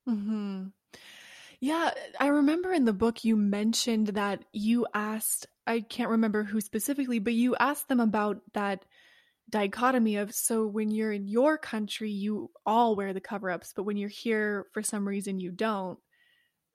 Mm-hmm. 0.09 0.67
Yeah, 1.61 1.91
I 2.19 2.29
remember 2.29 2.73
in 2.73 2.87
the 2.87 2.93
book 2.93 3.23
you 3.25 3.37
mentioned 3.37 4.09
that 4.09 4.45
you 4.53 4.87
asked, 4.95 5.47
I 5.67 5.81
can't 5.81 6.11
remember 6.11 6.43
who 6.43 6.61
specifically, 6.61 7.19
but 7.19 7.35
you 7.35 7.55
asked 7.57 7.89
them 7.89 8.01
about 8.01 8.41
that 8.55 8.85
dichotomy 9.51 10.17
of 10.17 10.35
so 10.35 10.67
when 10.67 10.91
you're 10.91 11.13
in 11.13 11.27
your 11.27 11.59
country 11.59 12.11
you 12.11 12.51
all 12.65 12.97
wear 12.97 13.13
the 13.13 13.21
cover-ups 13.21 13.73
but 13.75 13.83
when 13.83 13.97
you're 13.97 14.09
here 14.09 14.67
for 14.73 14.83
some 14.83 15.07
reason 15.07 15.41
you 15.41 15.51
don't. 15.51 15.99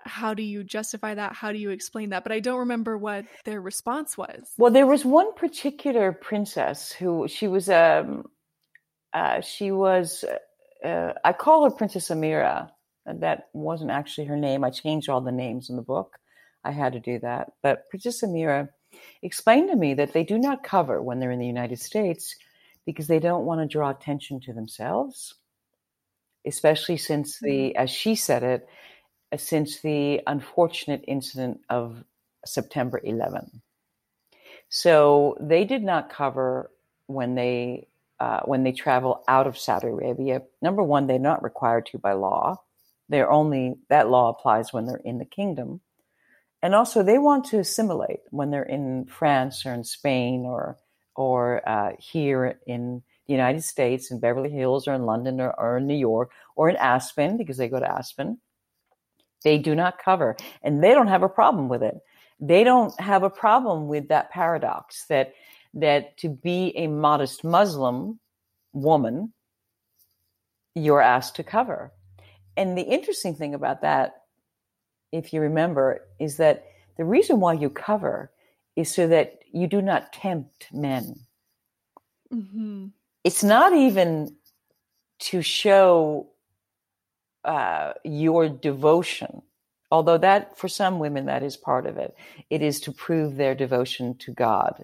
How 0.07 0.35
do 0.35 0.43
you 0.43 0.63
justify 0.63 1.15
that? 1.15 1.33
How 1.33 1.51
do 1.51 1.57
you 1.57 1.71
explain 1.71 2.09
that? 2.09 2.23
But 2.23 2.31
i 2.31 2.39
don't 2.39 2.59
remember 2.59 2.97
what 2.97 3.25
their 3.43 3.59
response 3.61 4.17
was. 4.17 4.53
Well 4.57 4.71
there 4.71 4.87
was 4.87 5.03
one 5.03 5.33
particular 5.33 6.11
princess 6.11 6.91
who 6.91 7.27
she 7.27 7.47
was 7.47 7.69
um 7.69 8.25
uh, 9.13 9.41
she 9.41 9.71
was 9.71 10.25
uh, 10.83 11.13
i 11.23 11.31
call 11.31 11.63
her 11.63 11.71
princess 11.71 12.09
amira 12.09 12.69
that 13.05 13.47
wasn't 13.53 13.91
actually 13.91 14.25
her 14.25 14.37
name. 14.37 14.63
I 14.63 14.71
changed 14.71 15.09
all 15.09 15.21
the 15.21 15.31
names 15.31 15.69
in 15.69 15.75
the 15.75 15.81
book. 15.81 16.17
I 16.63 16.71
had 16.71 16.93
to 16.93 16.99
do 16.99 17.19
that. 17.19 17.51
But 17.61 17.89
princess 17.89 18.23
amira 18.23 18.69
explained 19.21 19.69
to 19.69 19.75
me 19.75 19.93
that 19.93 20.13
they 20.13 20.23
do 20.23 20.37
not 20.37 20.63
cover 20.63 21.01
when 21.01 21.19
they're 21.19 21.31
in 21.31 21.39
the 21.39 21.45
united 21.45 21.79
states 21.79 22.35
because 22.85 23.07
they 23.07 23.19
don't 23.19 23.45
want 23.45 23.61
to 23.61 23.67
draw 23.67 23.89
attention 23.89 24.39
to 24.41 24.53
themselves, 24.53 25.35
especially 26.45 26.97
since 26.97 27.39
the, 27.39 27.69
mm-hmm. 27.69 27.81
as 27.81 27.89
she 27.89 28.15
said 28.15 28.43
it, 28.43 28.67
uh, 29.31 29.37
since 29.37 29.81
the 29.81 30.21
unfortunate 30.27 31.03
incident 31.07 31.61
of 31.69 32.03
September 32.45 33.01
11. 33.03 33.61
So 34.69 35.37
they 35.39 35.65
did 35.65 35.83
not 35.83 36.09
cover 36.09 36.71
when 37.07 37.35
they 37.35 37.87
uh, 38.19 38.41
when 38.45 38.63
they 38.63 38.71
travel 38.71 39.23
out 39.27 39.45
of 39.45 39.57
Saudi 39.57 39.87
Arabia. 39.87 40.41
Number 40.61 40.81
one, 40.81 41.05
they're 41.05 41.19
not 41.19 41.43
required 41.43 41.85
to 41.87 41.97
by 41.97 42.13
law. 42.13 42.61
They're 43.09 43.31
only 43.31 43.75
that 43.89 44.09
law 44.09 44.29
applies 44.29 44.71
when 44.71 44.85
they're 44.85 45.01
in 45.03 45.17
the 45.17 45.25
kingdom, 45.25 45.81
and 46.61 46.73
also 46.73 47.03
they 47.03 47.17
want 47.17 47.45
to 47.45 47.59
assimilate 47.59 48.21
when 48.31 48.51
they're 48.51 48.63
in 48.63 49.05
France 49.05 49.65
or 49.65 49.73
in 49.73 49.83
Spain 49.83 50.45
or 50.45 50.77
or 51.15 51.67
uh, 51.67 51.91
here 51.99 52.59
in 52.67 53.01
the 53.27 53.33
United 53.33 53.63
States, 53.63 54.11
in 54.11 54.19
Beverly 54.19 54.49
Hills 54.49 54.87
or 54.87 54.93
in 54.93 55.05
London 55.05 55.41
or, 55.41 55.57
or 55.59 55.77
in 55.77 55.87
New 55.87 55.95
York 55.95 56.31
or 56.55 56.69
in 56.69 56.75
Aspen, 56.75 57.37
because 57.37 57.57
they 57.57 57.69
go 57.69 57.79
to 57.79 57.91
Aspen, 57.91 58.37
they 59.43 59.57
do 59.57 59.75
not 59.75 59.97
cover. 60.03 60.35
And 60.63 60.83
they 60.83 60.91
don't 60.91 61.07
have 61.07 61.23
a 61.23 61.29
problem 61.29 61.69
with 61.69 61.83
it. 61.83 61.97
They 62.39 62.63
don't 62.63 62.97
have 62.99 63.23
a 63.23 63.29
problem 63.29 63.87
with 63.87 64.09
that 64.09 64.29
paradox 64.31 65.05
that 65.05 65.33
that 65.73 66.17
to 66.17 66.29
be 66.29 66.71
a 66.77 66.87
modest 66.87 67.43
Muslim 67.43 68.19
woman, 68.71 69.33
you're 70.73 71.01
asked 71.01 71.35
to 71.35 71.43
cover. 71.43 71.91
And 72.57 72.77
the 72.77 72.83
interesting 72.83 73.35
thing 73.35 73.53
about 73.53 73.81
that, 73.81 74.23
if 75.11 75.33
you 75.33 75.41
remember, 75.41 76.07
is 76.19 76.37
that 76.37 76.65
the 76.97 77.03
reason 77.03 77.41
why 77.41 77.53
you 77.53 77.69
cover 77.69 78.31
is 78.75 78.93
so 78.93 79.07
that 79.07 79.39
you 79.51 79.67
do 79.67 79.81
not 79.81 80.13
tempt 80.13 80.67
men. 80.71 81.15
Mm-hmm. 82.33 82.87
It's 83.23 83.43
not 83.43 83.73
even 83.73 84.35
to 85.19 85.41
show 85.41 86.27
uh, 87.45 87.93
your 88.03 88.49
devotion, 88.49 89.41
although 89.91 90.17
that 90.17 90.57
for 90.57 90.67
some 90.67 90.99
women 90.99 91.25
that 91.27 91.43
is 91.43 91.55
part 91.55 91.85
of 91.85 91.97
it. 91.97 92.15
It 92.49 92.61
is 92.61 92.79
to 92.81 92.91
prove 92.91 93.35
their 93.35 93.55
devotion 93.55 94.17
to 94.19 94.31
God, 94.31 94.83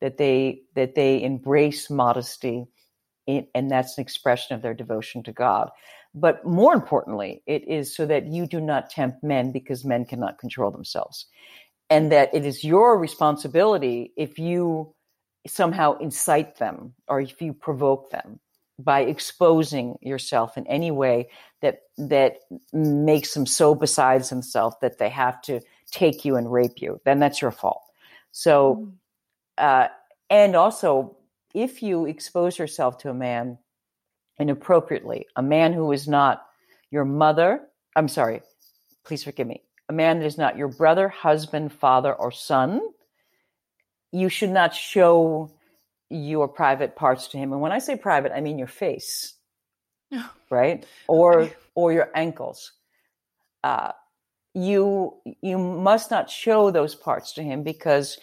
that 0.00 0.16
they 0.16 0.62
that 0.74 0.94
they 0.94 1.22
embrace 1.22 1.90
modesty, 1.90 2.66
in, 3.26 3.46
and 3.54 3.70
that's 3.70 3.98
an 3.98 4.02
expression 4.02 4.56
of 4.56 4.62
their 4.62 4.74
devotion 4.74 5.22
to 5.24 5.32
God. 5.32 5.70
But 6.14 6.44
more 6.46 6.72
importantly, 6.72 7.42
it 7.46 7.68
is 7.68 7.94
so 7.94 8.06
that 8.06 8.26
you 8.26 8.46
do 8.46 8.60
not 8.60 8.90
tempt 8.90 9.22
men 9.22 9.52
because 9.52 9.84
men 9.84 10.04
cannot 10.04 10.38
control 10.38 10.70
themselves. 10.70 11.26
And 11.90 12.12
that 12.12 12.34
it 12.34 12.44
is 12.44 12.64
your 12.64 12.98
responsibility 12.98 14.12
if 14.16 14.38
you 14.38 14.94
somehow 15.46 15.96
incite 15.98 16.58
them 16.58 16.94
or 17.06 17.20
if 17.20 17.40
you 17.40 17.54
provoke 17.54 18.10
them 18.10 18.40
by 18.78 19.00
exposing 19.00 19.96
yourself 20.00 20.56
in 20.56 20.66
any 20.66 20.90
way 20.90 21.28
that 21.62 21.80
that 21.96 22.36
makes 22.72 23.34
them 23.34 23.46
so 23.46 23.74
besides 23.74 24.30
themselves 24.30 24.76
that 24.80 24.98
they 24.98 25.08
have 25.08 25.40
to 25.42 25.60
take 25.90 26.24
you 26.24 26.36
and 26.36 26.52
rape 26.52 26.80
you, 26.80 27.00
then 27.04 27.18
that's 27.18 27.42
your 27.42 27.50
fault. 27.50 27.82
So, 28.30 28.88
mm. 28.88 28.92
uh, 29.58 29.88
and 30.30 30.54
also, 30.54 31.16
if 31.54 31.82
you 31.82 32.06
expose 32.06 32.58
yourself 32.58 32.98
to 32.98 33.10
a 33.10 33.14
man 33.14 33.58
inappropriately, 34.38 35.26
a 35.34 35.42
man 35.42 35.72
who 35.72 35.90
is 35.92 36.06
not 36.06 36.44
your 36.90 37.04
mother, 37.04 37.62
I'm 37.96 38.08
sorry, 38.08 38.42
please 39.04 39.24
forgive 39.24 39.46
me, 39.46 39.62
a 39.88 39.92
man 39.92 40.20
that 40.20 40.26
is 40.26 40.38
not 40.38 40.56
your 40.56 40.68
brother, 40.68 41.08
husband, 41.08 41.72
father, 41.72 42.12
or 42.12 42.30
son, 42.30 42.80
you 44.12 44.28
should 44.28 44.50
not 44.50 44.74
show 44.74 45.50
your 46.10 46.48
private 46.48 46.96
parts 46.96 47.28
to 47.28 47.38
him. 47.38 47.52
And 47.52 47.60
when 47.60 47.72
I 47.72 47.78
say 47.78 47.96
private, 47.96 48.32
I 48.34 48.40
mean 48.40 48.58
your 48.58 48.68
face, 48.68 49.34
right? 50.50 50.86
Or 51.06 51.50
or 51.74 51.92
your 51.92 52.10
ankles. 52.14 52.72
Uh, 53.62 53.92
you 54.54 55.14
you 55.42 55.58
must 55.58 56.10
not 56.10 56.30
show 56.30 56.70
those 56.70 56.94
parts 56.94 57.32
to 57.34 57.42
him 57.42 57.62
because 57.62 58.18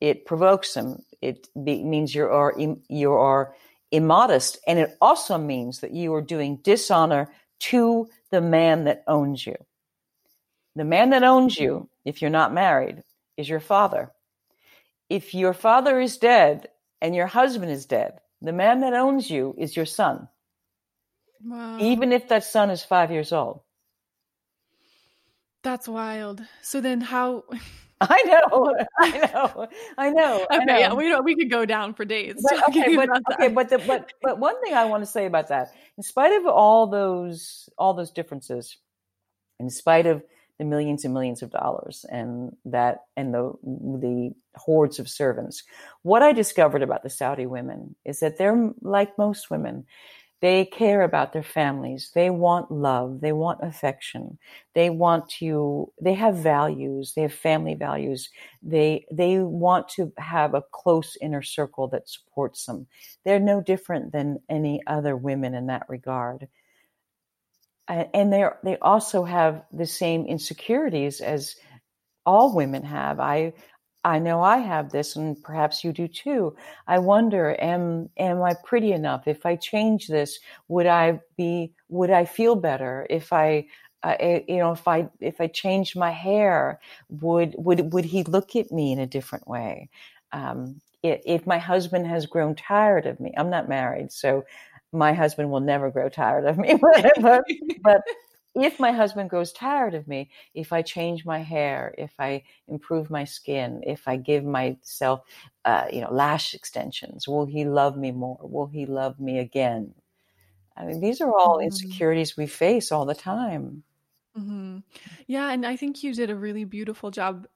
it 0.00 0.26
provokes 0.26 0.74
him. 0.74 1.02
It 1.20 1.48
be, 1.62 1.82
means 1.82 2.14
you 2.14 2.26
are 2.26 2.54
you 2.88 3.12
are 3.12 3.54
immodest, 3.90 4.58
and 4.66 4.78
it 4.78 4.96
also 5.00 5.38
means 5.38 5.80
that 5.80 5.92
you 5.92 6.14
are 6.14 6.22
doing 6.22 6.56
dishonor 6.62 7.30
to 7.60 8.08
the 8.30 8.40
man 8.40 8.84
that 8.84 9.04
owns 9.06 9.46
you. 9.46 9.56
The 10.76 10.84
man 10.84 11.10
that 11.10 11.22
owns 11.22 11.58
you, 11.58 11.88
if 12.04 12.20
you're 12.20 12.30
not 12.30 12.52
married, 12.52 13.02
is 13.36 13.48
your 13.48 13.60
father. 13.60 14.12
If 15.08 15.34
your 15.34 15.52
father 15.52 16.00
is 16.00 16.16
dead 16.16 16.68
and 17.00 17.14
your 17.14 17.26
husband 17.26 17.70
is 17.70 17.86
dead, 17.86 18.18
the 18.42 18.52
man 18.52 18.80
that 18.80 18.94
owns 18.94 19.30
you 19.30 19.54
is 19.58 19.76
your 19.76 19.86
son. 19.86 20.28
Wow. 21.44 21.78
Even 21.78 22.12
if 22.12 22.28
that 22.28 22.44
son 22.44 22.70
is 22.70 22.82
five 22.82 23.10
years 23.10 23.32
old. 23.32 23.60
That's 25.62 25.88
wild. 25.88 26.42
So 26.62 26.80
then 26.80 27.00
how 27.00 27.44
I 28.00 28.22
know, 28.24 28.74
I 29.00 29.10
know, 29.18 29.68
I 29.96 30.10
know. 30.10 30.46
Okay, 30.50 30.56
I 30.60 30.64
know. 30.64 30.78
yeah, 30.78 30.92
we 30.92 31.14
we 31.20 31.36
could 31.36 31.50
go 31.50 31.64
down 31.64 31.94
for 31.94 32.04
days. 32.04 32.34
But, 32.42 32.68
okay, 32.68 32.96
but 32.96 33.08
okay, 33.32 33.48
but 33.48 33.68
the, 33.70 33.78
but 33.78 34.12
but 34.20 34.38
one 34.38 34.60
thing 34.62 34.74
I 34.74 34.84
want 34.84 35.02
to 35.02 35.06
say 35.06 35.26
about 35.26 35.48
that, 35.48 35.68
in 35.96 36.02
spite 36.02 36.34
of 36.34 36.46
all 36.46 36.86
those 36.88 37.68
all 37.78 37.94
those 37.94 38.10
differences, 38.10 38.76
in 39.60 39.70
spite 39.70 40.06
of 40.06 40.22
the 40.58 40.64
millions 40.64 41.04
and 41.04 41.12
millions 41.12 41.42
of 41.42 41.50
dollars 41.50 42.04
and 42.10 42.54
that 42.64 42.98
and 43.16 43.34
the 43.34 43.52
the 43.64 44.32
hordes 44.56 44.98
of 44.98 45.08
servants. 45.08 45.64
What 46.02 46.22
I 46.22 46.32
discovered 46.32 46.82
about 46.82 47.02
the 47.02 47.10
Saudi 47.10 47.46
women 47.46 47.96
is 48.04 48.20
that 48.20 48.38
they're 48.38 48.70
like 48.80 49.18
most 49.18 49.50
women. 49.50 49.86
They 50.40 50.66
care 50.66 51.00
about 51.02 51.32
their 51.32 51.42
families. 51.42 52.10
They 52.14 52.28
want 52.28 52.70
love. 52.70 53.22
They 53.22 53.32
want 53.32 53.60
affection. 53.62 54.38
They 54.74 54.90
want 54.90 55.26
to, 55.38 55.90
they 56.02 56.12
have 56.12 56.36
values. 56.36 57.14
They 57.14 57.22
have 57.22 57.32
family 57.32 57.74
values. 57.74 58.28
They, 58.62 59.06
they 59.10 59.38
want 59.38 59.88
to 59.90 60.12
have 60.18 60.52
a 60.52 60.64
close 60.70 61.16
inner 61.22 61.40
circle 61.40 61.88
that 61.88 62.10
supports 62.10 62.66
them. 62.66 62.86
They're 63.24 63.40
no 63.40 63.62
different 63.62 64.12
than 64.12 64.38
any 64.50 64.82
other 64.86 65.16
women 65.16 65.54
in 65.54 65.68
that 65.68 65.86
regard 65.88 66.48
and 67.88 68.32
they 68.32 68.44
they 68.62 68.78
also 68.78 69.24
have 69.24 69.62
the 69.72 69.86
same 69.86 70.26
insecurities 70.26 71.20
as 71.20 71.56
all 72.26 72.54
women 72.54 72.82
have. 72.84 73.20
I 73.20 73.52
I 74.04 74.18
know 74.18 74.42
I 74.42 74.58
have 74.58 74.90
this, 74.92 75.16
and 75.16 75.42
perhaps 75.42 75.82
you 75.84 75.92
do 75.92 76.08
too. 76.08 76.56
I 76.86 76.98
wonder, 76.98 77.56
am 77.60 78.10
am 78.18 78.42
I 78.42 78.54
pretty 78.64 78.92
enough? 78.92 79.26
If 79.28 79.46
I 79.46 79.56
change 79.56 80.08
this, 80.08 80.40
would 80.68 80.86
I 80.86 81.20
be? 81.36 81.74
Would 81.88 82.10
I 82.10 82.24
feel 82.26 82.56
better? 82.56 83.06
If 83.10 83.32
I, 83.32 83.66
uh, 84.02 84.16
you 84.48 84.58
know, 84.58 84.72
if 84.72 84.86
I 84.88 85.08
if 85.20 85.40
I 85.40 85.46
changed 85.48 85.96
my 85.96 86.10
hair, 86.10 86.80
would 87.10 87.54
would 87.58 87.92
would 87.92 88.04
he 88.06 88.24
look 88.24 88.56
at 88.56 88.72
me 88.72 88.92
in 88.92 88.98
a 88.98 89.06
different 89.06 89.48
way? 89.48 89.88
Um, 90.32 90.80
if 91.02 91.46
my 91.46 91.58
husband 91.58 92.06
has 92.06 92.26
grown 92.26 92.54
tired 92.54 93.06
of 93.06 93.20
me, 93.20 93.34
I'm 93.36 93.50
not 93.50 93.68
married, 93.68 94.10
so 94.12 94.44
my 94.94 95.12
husband 95.12 95.50
will 95.50 95.60
never 95.60 95.90
grow 95.90 96.08
tired 96.08 96.46
of 96.46 96.56
me. 96.58 96.78
but, 97.20 97.44
but 97.82 98.02
if 98.54 98.78
my 98.78 98.92
husband 98.92 99.30
grows 99.30 99.52
tired 99.52 99.94
of 99.94 100.06
me, 100.06 100.30
if 100.54 100.72
I 100.72 100.82
change 100.82 101.24
my 101.24 101.40
hair, 101.40 101.94
if 101.98 102.12
I 102.18 102.44
improve 102.68 103.10
my 103.10 103.24
skin, 103.24 103.82
if 103.84 104.06
I 104.06 104.16
give 104.16 104.44
myself, 104.44 105.22
uh, 105.64 105.86
you 105.92 106.00
know, 106.00 106.12
lash 106.12 106.54
extensions, 106.54 107.26
will 107.26 107.46
he 107.46 107.64
love 107.64 107.96
me 107.96 108.12
more? 108.12 108.38
Will 108.40 108.66
he 108.66 108.86
love 108.86 109.18
me 109.18 109.38
again? 109.38 109.94
I 110.76 110.84
mean, 110.84 111.00
these 111.00 111.20
are 111.20 111.30
all 111.30 111.56
mm-hmm. 111.56 111.66
insecurities 111.66 112.36
we 112.36 112.46
face 112.46 112.92
all 112.92 113.04
the 113.04 113.14
time. 113.14 113.82
Mm-hmm. 114.38 114.78
Yeah, 115.26 115.50
and 115.50 115.64
I 115.64 115.76
think 115.76 116.02
you 116.02 116.14
did 116.14 116.30
a 116.30 116.36
really 116.36 116.64
beautiful 116.64 117.10
job 117.10 117.46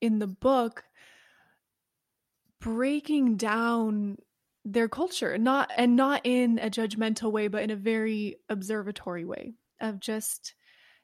in 0.00 0.18
the 0.18 0.26
book 0.26 0.84
breaking 2.60 3.36
down 3.36 4.18
their 4.64 4.88
culture 4.88 5.38
not 5.38 5.70
and 5.76 5.96
not 5.96 6.20
in 6.24 6.58
a 6.58 6.70
judgmental 6.70 7.32
way 7.32 7.48
but 7.48 7.62
in 7.62 7.70
a 7.70 7.76
very 7.76 8.36
observatory 8.48 9.24
way 9.24 9.54
of 9.80 9.98
just 10.00 10.54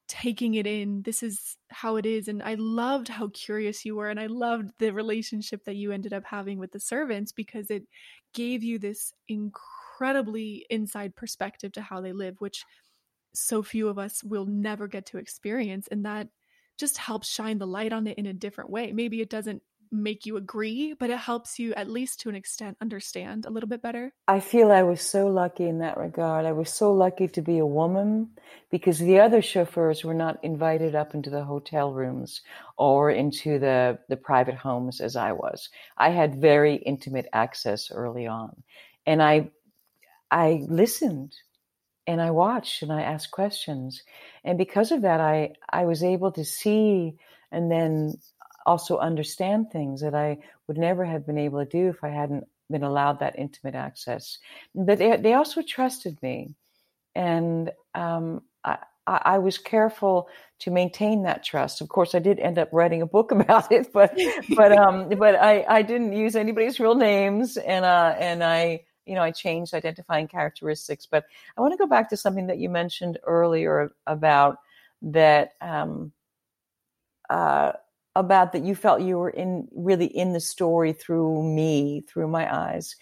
taking 0.08 0.54
it 0.54 0.68
in. 0.68 1.02
This 1.02 1.20
is 1.24 1.56
how 1.68 1.96
it 1.96 2.06
is. 2.06 2.28
And 2.28 2.42
i 2.42 2.54
loved 2.54 3.08
how 3.08 3.28
curious 3.28 3.84
you 3.84 3.96
were 3.96 4.08
and 4.08 4.20
i 4.20 4.26
loved 4.26 4.70
the 4.78 4.92
relationship 4.92 5.64
that 5.64 5.76
you 5.76 5.90
ended 5.90 6.12
up 6.12 6.24
having 6.24 6.58
with 6.58 6.72
the 6.72 6.80
servants 6.80 7.32
because 7.32 7.70
it 7.70 7.84
gave 8.34 8.62
you 8.62 8.78
this 8.78 9.12
incredibly 9.28 10.64
inside 10.70 11.16
perspective 11.16 11.72
to 11.72 11.82
how 11.82 12.00
they 12.00 12.12
live 12.12 12.36
which 12.38 12.64
so 13.36 13.62
few 13.62 13.88
of 13.88 13.98
us 13.98 14.24
will 14.24 14.46
never 14.46 14.88
get 14.88 15.06
to 15.06 15.18
experience. 15.18 15.88
And 15.90 16.04
that 16.04 16.28
just 16.78 16.98
helps 16.98 17.28
shine 17.28 17.58
the 17.58 17.66
light 17.66 17.92
on 17.92 18.06
it 18.06 18.18
in 18.18 18.26
a 18.26 18.32
different 18.32 18.70
way. 18.70 18.92
Maybe 18.92 19.20
it 19.20 19.30
doesn't 19.30 19.62
make 19.90 20.26
you 20.26 20.36
agree, 20.36 20.94
but 20.94 21.10
it 21.10 21.18
helps 21.18 21.58
you 21.58 21.74
at 21.74 21.90
least 21.90 22.20
to 22.20 22.28
an 22.28 22.34
extent 22.34 22.76
understand 22.80 23.46
a 23.46 23.50
little 23.50 23.68
bit 23.68 23.82
better. 23.82 24.12
I 24.28 24.40
feel 24.40 24.70
I 24.70 24.82
was 24.82 25.00
so 25.00 25.28
lucky 25.28 25.68
in 25.68 25.78
that 25.78 25.96
regard. 25.96 26.46
I 26.46 26.52
was 26.52 26.72
so 26.72 26.92
lucky 26.92 27.28
to 27.28 27.42
be 27.42 27.58
a 27.58 27.66
woman 27.66 28.30
because 28.70 28.98
the 28.98 29.20
other 29.20 29.42
chauffeurs 29.42 30.04
were 30.04 30.14
not 30.14 30.42
invited 30.42 30.94
up 30.94 31.14
into 31.14 31.30
the 31.30 31.44
hotel 31.44 31.92
rooms 31.92 32.42
or 32.76 33.10
into 33.10 33.58
the, 33.58 33.98
the 34.08 34.16
private 34.16 34.56
homes 34.56 35.00
as 35.00 35.16
I 35.16 35.32
was. 35.32 35.68
I 35.96 36.10
had 36.10 36.40
very 36.40 36.76
intimate 36.76 37.28
access 37.32 37.90
early 37.90 38.26
on. 38.26 38.62
And 39.06 39.22
I 39.22 39.50
I 40.30 40.64
listened 40.68 41.34
and 42.06 42.20
I 42.20 42.30
watched 42.30 42.82
and 42.82 42.92
I 42.92 43.02
asked 43.02 43.30
questions. 43.30 44.02
And 44.44 44.58
because 44.58 44.90
of 44.92 45.02
that 45.02 45.20
I 45.20 45.52
I 45.68 45.84
was 45.84 46.02
able 46.02 46.32
to 46.32 46.44
see 46.44 47.16
and 47.52 47.70
then 47.70 48.18
also 48.66 48.98
understand 48.98 49.70
things 49.70 50.00
that 50.02 50.14
I 50.14 50.38
would 50.66 50.76
never 50.76 51.04
have 51.04 51.26
been 51.26 51.38
able 51.38 51.64
to 51.64 51.70
do 51.70 51.88
if 51.88 52.04
I 52.04 52.08
hadn't 52.08 52.44
been 52.70 52.82
allowed 52.82 53.20
that 53.20 53.38
intimate 53.38 53.74
access. 53.74 54.38
But 54.74 54.98
they, 54.98 55.16
they 55.16 55.34
also 55.34 55.62
trusted 55.62 56.20
me. 56.22 56.54
And 57.14 57.70
um, 57.94 58.42
I, 58.64 58.78
I 59.06 59.38
was 59.38 59.56
careful 59.58 60.28
to 60.60 60.70
maintain 60.70 61.22
that 61.22 61.44
trust. 61.44 61.80
Of 61.80 61.88
course, 61.88 62.14
I 62.14 62.18
did 62.18 62.40
end 62.40 62.58
up 62.58 62.68
writing 62.72 63.02
a 63.02 63.06
book 63.06 63.30
about 63.30 63.70
it, 63.70 63.92
but 63.92 64.18
but 64.54 64.72
um, 64.78 65.08
but 65.10 65.36
I, 65.36 65.64
I 65.68 65.82
didn't 65.82 66.12
use 66.12 66.36
anybody's 66.36 66.80
real 66.80 66.94
names, 66.94 67.56
and 67.56 67.84
uh, 67.84 68.14
and 68.18 68.42
I 68.42 68.84
you 69.06 69.14
know 69.14 69.22
I 69.22 69.30
changed 69.30 69.74
identifying 69.74 70.28
characteristics. 70.28 71.06
But 71.10 71.24
I 71.56 71.60
want 71.60 71.72
to 71.72 71.78
go 71.78 71.86
back 71.86 72.10
to 72.10 72.16
something 72.16 72.48
that 72.48 72.58
you 72.58 72.68
mentioned 72.68 73.18
earlier 73.24 73.92
about 74.06 74.58
that 75.02 75.52
um, 75.60 76.12
uh, 77.30 77.72
about 78.16 78.52
that 78.52 78.64
you 78.64 78.74
felt 78.74 79.02
you 79.02 79.18
were 79.18 79.30
in 79.30 79.68
really 79.74 80.06
in 80.06 80.32
the 80.32 80.40
story 80.40 80.92
through 80.92 81.42
me, 81.42 82.02
through 82.08 82.28
my 82.28 82.52
eyes. 82.54 82.96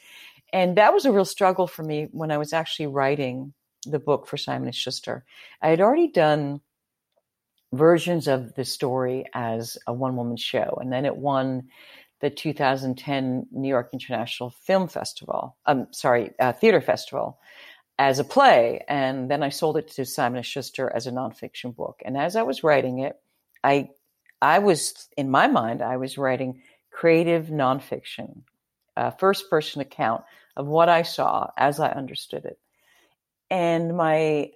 And 0.52 0.76
that 0.76 0.92
was 0.92 1.04
a 1.04 1.12
real 1.12 1.24
struggle 1.24 1.66
for 1.66 1.82
me 1.82 2.08
when 2.12 2.30
I 2.30 2.38
was 2.38 2.52
actually 2.52 2.86
writing 2.86 3.54
the 3.86 3.98
book 3.98 4.26
for 4.26 4.36
Simon 4.36 4.68
and 4.68 4.74
Schuster. 4.74 5.24
I 5.60 5.68
had 5.68 5.80
already 5.80 6.08
done 6.08 6.60
versions 7.72 8.28
of 8.28 8.54
the 8.54 8.64
story 8.64 9.24
as 9.34 9.76
a 9.86 9.92
one 9.92 10.16
woman 10.16 10.36
show, 10.36 10.78
and 10.80 10.92
then 10.92 11.04
it 11.04 11.16
won 11.16 11.68
the 12.20 12.30
2010 12.30 13.48
New 13.50 13.68
York 13.68 13.90
International 13.92 14.50
Film 14.50 14.88
Festival. 14.88 15.56
I'm 15.66 15.80
um, 15.80 15.86
sorry, 15.90 16.32
uh, 16.38 16.52
Theater 16.52 16.80
Festival 16.80 17.38
as 17.98 18.18
a 18.18 18.24
play, 18.24 18.84
and 18.88 19.30
then 19.30 19.42
I 19.42 19.48
sold 19.50 19.76
it 19.76 19.88
to 19.92 20.04
Simon 20.04 20.38
and 20.38 20.46
Schuster 20.46 20.90
as 20.94 21.06
a 21.06 21.12
nonfiction 21.12 21.74
book. 21.74 22.00
And 22.04 22.16
as 22.16 22.36
I 22.36 22.42
was 22.42 22.64
writing 22.64 23.00
it, 23.00 23.20
I 23.62 23.90
I 24.44 24.58
was, 24.58 25.08
in 25.16 25.30
my 25.30 25.46
mind, 25.46 25.80
I 25.80 25.96
was 25.96 26.18
writing 26.18 26.60
creative 26.90 27.46
nonfiction, 27.46 28.42
a 28.94 29.10
first 29.16 29.48
person 29.48 29.80
account 29.80 30.22
of 30.54 30.66
what 30.66 30.90
I 30.90 31.02
saw 31.02 31.50
as 31.56 31.80
I 31.80 31.88
understood 31.90 32.44
it. 32.44 32.58
And 33.50 33.96
my, 33.96 34.50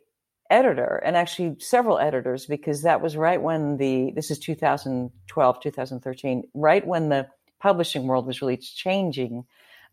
editor 0.50 1.00
and 1.04 1.16
actually 1.16 1.56
several 1.60 1.98
editors 1.98 2.46
because 2.46 2.82
that 2.82 3.02
was 3.02 3.16
right 3.16 3.42
when 3.42 3.76
the 3.76 4.12
this 4.14 4.30
is 4.30 4.38
2012 4.38 5.60
2013 5.60 6.42
right 6.54 6.86
when 6.86 7.10
the 7.10 7.28
publishing 7.60 8.06
world 8.06 8.26
was 8.26 8.40
really 8.40 8.56
changing 8.56 9.44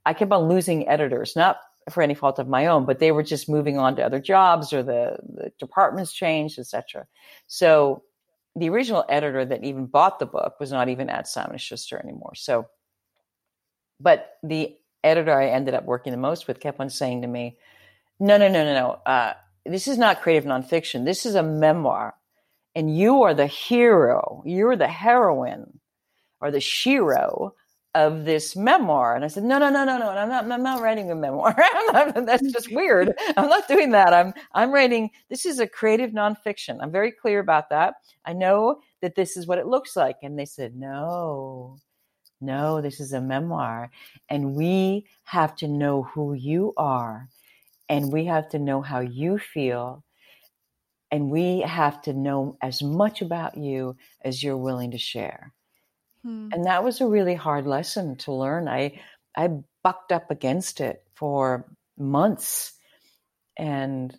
i 0.05 0.13
kept 0.13 0.31
on 0.31 0.47
losing 0.47 0.88
editors 0.88 1.36
not 1.36 1.58
for 1.89 2.01
any 2.01 2.13
fault 2.13 2.39
of 2.39 2.47
my 2.47 2.67
own 2.67 2.86
but 2.86 2.99
they 2.99 3.12
were 3.12 3.23
just 3.23 3.49
moving 3.49 3.77
on 3.77 3.97
to 3.97 4.05
other 4.05 4.19
jobs 4.19 4.71
or 4.71 4.81
the, 4.81 5.17
the 5.34 5.51
departments 5.60 6.13
changed 6.13 6.58
etc 6.58 7.05
so 7.47 8.01
the 8.55 8.69
original 8.69 9.03
editor 9.09 9.45
that 9.45 9.63
even 9.63 9.85
bought 9.85 10.19
the 10.19 10.25
book 10.25 10.59
was 10.59 10.71
not 10.71 10.89
even 10.89 11.09
at 11.09 11.27
simon 11.27 11.57
schuster 11.57 11.97
anymore 11.97 12.33
so 12.35 12.67
but 13.99 14.37
the 14.43 14.75
editor 15.03 15.33
i 15.33 15.47
ended 15.47 15.73
up 15.73 15.85
working 15.85 16.11
the 16.11 16.17
most 16.17 16.47
with 16.47 16.59
kept 16.59 16.79
on 16.79 16.89
saying 16.89 17.21
to 17.21 17.27
me 17.27 17.57
no 18.19 18.37
no 18.37 18.47
no 18.47 18.63
no 18.63 18.73
no 18.73 18.91
uh, 19.05 19.33
this 19.65 19.87
is 19.87 19.97
not 19.97 20.21
creative 20.21 20.45
nonfiction. 20.45 21.05
This 21.05 21.25
is 21.25 21.35
a 21.35 21.43
memoir. 21.43 22.13
And 22.75 22.95
you 22.95 23.23
are 23.23 23.33
the 23.33 23.47
hero. 23.47 24.43
You're 24.45 24.75
the 24.75 24.87
heroine 24.87 25.79
or 26.39 26.51
the 26.51 26.59
shero 26.59 27.51
of 27.95 28.25
this 28.25 28.55
memoir. 28.55 29.15
And 29.15 29.23
I 29.23 29.27
said, 29.27 29.43
no, 29.43 29.58
no, 29.58 29.69
no, 29.69 29.86
no, 29.86 29.97
no. 29.97 30.10
I'm 30.10 30.29
not, 30.29 30.51
I'm 30.51 30.62
not 30.62 30.81
writing 30.81 31.10
a 31.10 31.15
memoir. 31.15 31.55
not, 31.93 32.25
that's 32.25 32.51
just 32.51 32.71
weird. 32.71 33.13
I'm 33.38 33.49
not 33.49 33.67
doing 33.67 33.91
that. 33.91 34.13
I'm, 34.13 34.34
I'm 34.53 34.71
writing, 34.71 35.10
this 35.29 35.45
is 35.45 35.60
a 35.60 35.67
creative 35.67 36.12
nonfiction. 36.12 36.77
I'm 36.81 36.91
very 36.91 37.12
clear 37.12 37.39
about 37.39 37.69
that. 37.69 37.95
I 38.25 38.34
know 38.34 38.81
that 39.01 39.15
this 39.15 39.38
is 39.38 39.47
what 39.47 39.58
it 39.58 39.65
looks 39.65 39.95
like. 39.95 40.17
And 40.21 40.38
they 40.38 40.45
said, 40.45 40.75
no, 40.75 41.77
no, 42.41 42.81
this 42.81 42.99
is 42.99 43.13
a 43.13 43.21
memoir. 43.21 43.89
And 44.29 44.55
we 44.55 45.08
have 45.23 45.55
to 45.58 45.67
know 45.67 46.03
who 46.03 46.34
you 46.34 46.73
are 46.77 47.29
and 47.88 48.12
we 48.12 48.25
have 48.25 48.49
to 48.49 48.60
know 48.60 48.81
how 48.81 48.99
you 48.99 49.39
feel 49.39 50.03
and 51.12 51.29
we 51.29 51.62
have 51.62 52.01
to 52.01 52.13
know 52.13 52.58
as 52.62 52.81
much 52.81 53.21
about 53.21 53.58
you 53.58 53.95
as 54.21 54.43
you're 54.43 54.58
willing 54.58 54.91
to 54.91 54.97
share 54.97 55.53
hmm. 56.25 56.49
and 56.51 56.65
that 56.65 56.83
was 56.83 56.99
a 56.99 57.07
really 57.07 57.35
hard 57.35 57.67
lesson 57.67 58.15
to 58.15 58.33
learn 58.33 58.67
i 58.67 58.99
i 59.38 59.47
bucked 59.83 60.11
up 60.11 60.31
against 60.31 60.81
it 60.81 61.03
for 61.15 61.65
months 61.97 62.73
and 63.57 64.17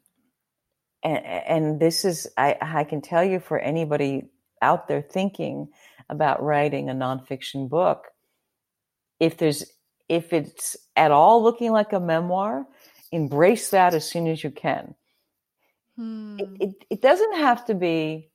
and, 1.02 1.24
and 1.24 1.80
this 1.80 2.04
is 2.04 2.26
I, 2.36 2.56
I 2.60 2.84
can 2.84 3.00
tell 3.00 3.22
you 3.22 3.38
for 3.38 3.58
anybody 3.58 4.30
out 4.62 4.88
there 4.88 5.02
thinking 5.02 5.68
about 6.08 6.42
writing 6.42 6.88
a 6.88 6.94
nonfiction 6.94 7.68
book 7.68 8.06
if 9.20 9.36
there's 9.36 9.64
if 10.08 10.32
it's 10.32 10.76
at 10.96 11.10
all 11.10 11.42
looking 11.42 11.72
like 11.72 11.92
a 11.92 12.00
memoir 12.00 12.66
embrace 13.12 13.70
that 13.70 13.94
as 13.94 14.08
soon 14.08 14.26
as 14.26 14.42
you 14.42 14.50
can. 14.50 14.94
Hmm. 15.96 16.36
It, 16.38 16.48
it, 16.60 16.84
it, 16.90 17.02
doesn't 17.02 17.36
have 17.36 17.64
to 17.66 17.74
be 17.74 18.30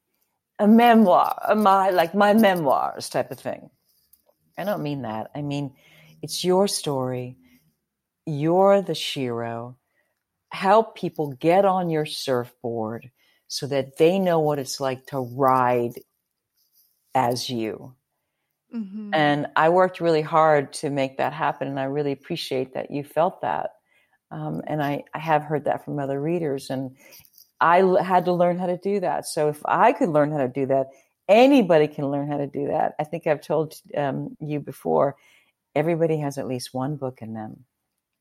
a 0.62 0.68
memoir, 0.68 1.36
a 1.48 1.56
my 1.56 1.90
like 1.90 2.14
my 2.14 2.34
memoirs 2.34 3.10
type 3.10 3.32
of 3.32 3.40
thing. 3.40 3.70
I 4.58 4.64
don't 4.64 4.84
mean 4.84 5.02
that. 5.02 5.32
I 5.36 5.42
mean 5.42 5.74
it's 6.22 6.44
your 6.44 6.68
story. 6.68 7.38
You're 8.26 8.82
the 8.82 8.94
shero. 8.94 9.76
Help 10.52 10.96
people 10.96 11.32
get 11.34 11.66
on 11.66 11.90
your 11.90 12.06
surfboard 12.06 13.10
so 13.48 13.66
that 13.68 13.98
they 13.98 14.20
know 14.20 14.40
what 14.40 14.60
it's 14.60 14.80
like 14.80 15.08
to 15.08 15.20
ride 15.20 15.94
as 17.16 17.50
you. 17.50 17.96
Mm-hmm. 18.74 19.14
And 19.14 19.48
I 19.56 19.70
worked 19.70 20.00
really 20.00 20.22
hard 20.22 20.74
to 20.74 20.90
make 20.90 21.18
that 21.18 21.34
happen. 21.34 21.68
And 21.68 21.80
I 21.80 21.86
really 21.86 22.12
appreciate 22.12 22.74
that 22.76 22.92
you 22.92 23.04
felt 23.04 23.42
that. 23.42 23.72
Um, 24.30 24.62
and 24.68 24.82
I, 24.82 25.04
I 25.14 25.20
have 25.20 25.44
heard 25.44 25.66
that 25.66 25.84
from 25.84 26.00
other 26.00 26.22
readers. 26.22 26.70
And 26.70 26.96
I 27.62 28.04
had 28.04 28.26
to 28.26 28.34
learn 28.34 28.58
how 28.58 28.66
to 28.66 28.78
do 28.78 29.00
that. 29.00 29.28
So 29.28 29.48
if 29.48 29.62
I 29.66 29.94
could 29.94 30.10
learn 30.10 30.32
how 30.32 30.40
to 30.40 30.48
do 30.48 30.66
that, 30.66 30.88
anybody 31.30 31.88
can 31.88 32.10
learn 32.10 32.28
how 32.28 32.38
to 32.38 32.48
do 32.48 32.68
that. 32.68 32.96
I 33.00 33.04
think 33.04 33.28
I've 33.28 33.42
told 33.42 33.76
um, 33.96 34.36
you 34.42 34.60
before, 34.60 35.16
everybody 35.76 36.18
has 36.18 36.38
at 36.38 36.48
least 36.48 36.74
one 36.74 36.96
book 36.96 37.20
in 37.22 37.34
them. 37.34 37.64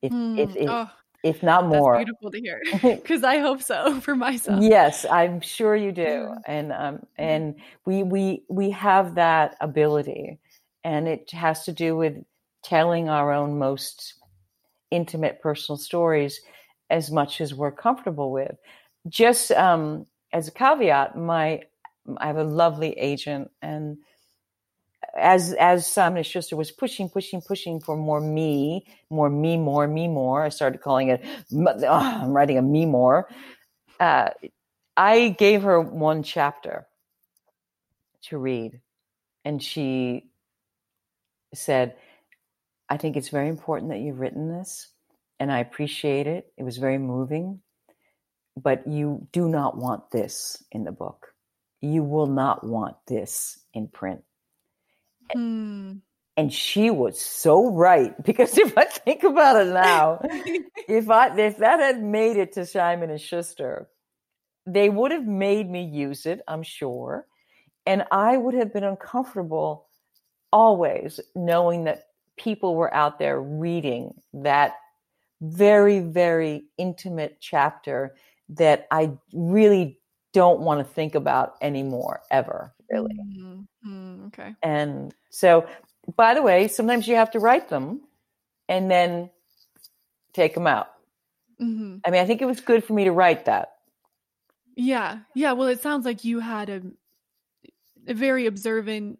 If, 0.01 0.11
mm, 0.11 0.37
if, 0.39 0.55
if, 0.55 0.69
oh, 0.69 0.89
if 1.23 1.43
not 1.43 1.67
more. 1.67 1.97
beautiful 1.97 2.31
to 2.31 2.39
hear 2.39 2.61
because 2.81 3.23
I 3.23 3.39
hope 3.39 3.63
so 3.63 3.99
for 4.01 4.15
myself. 4.15 4.61
Yes, 4.61 5.05
I'm 5.09 5.41
sure 5.41 5.75
you 5.75 5.91
do. 5.91 6.35
And, 6.45 6.71
um, 6.71 6.95
mm. 6.95 7.05
and 7.17 7.55
we, 7.85 8.03
we, 8.03 8.43
we 8.47 8.69
have 8.71 9.15
that 9.15 9.57
ability 9.59 10.39
and 10.83 11.07
it 11.07 11.31
has 11.31 11.65
to 11.65 11.71
do 11.71 11.95
with 11.95 12.23
telling 12.63 13.09
our 13.09 13.33
own 13.33 13.57
most 13.57 14.15
intimate 14.91 15.41
personal 15.41 15.77
stories 15.77 16.41
as 16.89 17.09
much 17.09 17.41
as 17.41 17.53
we're 17.53 17.71
comfortable 17.71 18.31
with. 18.31 18.55
Just 19.07 19.51
um, 19.51 20.05
as 20.31 20.47
a 20.47 20.51
caveat, 20.51 21.17
my 21.17 21.63
I 22.17 22.27
have 22.27 22.37
a 22.37 22.43
lovely 22.43 22.91
agent, 22.93 23.51
and 23.61 23.97
as 25.17 25.53
as 25.53 25.85
Simon 25.85 26.23
Schuster 26.23 26.55
was 26.55 26.71
pushing, 26.71 27.09
pushing, 27.09 27.41
pushing 27.41 27.79
for 27.79 27.97
more 27.97 28.21
me, 28.21 28.85
more 29.09 29.29
me, 29.29 29.57
more 29.57 29.87
me, 29.87 30.07
more. 30.07 30.43
I 30.43 30.49
started 30.49 30.81
calling 30.81 31.09
it. 31.09 31.23
Oh, 31.53 31.85
I'm 31.87 32.31
writing 32.31 32.57
a 32.57 32.61
me 32.61 32.85
more. 32.85 33.29
Uh, 33.99 34.29
I 34.95 35.29
gave 35.29 35.63
her 35.63 35.79
one 35.79 36.23
chapter 36.23 36.87
to 38.23 38.37
read, 38.37 38.81
and 39.45 39.61
she 39.61 40.29
said, 41.53 41.95
I 42.87 42.97
think 42.97 43.15
it's 43.15 43.29
very 43.29 43.49
important 43.49 43.91
that 43.91 43.99
you've 43.99 44.19
written 44.19 44.49
this, 44.49 44.89
and 45.39 45.51
I 45.51 45.59
appreciate 45.59 46.27
it. 46.27 46.51
It 46.57 46.63
was 46.63 46.77
very 46.77 46.97
moving, 46.97 47.61
but 48.55 48.87
you 48.87 49.27
do 49.31 49.47
not 49.47 49.77
want 49.77 50.11
this 50.11 50.63
in 50.71 50.83
the 50.83 50.91
book. 50.91 51.33
You 51.81 52.03
will 52.03 52.27
not 52.27 52.63
want 52.65 52.95
this 53.07 53.59
in 53.73 53.87
print. 53.87 54.23
Hmm. 55.31 55.93
And 56.37 56.51
she 56.51 56.89
was 56.89 57.19
so 57.19 57.71
right 57.71 58.13
because 58.23 58.57
if 58.57 58.77
I 58.77 58.85
think 58.85 59.23
about 59.23 59.65
it 59.65 59.71
now, 59.71 60.19
if 60.87 61.09
I 61.09 61.35
if 61.37 61.57
that 61.57 61.79
had 61.79 62.01
made 62.01 62.37
it 62.37 62.53
to 62.53 62.65
Simon 62.65 63.09
and 63.09 63.21
Schuster, 63.21 63.87
they 64.65 64.89
would 64.89 65.11
have 65.11 65.25
made 65.25 65.69
me 65.69 65.83
use 65.83 66.25
it, 66.25 66.41
I'm 66.47 66.63
sure, 66.63 67.25
and 67.85 68.03
I 68.11 68.37
would 68.37 68.53
have 68.53 68.73
been 68.73 68.83
uncomfortable 68.83 69.87
always 70.53 71.19
knowing 71.35 71.85
that 71.85 72.07
people 72.37 72.75
were 72.75 72.93
out 72.93 73.19
there 73.19 73.39
reading 73.39 74.13
that 74.33 74.73
very, 75.41 75.99
very 75.99 76.63
intimate 76.77 77.37
chapter 77.39 78.15
that 78.51 78.87
I 78.91 79.11
really 79.33 79.99
don't 80.33 80.61
want 80.61 80.79
to 80.79 80.93
think 80.93 81.15
about 81.15 81.55
anymore, 81.61 82.21
ever, 82.31 82.73
really. 82.89 83.15
Mm-hmm. 83.85 84.27
Okay. 84.27 84.55
And 84.63 85.13
so, 85.29 85.67
by 86.15 86.33
the 86.33 86.41
way, 86.41 86.67
sometimes 86.67 87.07
you 87.07 87.15
have 87.15 87.31
to 87.31 87.39
write 87.39 87.69
them 87.69 88.01
and 88.69 88.89
then 88.89 89.29
take 90.33 90.53
them 90.53 90.67
out. 90.67 90.91
Mm-hmm. 91.61 91.97
I 92.05 92.11
mean, 92.11 92.21
I 92.21 92.25
think 92.25 92.41
it 92.41 92.45
was 92.45 92.61
good 92.61 92.83
for 92.83 92.93
me 92.93 93.03
to 93.03 93.11
write 93.11 93.45
that. 93.45 93.73
Yeah. 94.75 95.19
Yeah. 95.35 95.51
Well, 95.51 95.67
it 95.67 95.81
sounds 95.81 96.05
like 96.05 96.23
you 96.23 96.39
had 96.39 96.69
a, 96.69 96.81
a 98.07 98.13
very 98.13 98.45
observant, 98.45 99.19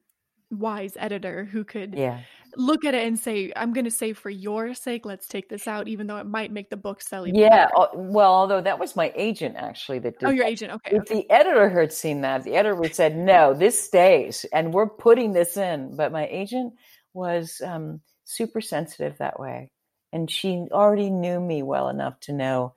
wise 0.52 0.98
editor 1.00 1.46
who 1.46 1.64
could 1.64 1.96
yeah 1.96 2.20
look 2.58 2.86
at 2.86 2.94
it 2.94 3.06
and 3.08 3.20
say, 3.20 3.52
I'm 3.56 3.74
going 3.74 3.86
to 3.86 3.92
say 3.92 4.14
for 4.14 4.30
your 4.30 4.74
sake, 4.74 5.06
let's 5.06 5.28
take 5.28 5.50
this 5.50 5.68
out, 5.68 5.88
even 5.88 6.08
though 6.08 6.18
it 6.18 6.26
might 6.26 6.52
make 6.52 6.70
the 6.70 6.78
book 6.78 7.02
sell 7.02 7.28
even 7.28 7.40
Yeah. 7.40 7.68
Better. 7.76 7.90
Well, 7.96 8.34
although 8.34 8.62
that 8.62 8.80
was 8.80 8.96
my 8.96 9.12
agent 9.16 9.56
actually 9.58 10.00
that 10.00 10.20
did. 10.20 10.28
Oh, 10.28 10.32
your 10.32 10.46
that. 10.46 10.52
agent. 10.52 10.74
Okay. 10.74 10.96
If 10.96 11.02
okay. 11.04 11.16
the 11.16 11.30
editor 11.30 11.70
had 11.70 11.94
seen 11.94 12.22
that, 12.22 12.44
the 12.44 12.56
editor 12.56 12.76
would 12.76 12.96
said, 12.96 13.18
no, 13.18 13.54
this 13.54 13.82
stays 13.82 14.46
and 14.54 14.74
we're 14.74 14.90
putting 14.90 15.34
this 15.34 15.58
in. 15.58 15.96
But 15.96 16.12
my 16.12 16.28
agent 16.28 16.74
was 17.14 17.62
um, 17.66 18.02
super 18.26 18.62
sensitive 18.62 19.18
that 19.18 19.40
way. 19.40 19.72
And 20.14 20.30
she 20.30 20.68
already 20.72 21.10
knew 21.10 21.40
me 21.40 21.64
well 21.64 21.90
enough 21.90 22.20
to 22.22 22.34
know, 22.34 22.74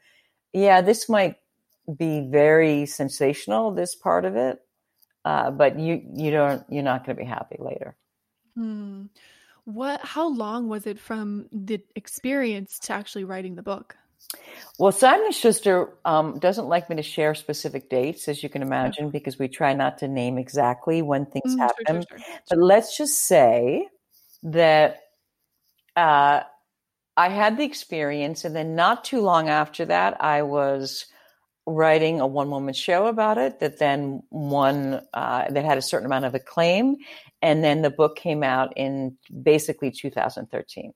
yeah, 0.52 0.80
this 0.82 1.08
might 1.08 1.36
be 1.96 2.26
very 2.30 2.86
sensational, 2.86 3.72
this 3.72 3.94
part 3.94 4.24
of 4.24 4.36
it. 4.36 4.60
Uh, 5.24 5.50
but 5.50 5.78
you, 5.78 6.02
you 6.14 6.30
don't, 6.30 6.64
you're 6.68 6.82
not 6.82 7.04
going 7.04 7.16
to 7.16 7.22
be 7.22 7.28
happy 7.28 7.56
later. 7.58 7.96
Hmm. 8.54 9.06
What 9.64 10.00
how 10.04 10.28
long 10.28 10.68
was 10.68 10.86
it 10.86 10.98
from 10.98 11.46
the 11.52 11.80
experience 11.96 12.78
to 12.80 12.92
actually 12.92 13.24
writing 13.24 13.54
the 13.54 13.62
book? 13.62 13.96
Well, 14.78 14.92
Simon 14.92 15.32
Schuster 15.32 15.90
um, 16.04 16.38
doesn't 16.38 16.66
like 16.66 16.90
me 16.90 16.96
to 16.96 17.02
share 17.02 17.34
specific 17.34 17.88
dates, 17.88 18.28
as 18.28 18.42
you 18.42 18.48
can 18.48 18.62
imagine, 18.62 19.10
because 19.10 19.38
we 19.38 19.48
try 19.48 19.72
not 19.72 19.98
to 19.98 20.08
name 20.08 20.36
exactly 20.36 21.00
when 21.02 21.26
things 21.26 21.54
mm, 21.54 21.58
happen. 21.58 21.84
Sure, 21.86 22.02
sure, 22.08 22.18
sure. 22.18 22.36
But 22.48 22.58
let's 22.58 22.96
just 22.96 23.26
say 23.26 23.88
that 24.42 25.00
uh, 25.96 26.42
I 27.16 27.28
had 27.28 27.56
the 27.56 27.64
experience, 27.64 28.44
and 28.44 28.54
then 28.56 28.74
not 28.74 29.04
too 29.04 29.20
long 29.20 29.48
after 29.48 29.84
that, 29.86 30.20
I 30.20 30.42
was 30.42 31.06
writing 31.66 32.20
a 32.20 32.26
one 32.26 32.50
woman 32.50 32.74
show 32.74 33.06
about 33.06 33.38
it 33.38 33.60
that 33.60 33.78
then 33.78 34.22
won 34.30 35.00
uh, 35.14 35.50
that 35.50 35.64
had 35.64 35.78
a 35.78 35.82
certain 35.82 36.06
amount 36.06 36.24
of 36.24 36.34
acclaim 36.34 36.96
and 37.40 37.64
then 37.64 37.82
the 37.82 37.90
book 37.90 38.16
came 38.16 38.42
out 38.42 38.72
in 38.76 39.16
basically 39.42 39.90
2013 39.90 40.92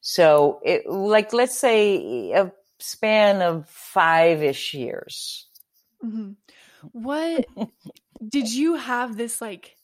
so 0.00 0.60
it 0.64 0.88
like 0.88 1.32
let's 1.32 1.58
say 1.58 2.32
a 2.32 2.50
span 2.80 3.42
of 3.42 3.68
five-ish 3.68 4.74
years 4.74 5.48
Mm-hmm. 6.04 6.32
What 6.92 7.46
did 8.28 8.52
you 8.52 8.74
have 8.74 9.16
this 9.16 9.40
like 9.40 9.76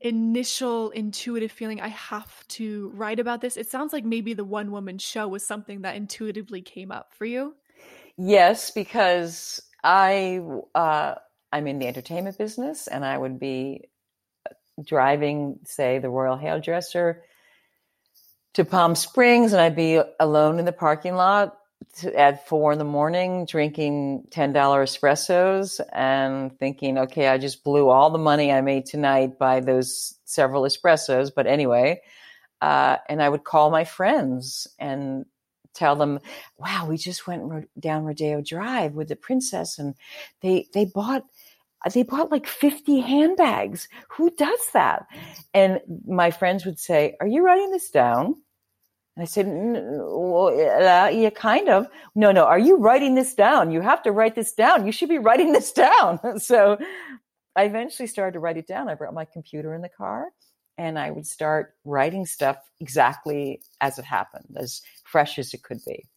initial 0.00 0.90
intuitive 0.90 1.52
feeling? 1.52 1.80
I 1.80 1.88
have 1.88 2.46
to 2.48 2.92
write 2.94 3.18
about 3.18 3.40
this. 3.40 3.56
It 3.56 3.68
sounds 3.68 3.92
like 3.92 4.04
maybe 4.04 4.34
the 4.34 4.44
one 4.44 4.70
woman 4.70 4.98
show 4.98 5.28
was 5.28 5.46
something 5.46 5.82
that 5.82 5.96
intuitively 5.96 6.62
came 6.62 6.90
up 6.90 7.12
for 7.12 7.24
you. 7.24 7.54
Yes, 8.18 8.70
because 8.70 9.60
I 9.82 10.40
uh, 10.74 11.14
I'm 11.52 11.66
in 11.66 11.78
the 11.78 11.86
entertainment 11.86 12.38
business, 12.38 12.86
and 12.86 13.04
I 13.04 13.18
would 13.18 13.38
be 13.40 13.88
driving, 14.84 15.58
say, 15.64 15.98
the 15.98 16.10
Royal 16.10 16.36
Hairdresser 16.36 17.22
to 18.54 18.64
Palm 18.64 18.94
Springs, 18.94 19.52
and 19.52 19.62
I'd 19.62 19.76
be 19.76 20.00
alone 20.20 20.58
in 20.58 20.64
the 20.64 20.72
parking 20.72 21.14
lot 21.14 21.58
at 22.14 22.46
four 22.48 22.72
in 22.72 22.78
the 22.78 22.84
morning, 22.84 23.46
drinking 23.46 24.26
ten 24.30 24.52
dollar 24.52 24.84
espressos, 24.84 25.80
and 25.92 26.56
thinking, 26.58 26.98
okay, 26.98 27.28
I 27.28 27.38
just 27.38 27.64
blew 27.64 27.88
all 27.88 28.10
the 28.10 28.18
money 28.18 28.52
I 28.52 28.60
made 28.60 28.86
tonight 28.86 29.38
by 29.38 29.60
those 29.60 30.14
several 30.24 30.62
espressos. 30.64 31.32
But 31.34 31.46
anyway, 31.46 32.02
uh, 32.60 32.98
and 33.08 33.22
I 33.22 33.28
would 33.28 33.44
call 33.44 33.70
my 33.70 33.84
friends 33.84 34.68
and 34.78 35.26
tell 35.74 35.96
them, 35.96 36.20
"Wow, 36.58 36.86
we 36.88 36.96
just 36.96 37.26
went 37.26 37.68
down 37.78 38.04
Rodeo 38.04 38.40
Drive 38.40 38.94
with 38.94 39.08
the 39.08 39.16
princess, 39.16 39.78
and 39.78 39.94
they 40.40 40.68
they 40.72 40.84
bought." 40.84 41.24
Uh, 41.84 41.90
they 41.90 42.04
bought 42.04 42.30
like 42.30 42.46
50 42.46 43.00
handbags. 43.00 43.88
Who 44.10 44.30
does 44.30 44.60
that? 44.72 45.04
And 45.52 45.80
my 46.06 46.30
friends 46.30 46.64
would 46.64 46.78
say, 46.78 47.16
Are 47.20 47.26
you 47.26 47.44
writing 47.44 47.72
this 47.72 47.90
down? 47.90 48.36
And 49.16 49.22
I 49.22 49.26
said, 49.26 49.46
well, 49.46 50.48
uh, 50.48 51.08
yeah, 51.10 51.30
kind 51.30 51.68
of. 51.68 51.86
No, 52.14 52.32
no. 52.32 52.44
Are 52.44 52.58
you 52.58 52.78
writing 52.78 53.14
this 53.14 53.34
down? 53.34 53.70
You 53.70 53.82
have 53.82 54.02
to 54.04 54.12
write 54.12 54.34
this 54.34 54.52
down. 54.54 54.86
You 54.86 54.92
should 54.92 55.10
be 55.10 55.18
writing 55.18 55.52
this 55.52 55.72
down. 55.72 56.18
so 56.38 56.78
I 57.54 57.64
eventually 57.64 58.06
started 58.06 58.32
to 58.32 58.40
write 58.40 58.56
it 58.56 58.66
down. 58.66 58.88
I 58.88 58.94
brought 58.94 59.12
my 59.12 59.26
computer 59.26 59.74
in 59.74 59.82
the 59.82 59.90
car 59.90 60.28
and 60.78 60.98
I 60.98 61.10
would 61.10 61.26
start 61.26 61.74
writing 61.84 62.26
stuff 62.26 62.56
exactly 62.80 63.60
as 63.80 63.98
it 63.98 64.04
happened, 64.04 64.56
as 64.56 64.82
fresh 65.04 65.38
as 65.38 65.54
it 65.54 65.62
could 65.62 65.80
be. 65.86 66.08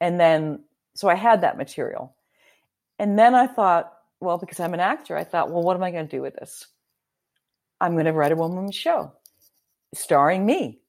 And 0.00 0.20
then, 0.20 0.64
so 0.94 1.08
I 1.08 1.14
had 1.14 1.40
that 1.40 1.58
material. 1.58 2.14
And 2.98 3.18
then 3.18 3.34
I 3.34 3.46
thought, 3.46 3.92
well, 4.20 4.38
because 4.38 4.60
I'm 4.60 4.74
an 4.74 4.80
actor, 4.80 5.16
I 5.16 5.24
thought, 5.24 5.50
well, 5.50 5.62
what 5.62 5.76
am 5.76 5.82
I 5.82 5.90
going 5.90 6.06
to 6.08 6.16
do 6.16 6.22
with 6.22 6.34
this? 6.34 6.66
I'm 7.80 7.92
going 7.92 8.06
to 8.06 8.12
write 8.12 8.32
a 8.32 8.36
one 8.36 8.54
woman 8.54 8.72
show 8.72 9.12
starring 9.94 10.44
me. 10.44 10.80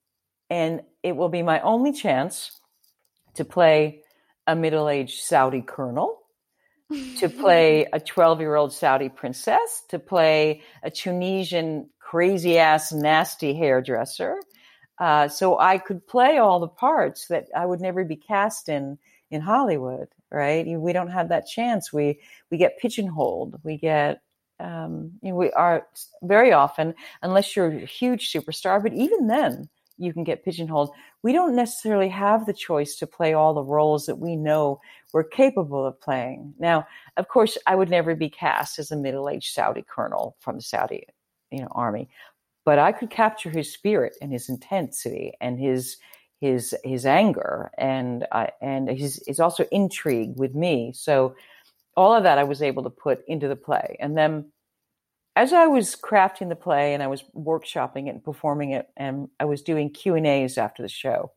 And 0.49 0.81
it 1.03 1.15
will 1.15 1.29
be 1.29 1.43
my 1.43 1.59
only 1.61 1.91
chance 1.91 2.51
to 3.35 3.43
play 3.45 4.03
a 4.45 4.55
middle 4.55 4.89
aged 4.89 5.19
Saudi 5.19 5.61
colonel, 5.61 6.21
to 7.17 7.29
play 7.41 7.85
a 7.91 7.99
12 7.99 8.39
year 8.39 8.55
old 8.55 8.73
Saudi 8.73 9.09
princess, 9.09 9.83
to 9.89 9.99
play 9.99 10.61
a 10.83 10.89
Tunisian 10.89 11.89
crazy 12.09 12.57
ass, 12.57 12.91
nasty 12.93 13.53
hairdresser. 13.53 14.39
Uh, 14.99 15.27
so 15.27 15.59
I 15.59 15.77
could 15.77 16.07
play 16.07 16.37
all 16.37 16.59
the 16.59 16.67
parts 16.67 17.27
that 17.27 17.47
I 17.55 17.65
would 17.65 17.81
never 17.81 18.03
be 18.03 18.15
cast 18.15 18.69
in 18.69 18.97
in 19.29 19.41
Hollywood, 19.41 20.07
right? 20.31 20.65
We 20.65 20.93
don't 20.93 21.11
have 21.11 21.29
that 21.29 21.47
chance. 21.47 21.91
We 21.91 22.19
we 22.49 22.57
get 22.57 22.79
pigeonholed. 22.79 23.59
We 23.63 23.77
get 23.77 24.21
um, 24.59 25.11
you 25.21 25.29
know, 25.29 25.35
we 25.35 25.51
are 25.51 25.85
very 26.23 26.51
often, 26.51 26.95
unless 27.21 27.55
you're 27.55 27.67
a 27.67 27.85
huge 27.85 28.31
superstar, 28.31 28.81
but 28.81 28.93
even 28.93 29.27
then, 29.27 29.69
you 29.97 30.13
can 30.13 30.23
get 30.23 30.45
pigeonholed. 30.45 30.91
We 31.23 31.33
don't 31.33 31.55
necessarily 31.55 32.09
have 32.09 32.45
the 32.45 32.53
choice 32.53 32.95
to 32.95 33.07
play 33.07 33.33
all 33.33 33.53
the 33.53 33.63
roles 33.63 34.05
that 34.05 34.19
we 34.19 34.35
know 34.35 34.79
we're 35.13 35.23
capable 35.23 35.85
of 35.85 35.99
playing. 36.01 36.53
Now, 36.59 36.87
of 37.17 37.27
course, 37.27 37.57
I 37.67 37.75
would 37.75 37.89
never 37.89 38.15
be 38.15 38.29
cast 38.29 38.79
as 38.79 38.91
a 38.91 38.95
middle-aged 38.95 39.53
Saudi 39.53 39.83
colonel 39.87 40.35
from 40.39 40.55
the 40.55 40.61
Saudi, 40.61 41.03
you 41.51 41.61
know, 41.61 41.67
army, 41.71 42.09
but 42.65 42.79
I 42.79 42.91
could 42.91 43.09
capture 43.09 43.49
his 43.49 43.71
spirit 43.71 44.15
and 44.21 44.31
his 44.31 44.49
intensity 44.49 45.33
and 45.41 45.59
his 45.59 45.97
his 46.41 46.75
his 46.83 47.05
anger 47.05 47.71
and 47.77 48.27
uh, 48.31 48.47
and 48.61 48.89
his 48.89 49.19
is 49.27 49.39
also 49.39 49.65
intrigue 49.71 50.33
with 50.37 50.53
me. 50.53 50.91
So 50.93 51.35
all 51.95 52.13
of 52.13 52.23
that 52.23 52.37
I 52.37 52.43
was 52.43 52.61
able 52.61 52.83
to 52.83 52.89
put 52.89 53.23
into 53.27 53.47
the 53.47 53.55
play, 53.55 53.97
and 53.99 54.17
then 54.17 54.51
as 55.35 55.53
I 55.53 55.67
was 55.67 55.95
crafting 55.95 56.49
the 56.49 56.55
play 56.55 56.93
and 56.93 57.03
I 57.03 57.07
was 57.07 57.23
workshopping 57.35 58.07
it 58.07 58.11
and 58.11 58.23
performing 58.23 58.71
it, 58.71 58.87
and 58.97 59.29
I 59.39 59.45
was 59.45 59.61
doing 59.61 59.89
Q 59.91 60.15
and 60.15 60.27
A's 60.27 60.57
after 60.57 60.81
the 60.83 60.89
show, 60.89 61.31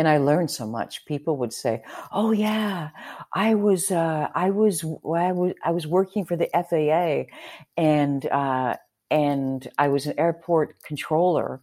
and 0.00 0.08
I 0.08 0.16
learned 0.16 0.50
so 0.50 0.66
much. 0.66 1.04
People 1.04 1.36
would 1.36 1.52
say, 1.52 1.82
"Oh 2.10 2.32
yeah, 2.32 2.88
I 3.34 3.54
was 3.54 3.90
uh, 3.90 4.28
I 4.34 4.48
was 4.48 4.82
I 4.82 5.32
was 5.32 5.52
I 5.62 5.72
was 5.72 5.86
working 5.86 6.24
for 6.24 6.36
the 6.36 6.48
FAA, 6.54 7.30
and 7.76 8.24
uh, 8.24 8.76
and 9.10 9.68
I 9.76 9.88
was 9.88 10.06
an 10.06 10.18
airport 10.18 10.82
controller, 10.82 11.60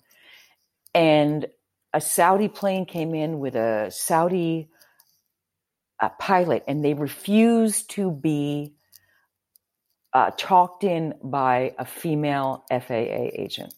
and 0.93 1.47
a 1.93 1.99
Saudi 1.99 2.47
plane 2.47 2.85
came 2.85 3.15
in 3.15 3.39
with 3.39 3.55
a 3.55 3.89
Saudi 3.89 4.69
uh, 5.99 6.09
pilot, 6.19 6.63
and 6.67 6.85
they 6.85 6.93
refused 6.93 7.89
to 7.91 8.11
be." 8.11 8.75
uh, 10.13 10.31
talked 10.37 10.83
in 10.83 11.13
by 11.23 11.73
a 11.77 11.85
female 11.85 12.65
FAA 12.71 13.29
agent. 13.37 13.73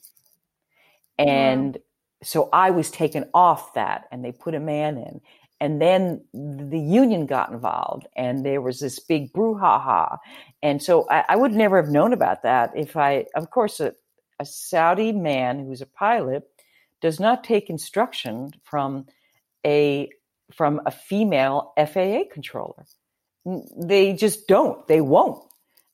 And 1.18 1.76
wow. 1.76 1.82
So 2.24 2.50
I 2.52 2.72
was 2.72 2.92
taken 2.92 3.26
off 3.34 3.74
that 3.74 4.06
and 4.12 4.24
they 4.24 4.32
put 4.32 4.56
a 4.56 4.60
man 4.60 4.98
in. 4.98 5.22
And 5.62 5.82
then 5.82 6.24
the 6.34 6.80
union 6.80 7.26
got 7.26 7.52
involved 7.52 8.08
and 8.16 8.46
there 8.46 8.62
was 8.62 8.80
this 8.80 9.00
big 9.00 9.34
brouhaha. 9.34 10.18
And 10.64 10.82
so 10.82 11.06
I, 11.10 11.26
I 11.30 11.36
would 11.36 11.54
never 11.54 11.82
have 11.82 11.92
known 11.92 12.14
about 12.14 12.44
that 12.44 12.72
if 12.76 12.96
I, 12.96 13.26
of 13.36 13.50
course, 13.50 13.80
a, 13.82 13.94
a 14.40 14.46
Saudi 14.46 15.12
man 15.12 15.60
who's 15.60 15.82
a 15.82 15.86
pilot 15.86 16.44
does 17.02 17.20
not 17.20 17.44
take 17.44 17.70
instruction 17.70 18.52
from 18.64 19.06
a 19.66 20.10
from 20.54 20.82
a 20.86 20.92
female 20.92 21.74
FAA 21.78 22.22
controller. 22.32 22.86
They 23.78 24.14
just 24.14 24.48
don't. 24.48 24.88
They 24.88 25.02
won't 25.02 25.44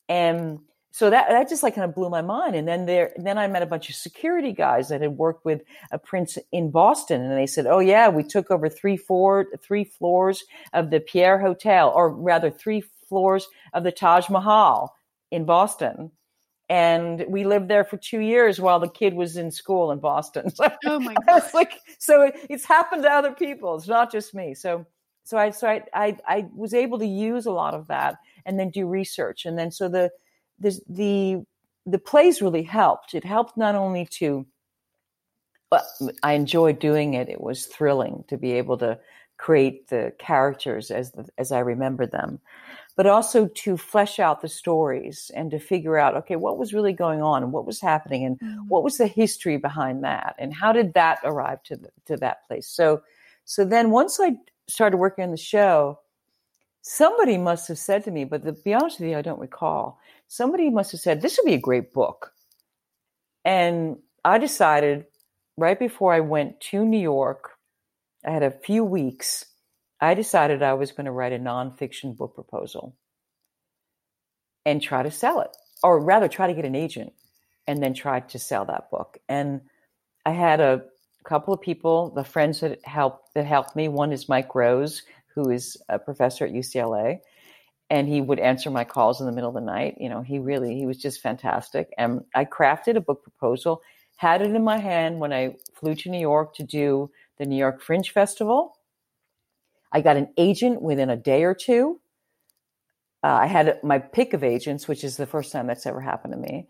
and 0.07 0.59
so 0.96 1.10
that 1.10 1.28
that 1.28 1.50
just 1.50 1.62
like 1.62 1.76
kind 1.76 1.84
of 1.84 1.93
blew 1.93 2.10
my 2.10 2.22
mind. 2.22 2.56
And 2.56 2.66
then 2.66 2.86
there, 2.86 3.12
then 3.18 3.38
I 3.38 3.48
met 3.48 3.62
a 3.62 3.66
bunch 3.66 3.89
of 3.89 3.96
security 3.96 4.54
guys 4.54 4.88
that 4.88 5.02
had 5.02 5.18
worked 5.18 5.43
with 5.43 5.62
a 5.91 6.00
prince 6.00 6.38
in 6.54 6.72
Boston, 6.72 7.22
and 7.22 7.38
they 7.38 7.48
said, 7.48 7.68
"Oh 7.68 7.80
yeah, 7.80 8.08
we 8.08 8.24
took 8.24 8.50
over 8.50 8.70
three 8.70 8.96
four 8.96 9.48
three 9.62 9.84
floors 9.84 10.46
of 10.72 10.91
the 10.91 11.02
Pierre 11.02 11.38
Hotel, 11.38 11.91
or 11.93 12.10
rather 12.10 12.50
three 12.50 12.80
floors 13.10 13.50
of 13.74 13.84
the 13.84 13.91
Taj 13.91 14.30
Mahal 14.30 14.96
in 15.32 15.43
Boston." 15.43 16.12
And 16.70 17.26
we 17.28 17.43
lived 17.43 17.68
there 17.68 17.84
for 17.84 17.98
two 17.98 18.22
years 18.22 18.62
while 18.62 18.80
the 18.80 18.88
kid 18.88 19.16
was 19.16 19.36
in 19.36 19.52
school 19.52 19.91
in 19.91 20.00
Boston. 20.00 20.50
So 20.56 20.70
oh 20.86 21.00
my 21.02 21.14
god! 21.28 21.43
like, 21.54 21.74
so 22.00 22.22
it, 22.22 22.36
it's 22.50 22.64
happened 22.64 23.04
to 23.04 23.12
other 23.12 23.34
people. 23.34 23.76
It's 23.76 23.89
not 23.89 24.14
just 24.14 24.34
me. 24.34 24.54
So, 24.54 24.86
so 25.26 25.38
I, 25.38 25.50
so 25.50 25.68
I, 25.68 25.84
I, 25.93 26.18
I 26.26 26.46
was 26.56 26.74
able 26.74 27.00
to 27.00 27.06
use 27.06 27.48
a 27.48 27.52
lot 27.52 27.74
of 27.74 27.88
that 27.88 28.16
and 28.46 28.58
then 28.58 28.70
do 28.70 28.88
research. 28.88 29.46
And 29.46 29.60
then 29.60 29.72
so 29.72 29.89
the 29.89 30.10
the 30.60 30.80
the 30.89 31.45
the 31.86 31.99
plays 31.99 32.41
really 32.41 32.64
helped. 32.64 33.14
It 33.14 33.24
helped 33.24 33.58
not 33.58 33.76
only 33.76 34.06
to 34.20 34.45
but 35.70 35.86
I 36.24 36.34
enjoyed 36.34 36.80
doing 36.80 37.16
it. 37.16 37.28
It 37.28 37.41
was 37.41 37.66
thrilling 37.66 38.24
to 38.28 38.38
be 38.38 38.53
able 38.53 38.78
to 38.78 38.99
create 39.38 39.89
the 39.89 40.14
characters 40.18 40.91
as 40.91 41.12
the, 41.12 41.28
as 41.38 41.51
I 41.51 41.60
remember 41.60 42.06
them, 42.06 42.39
but 42.95 43.08
also 43.08 43.47
to 43.47 43.76
flesh 43.76 44.20
out 44.20 44.41
the 44.41 44.47
stories 44.47 45.32
and 45.36 45.51
to 45.51 45.60
figure 45.60 45.97
out 45.97 46.16
okay 46.16 46.38
what 46.38 46.58
was 46.58 46.74
really 46.74 46.93
going 46.93 47.22
on 47.22 47.43
and 47.43 47.51
what 47.51 47.66
was 47.66 47.82
happening 47.82 48.24
and 48.24 48.39
mm-hmm. 48.39 48.68
what 48.70 48.84
was 48.84 48.97
the 48.97 49.08
history 49.08 49.58
behind 49.58 50.03
that 50.03 50.36
and 50.39 50.53
how 50.53 50.72
did 50.72 50.93
that 50.93 51.20
arrive 51.24 51.62
to 51.64 51.76
the, 51.76 51.89
to 52.06 52.16
that 52.18 52.47
place. 52.47 52.68
So 52.68 53.01
so 53.43 53.66
then 53.66 53.91
once 53.91 54.20
I 54.20 54.38
started 54.68 54.97
working 54.97 55.24
on 55.24 55.32
the 55.32 55.38
show, 55.38 55.99
somebody 56.82 57.38
must 57.38 57.68
have 57.68 57.78
said 57.78 58.03
to 58.06 58.12
me, 58.12 58.24
but 58.24 58.43
to 58.43 58.53
be 58.53 58.74
honest 58.74 58.99
with 58.99 59.10
you, 59.10 59.18
I 59.18 59.22
don't 59.22 59.39
recall. 59.39 59.99
Somebody 60.28 60.69
must 60.69 60.91
have 60.91 61.01
said, 61.01 61.21
This 61.21 61.38
would 61.38 61.47
be 61.47 61.55
a 61.55 61.59
great 61.59 61.93
book. 61.93 62.34
And 63.43 63.97
I 64.23 64.38
decided 64.38 65.05
right 65.57 65.78
before 65.78 66.13
I 66.13 66.19
went 66.19 66.59
to 66.71 66.84
New 66.84 66.99
York, 66.99 67.51
I 68.26 68.32
had 68.32 68.43
a 68.43 68.51
few 68.51 68.84
weeks, 68.84 69.45
I 70.01 70.13
decided 70.13 70.61
I 70.61 70.73
was 70.73 70.91
going 70.91 71.05
to 71.05 71.11
write 71.11 71.34
a 71.34 71.39
nonfiction 71.39 72.17
book 72.17 72.36
proposal 72.36 72.95
and 74.65 74.82
try 74.82 75.03
to 75.03 75.11
sell 75.11 75.41
it, 75.41 75.55
or 75.84 75.99
rather, 75.99 76.28
try 76.28 76.47
to 76.47 76.53
get 76.53 76.65
an 76.65 76.76
agent 76.76 77.13
and 77.67 77.82
then 77.82 77.93
try 77.93 78.19
to 78.19 78.39
sell 78.39 78.65
that 78.65 78.89
book. 78.89 79.19
And 79.30 79.61
I 80.26 80.32
had 80.32 80.59
a 80.59 80.84
couple 81.23 81.53
of 81.53 81.61
people, 81.61 82.11
the 82.11 82.23
friends 82.23 82.59
that 82.61 82.80
helped 82.84 83.34
that 83.36 83.45
helped 83.45 83.76
me. 83.76 83.88
One 83.88 84.11
is 84.11 84.30
Mike 84.30 84.55
Rose, 84.55 85.03
who 85.34 85.49
is 85.49 85.78
a 85.89 85.99
professor 85.99 86.45
at 86.45 86.51
UCLA, 86.51 87.19
and 87.90 88.08
he 88.08 88.22
would 88.22 88.40
answer 88.40 88.72
my 88.72 88.84
calls 88.84 89.20
in 89.20 89.28
the 89.28 89.32
middle 89.32 89.50
of 89.50 89.56
the 89.56 89.62
night. 89.62 89.98
You 90.00 90.10
know, 90.10 90.22
he 90.22 90.40
really 90.40 90.76
he 90.76 90.86
was 90.86 90.98
just 90.98 91.22
fantastic. 91.22 91.90
And 91.98 92.24
I 92.34 92.46
crafted 92.46 92.96
a 92.96 93.02
book 93.02 93.24
proposal, 93.24 93.82
had 94.16 94.42
it 94.42 94.56
in 94.56 94.64
my 94.64 94.78
hand 94.78 95.20
when 95.20 95.34
I 95.34 95.56
flew 95.74 95.96
to 95.96 96.10
New 96.10 96.20
York 96.20 96.56
to 96.56 96.64
do 96.64 97.12
the 97.38 97.46
New 97.46 97.58
York 97.58 97.82
Fringe 97.82 98.12
Festival. 98.12 98.78
I 99.92 100.02
got 100.02 100.18
an 100.18 100.30
agent 100.38 100.82
within 100.82 101.10
a 101.10 101.18
day 101.18 101.44
or 101.44 101.54
two. 101.56 102.00
uh, 103.26 103.40
I 103.42 103.48
had 103.48 103.80
my 103.84 103.98
pick 103.98 104.34
of 104.34 104.44
agents, 104.44 104.88
which 104.88 105.04
is 105.04 105.18
the 105.18 105.26
first 105.26 105.52
time 105.52 105.66
that's 105.66 105.88
ever 105.88 106.00
happened 106.00 106.34
to 106.34 106.40
me. 106.40 106.68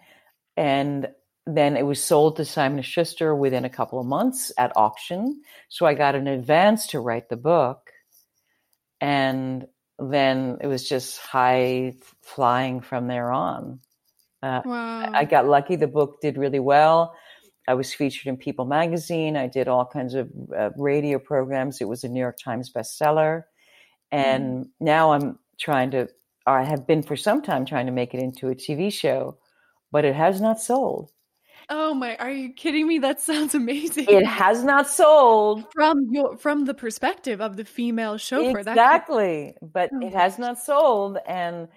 And 0.55 1.09
then 1.45 1.75
it 1.75 1.85
was 1.85 2.01
sold 2.01 2.37
to 2.37 2.45
Simon 2.45 2.81
Schuster 2.81 3.35
within 3.35 3.65
a 3.65 3.69
couple 3.69 3.99
of 3.99 4.05
months 4.05 4.53
at 4.57 4.71
auction. 4.77 5.41
So 5.67 5.85
I 5.85 5.95
got 5.95 6.15
an 6.15 6.27
advance 6.27 6.87
to 6.87 7.01
write 7.01 7.27
the 7.27 7.35
book. 7.35 7.91
And 9.01 9.67
then 9.99 10.57
it 10.61 10.67
was 10.67 10.87
just 10.87 11.19
high 11.19 11.93
flying 12.21 12.81
from 12.81 13.07
there 13.07 13.31
on. 13.31 13.79
Uh, 14.43 14.61
wow. 14.65 15.11
I 15.13 15.25
got 15.25 15.47
lucky. 15.47 15.75
The 15.75 15.87
book 15.87 16.21
did 16.21 16.37
really 16.37 16.59
well. 16.59 17.15
I 17.67 17.73
was 17.73 17.93
featured 17.93 18.27
in 18.27 18.37
People 18.37 18.65
magazine. 18.65 19.37
I 19.37 19.47
did 19.47 19.67
all 19.67 19.85
kinds 19.85 20.13
of 20.13 20.29
uh, 20.55 20.69
radio 20.77 21.17
programs. 21.17 21.81
It 21.81 21.87
was 21.87 22.03
a 22.03 22.09
New 22.09 22.19
York 22.19 22.37
Times 22.43 22.71
bestseller. 22.71 23.43
And 24.11 24.65
mm. 24.65 24.69
now 24.79 25.13
I'm 25.13 25.39
trying 25.59 25.91
to, 25.91 26.09
or 26.45 26.59
I 26.59 26.63
have 26.63 26.85
been 26.85 27.01
for 27.01 27.15
some 27.15 27.41
time 27.41 27.65
trying 27.65 27.87
to 27.87 27.91
make 27.91 28.13
it 28.13 28.19
into 28.19 28.49
a 28.49 28.55
TV 28.55 28.93
show, 28.93 29.37
but 29.91 30.05
it 30.05 30.15
has 30.15 30.39
not 30.39 30.59
sold. 30.59 31.11
Oh 31.69 31.93
my, 31.93 32.15
are 32.17 32.31
you 32.31 32.53
kidding 32.53 32.87
me? 32.87 32.99
That 32.99 33.19
sounds 33.21 33.55
amazing. 33.55 34.05
It 34.07 34.25
has 34.25 34.63
not 34.63 34.87
sold. 34.89 35.65
From 35.73 36.07
your 36.11 36.37
from 36.37 36.65
the 36.65 36.73
perspective 36.73 37.41
of 37.41 37.57
the 37.57 37.65
female 37.65 38.17
chauffeur. 38.17 38.59
Exactly. 38.59 39.55
Could... 39.59 39.73
But 39.73 39.89
oh. 39.93 40.05
it 40.05 40.13
has 40.13 40.37
not 40.37 40.59
sold 40.59 41.17
and 41.27 41.67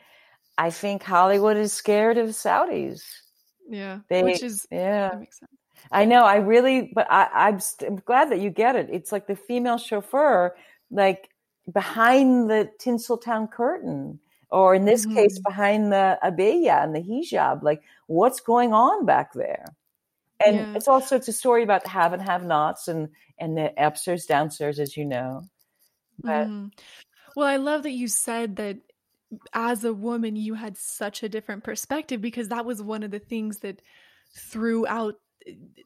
I 0.59 0.70
think 0.70 1.03
Hollywood 1.03 1.57
is 1.57 1.72
scared 1.72 2.18
of 2.18 2.30
Saudis. 2.30 3.03
Yeah. 3.68 4.01
They, 4.09 4.22
which 4.22 4.43
is 4.43 4.66
yeah. 4.70 5.11
Makes 5.18 5.39
sense. 5.39 5.53
I 5.93 6.05
know. 6.05 6.24
I 6.24 6.36
really, 6.36 6.91
but 6.95 7.07
I, 7.11 7.28
I'm, 7.32 7.61
I'm 7.86 7.97
glad 7.97 8.30
that 8.30 8.41
you 8.41 8.51
get 8.51 8.76
it. 8.76 8.89
It's 8.91 9.12
like 9.12 9.26
the 9.26 9.36
female 9.36 9.78
chauffeur, 9.78 10.57
like 10.91 11.30
behind 11.72 12.51
the 12.51 12.70
Tinseltown 12.80 13.51
curtain, 13.51 14.18
or 14.51 14.74
in 14.74 14.84
this 14.84 15.05
mm-hmm. 15.05 15.16
case, 15.16 15.38
behind 15.38 15.92
the 15.92 16.18
abaya 16.22 16.82
and 16.82 16.94
the 16.94 17.01
hijab. 17.01 17.62
Like, 17.62 17.82
what's 18.07 18.40
going 18.40 18.72
on 18.72 19.05
back 19.05 19.32
there? 19.34 19.64
And 20.44 20.57
yeah. 20.57 20.74
it's 20.74 20.88
also 20.88 21.16
it's 21.16 21.28
a 21.28 21.32
story 21.32 21.62
about 21.62 21.82
the 21.82 21.90
have 21.90 22.12
and 22.12 22.22
have 22.22 22.44
nots, 22.44 22.88
and 22.88 23.09
and 23.38 23.57
the 23.57 23.72
upstairs, 23.76 24.26
downstairs, 24.26 24.78
as 24.78 24.96
you 24.96 25.05
know. 25.05 25.44
But 26.18 26.46
mm. 26.46 26.70
well, 27.36 27.46
I 27.46 27.57
love 27.57 27.82
that 27.82 27.90
you 27.90 28.09
said 28.09 28.57
that 28.57 28.78
as 29.53 29.84
a 29.84 29.92
woman 29.92 30.36
you 30.36 30.55
had 30.55 30.76
such 30.76 31.22
a 31.22 31.28
different 31.28 31.64
perspective 31.64 32.20
because 32.20 32.49
that 32.49 32.64
was 32.64 32.82
one 32.82 33.03
of 33.03 33.11
the 33.11 33.18
things 33.18 33.59
that 33.59 33.82
throughout 34.34 35.16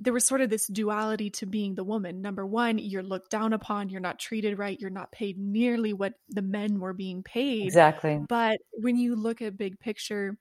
there 0.01 0.13
was 0.13 0.25
sort 0.25 0.41
of 0.41 0.51
this 0.51 0.67
duality 0.67 1.31
to 1.31 1.47
being 1.47 1.75
the 1.75 1.85
woman. 1.85 2.21
Number 2.21 2.47
one, 2.47 2.79
you're 2.79 3.03
looked 3.03 3.31
down 3.31 3.53
upon, 3.53 3.89
you're 3.89 4.01
not 4.01 4.19
treated 4.19 4.59
right, 4.59 4.79
you're 4.81 4.91
not 4.91 5.13
paid 5.13 5.39
nearly 5.39 5.93
what 5.93 6.15
the 6.29 6.43
men 6.43 6.81
were 6.81 6.93
being 6.93 7.23
paid. 7.23 7.67
Exactly. 7.67 8.21
But 8.29 8.59
when 8.73 8.97
you 8.97 9.15
look 9.15 9.43
at 9.43 9.57
big 9.57 9.79
picture, 9.79 10.37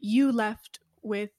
you 0.00 0.32
left 0.32 0.80
with 1.02 1.30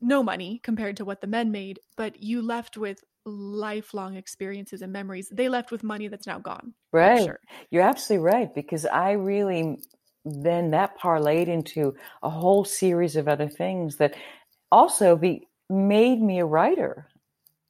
no 0.00 0.22
money 0.22 0.60
compared 0.62 0.98
to 0.98 1.04
what 1.04 1.20
the 1.20 1.26
men 1.26 1.50
made, 1.50 1.80
but 1.96 2.22
you 2.22 2.42
left 2.42 2.76
with 2.76 3.02
lifelong 3.24 4.16
experiences 4.16 4.82
and 4.82 4.92
memories. 4.92 5.28
They 5.32 5.48
left 5.48 5.70
with 5.70 5.82
money 5.82 6.08
that's 6.08 6.26
now 6.26 6.38
gone. 6.38 6.74
Right. 6.92 7.24
Sure. 7.24 7.40
You're 7.70 7.82
absolutely 7.82 8.26
right 8.26 8.54
because 8.54 8.84
I 8.84 9.12
really 9.12 9.78
then 10.26 10.70
that 10.70 10.98
parlayed 10.98 11.48
into 11.48 11.94
a 12.22 12.30
whole 12.30 12.64
series 12.64 13.16
of 13.16 13.28
other 13.28 13.48
things 13.48 13.96
that 13.96 14.14
also 14.72 15.16
be 15.16 15.46
made 15.68 16.20
me 16.20 16.38
a 16.38 16.46
writer. 16.46 17.08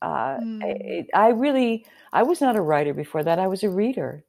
Uh, 0.03 0.39
mm. 0.39 0.61
it, 0.63 1.07
I 1.15 1.29
really, 1.29 1.87
I 2.13 2.23
was 2.23 2.41
not 2.41 2.57
a 2.57 2.63
writer 2.63 2.93
before 2.93 3.23
that. 3.23 3.39
I 3.39 3.47
was 3.47 3.63
a 3.63 3.71
reader. 3.71 4.25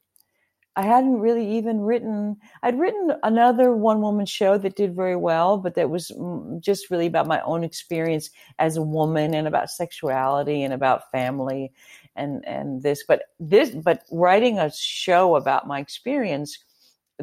I 0.77 0.83
hadn't 0.83 1.19
really 1.19 1.57
even 1.57 1.81
written. 1.81 2.35
I'd 2.61 2.77
written 2.77 3.13
another 3.23 3.71
one 3.73 4.01
woman 4.01 4.25
show 4.25 4.57
that 4.57 4.75
did 4.75 4.93
very 4.93 5.15
well, 5.15 5.57
but 5.57 5.75
that 5.75 5.89
was 5.89 6.11
just 6.59 6.91
really 6.91 7.05
about 7.05 7.27
my 7.27 7.39
own 7.41 7.63
experience 7.63 8.29
as 8.59 8.75
a 8.75 8.81
woman 8.81 9.33
and 9.33 9.47
about 9.47 9.69
sexuality 9.69 10.63
and 10.63 10.73
about 10.73 11.09
family 11.11 11.71
and 12.17 12.45
and 12.45 12.83
this. 12.83 13.05
But 13.07 13.23
this, 13.39 13.69
but 13.69 14.03
writing 14.11 14.59
a 14.59 14.69
show 14.71 15.37
about 15.37 15.65
my 15.65 15.79
experience 15.79 16.59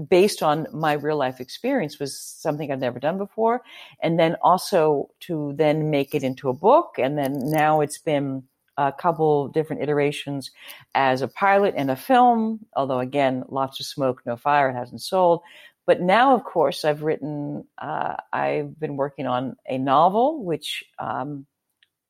based 0.08 0.42
on 0.42 0.66
my 0.72 0.94
real 0.94 1.16
life 1.16 1.40
experience 1.40 1.98
was 1.98 2.18
something 2.18 2.70
I'd 2.70 2.80
never 2.80 2.98
done 2.98 3.18
before. 3.18 3.62
And 4.00 4.18
then 4.18 4.36
also 4.42 5.10
to 5.20 5.52
then 5.56 5.90
make 5.90 6.14
it 6.14 6.22
into 6.22 6.48
a 6.48 6.54
book. 6.54 6.94
And 6.98 7.18
then 7.18 7.38
now 7.50 7.80
it's 7.80 7.98
been 7.98 8.44
a 8.78 8.92
couple 8.92 9.48
different 9.48 9.82
iterations 9.82 10.50
as 10.94 11.20
a 11.20 11.28
pilot 11.28 11.74
and 11.76 11.90
a 11.90 11.96
film, 11.96 12.64
although 12.74 13.00
again, 13.00 13.44
lots 13.48 13.80
of 13.80 13.86
smoke, 13.86 14.22
no 14.24 14.36
fire, 14.36 14.70
it 14.70 14.74
hasn't 14.74 15.02
sold. 15.02 15.42
But 15.84 16.00
now, 16.00 16.34
of 16.34 16.44
course, 16.44 16.84
I've 16.84 17.02
written, 17.02 17.64
uh, 17.78 18.14
I've 18.32 18.78
been 18.78 18.96
working 18.96 19.26
on 19.26 19.56
a 19.68 19.78
novel, 19.78 20.44
which 20.44 20.84
um, 20.98 21.44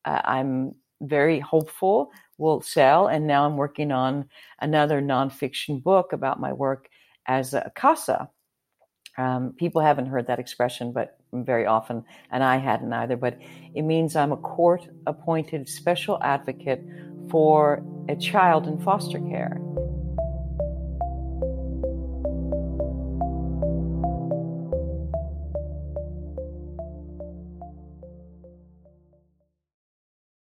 I'm 0.05 0.74
very 1.01 1.41
hopeful 1.41 2.12
will 2.39 2.61
sell. 2.61 3.09
And 3.09 3.26
now 3.26 3.47
I'm 3.47 3.57
working 3.57 3.91
on 3.91 4.28
another 4.61 5.01
nonfiction 5.01 5.83
book 5.83 6.12
about 6.12 6.39
my 6.39 6.53
work 6.53 6.89
as 7.27 7.55
a 7.55 7.70
CASA. 7.75 8.29
Um, 9.18 9.55
people 9.59 9.83
haven't 9.83 10.07
heard 10.07 10.27
that 10.27 10.39
expression, 10.39 10.93
but 10.93 11.18
very 11.33 11.66
often, 11.66 12.05
and 12.31 12.43
I 12.43 12.57
hadn't 12.57 12.93
either. 12.93 13.16
But 13.16 13.39
it 13.75 13.83
means 13.83 14.16
I'm 14.16 14.33
a 14.33 14.37
court 14.37 14.89
appointed 15.07 15.68
special 15.68 16.18
advocate 16.23 16.83
for 17.31 17.85
a 18.09 18.16
child 18.16 18.66
in 18.66 18.81
foster 18.81 19.18
care. 19.20 19.61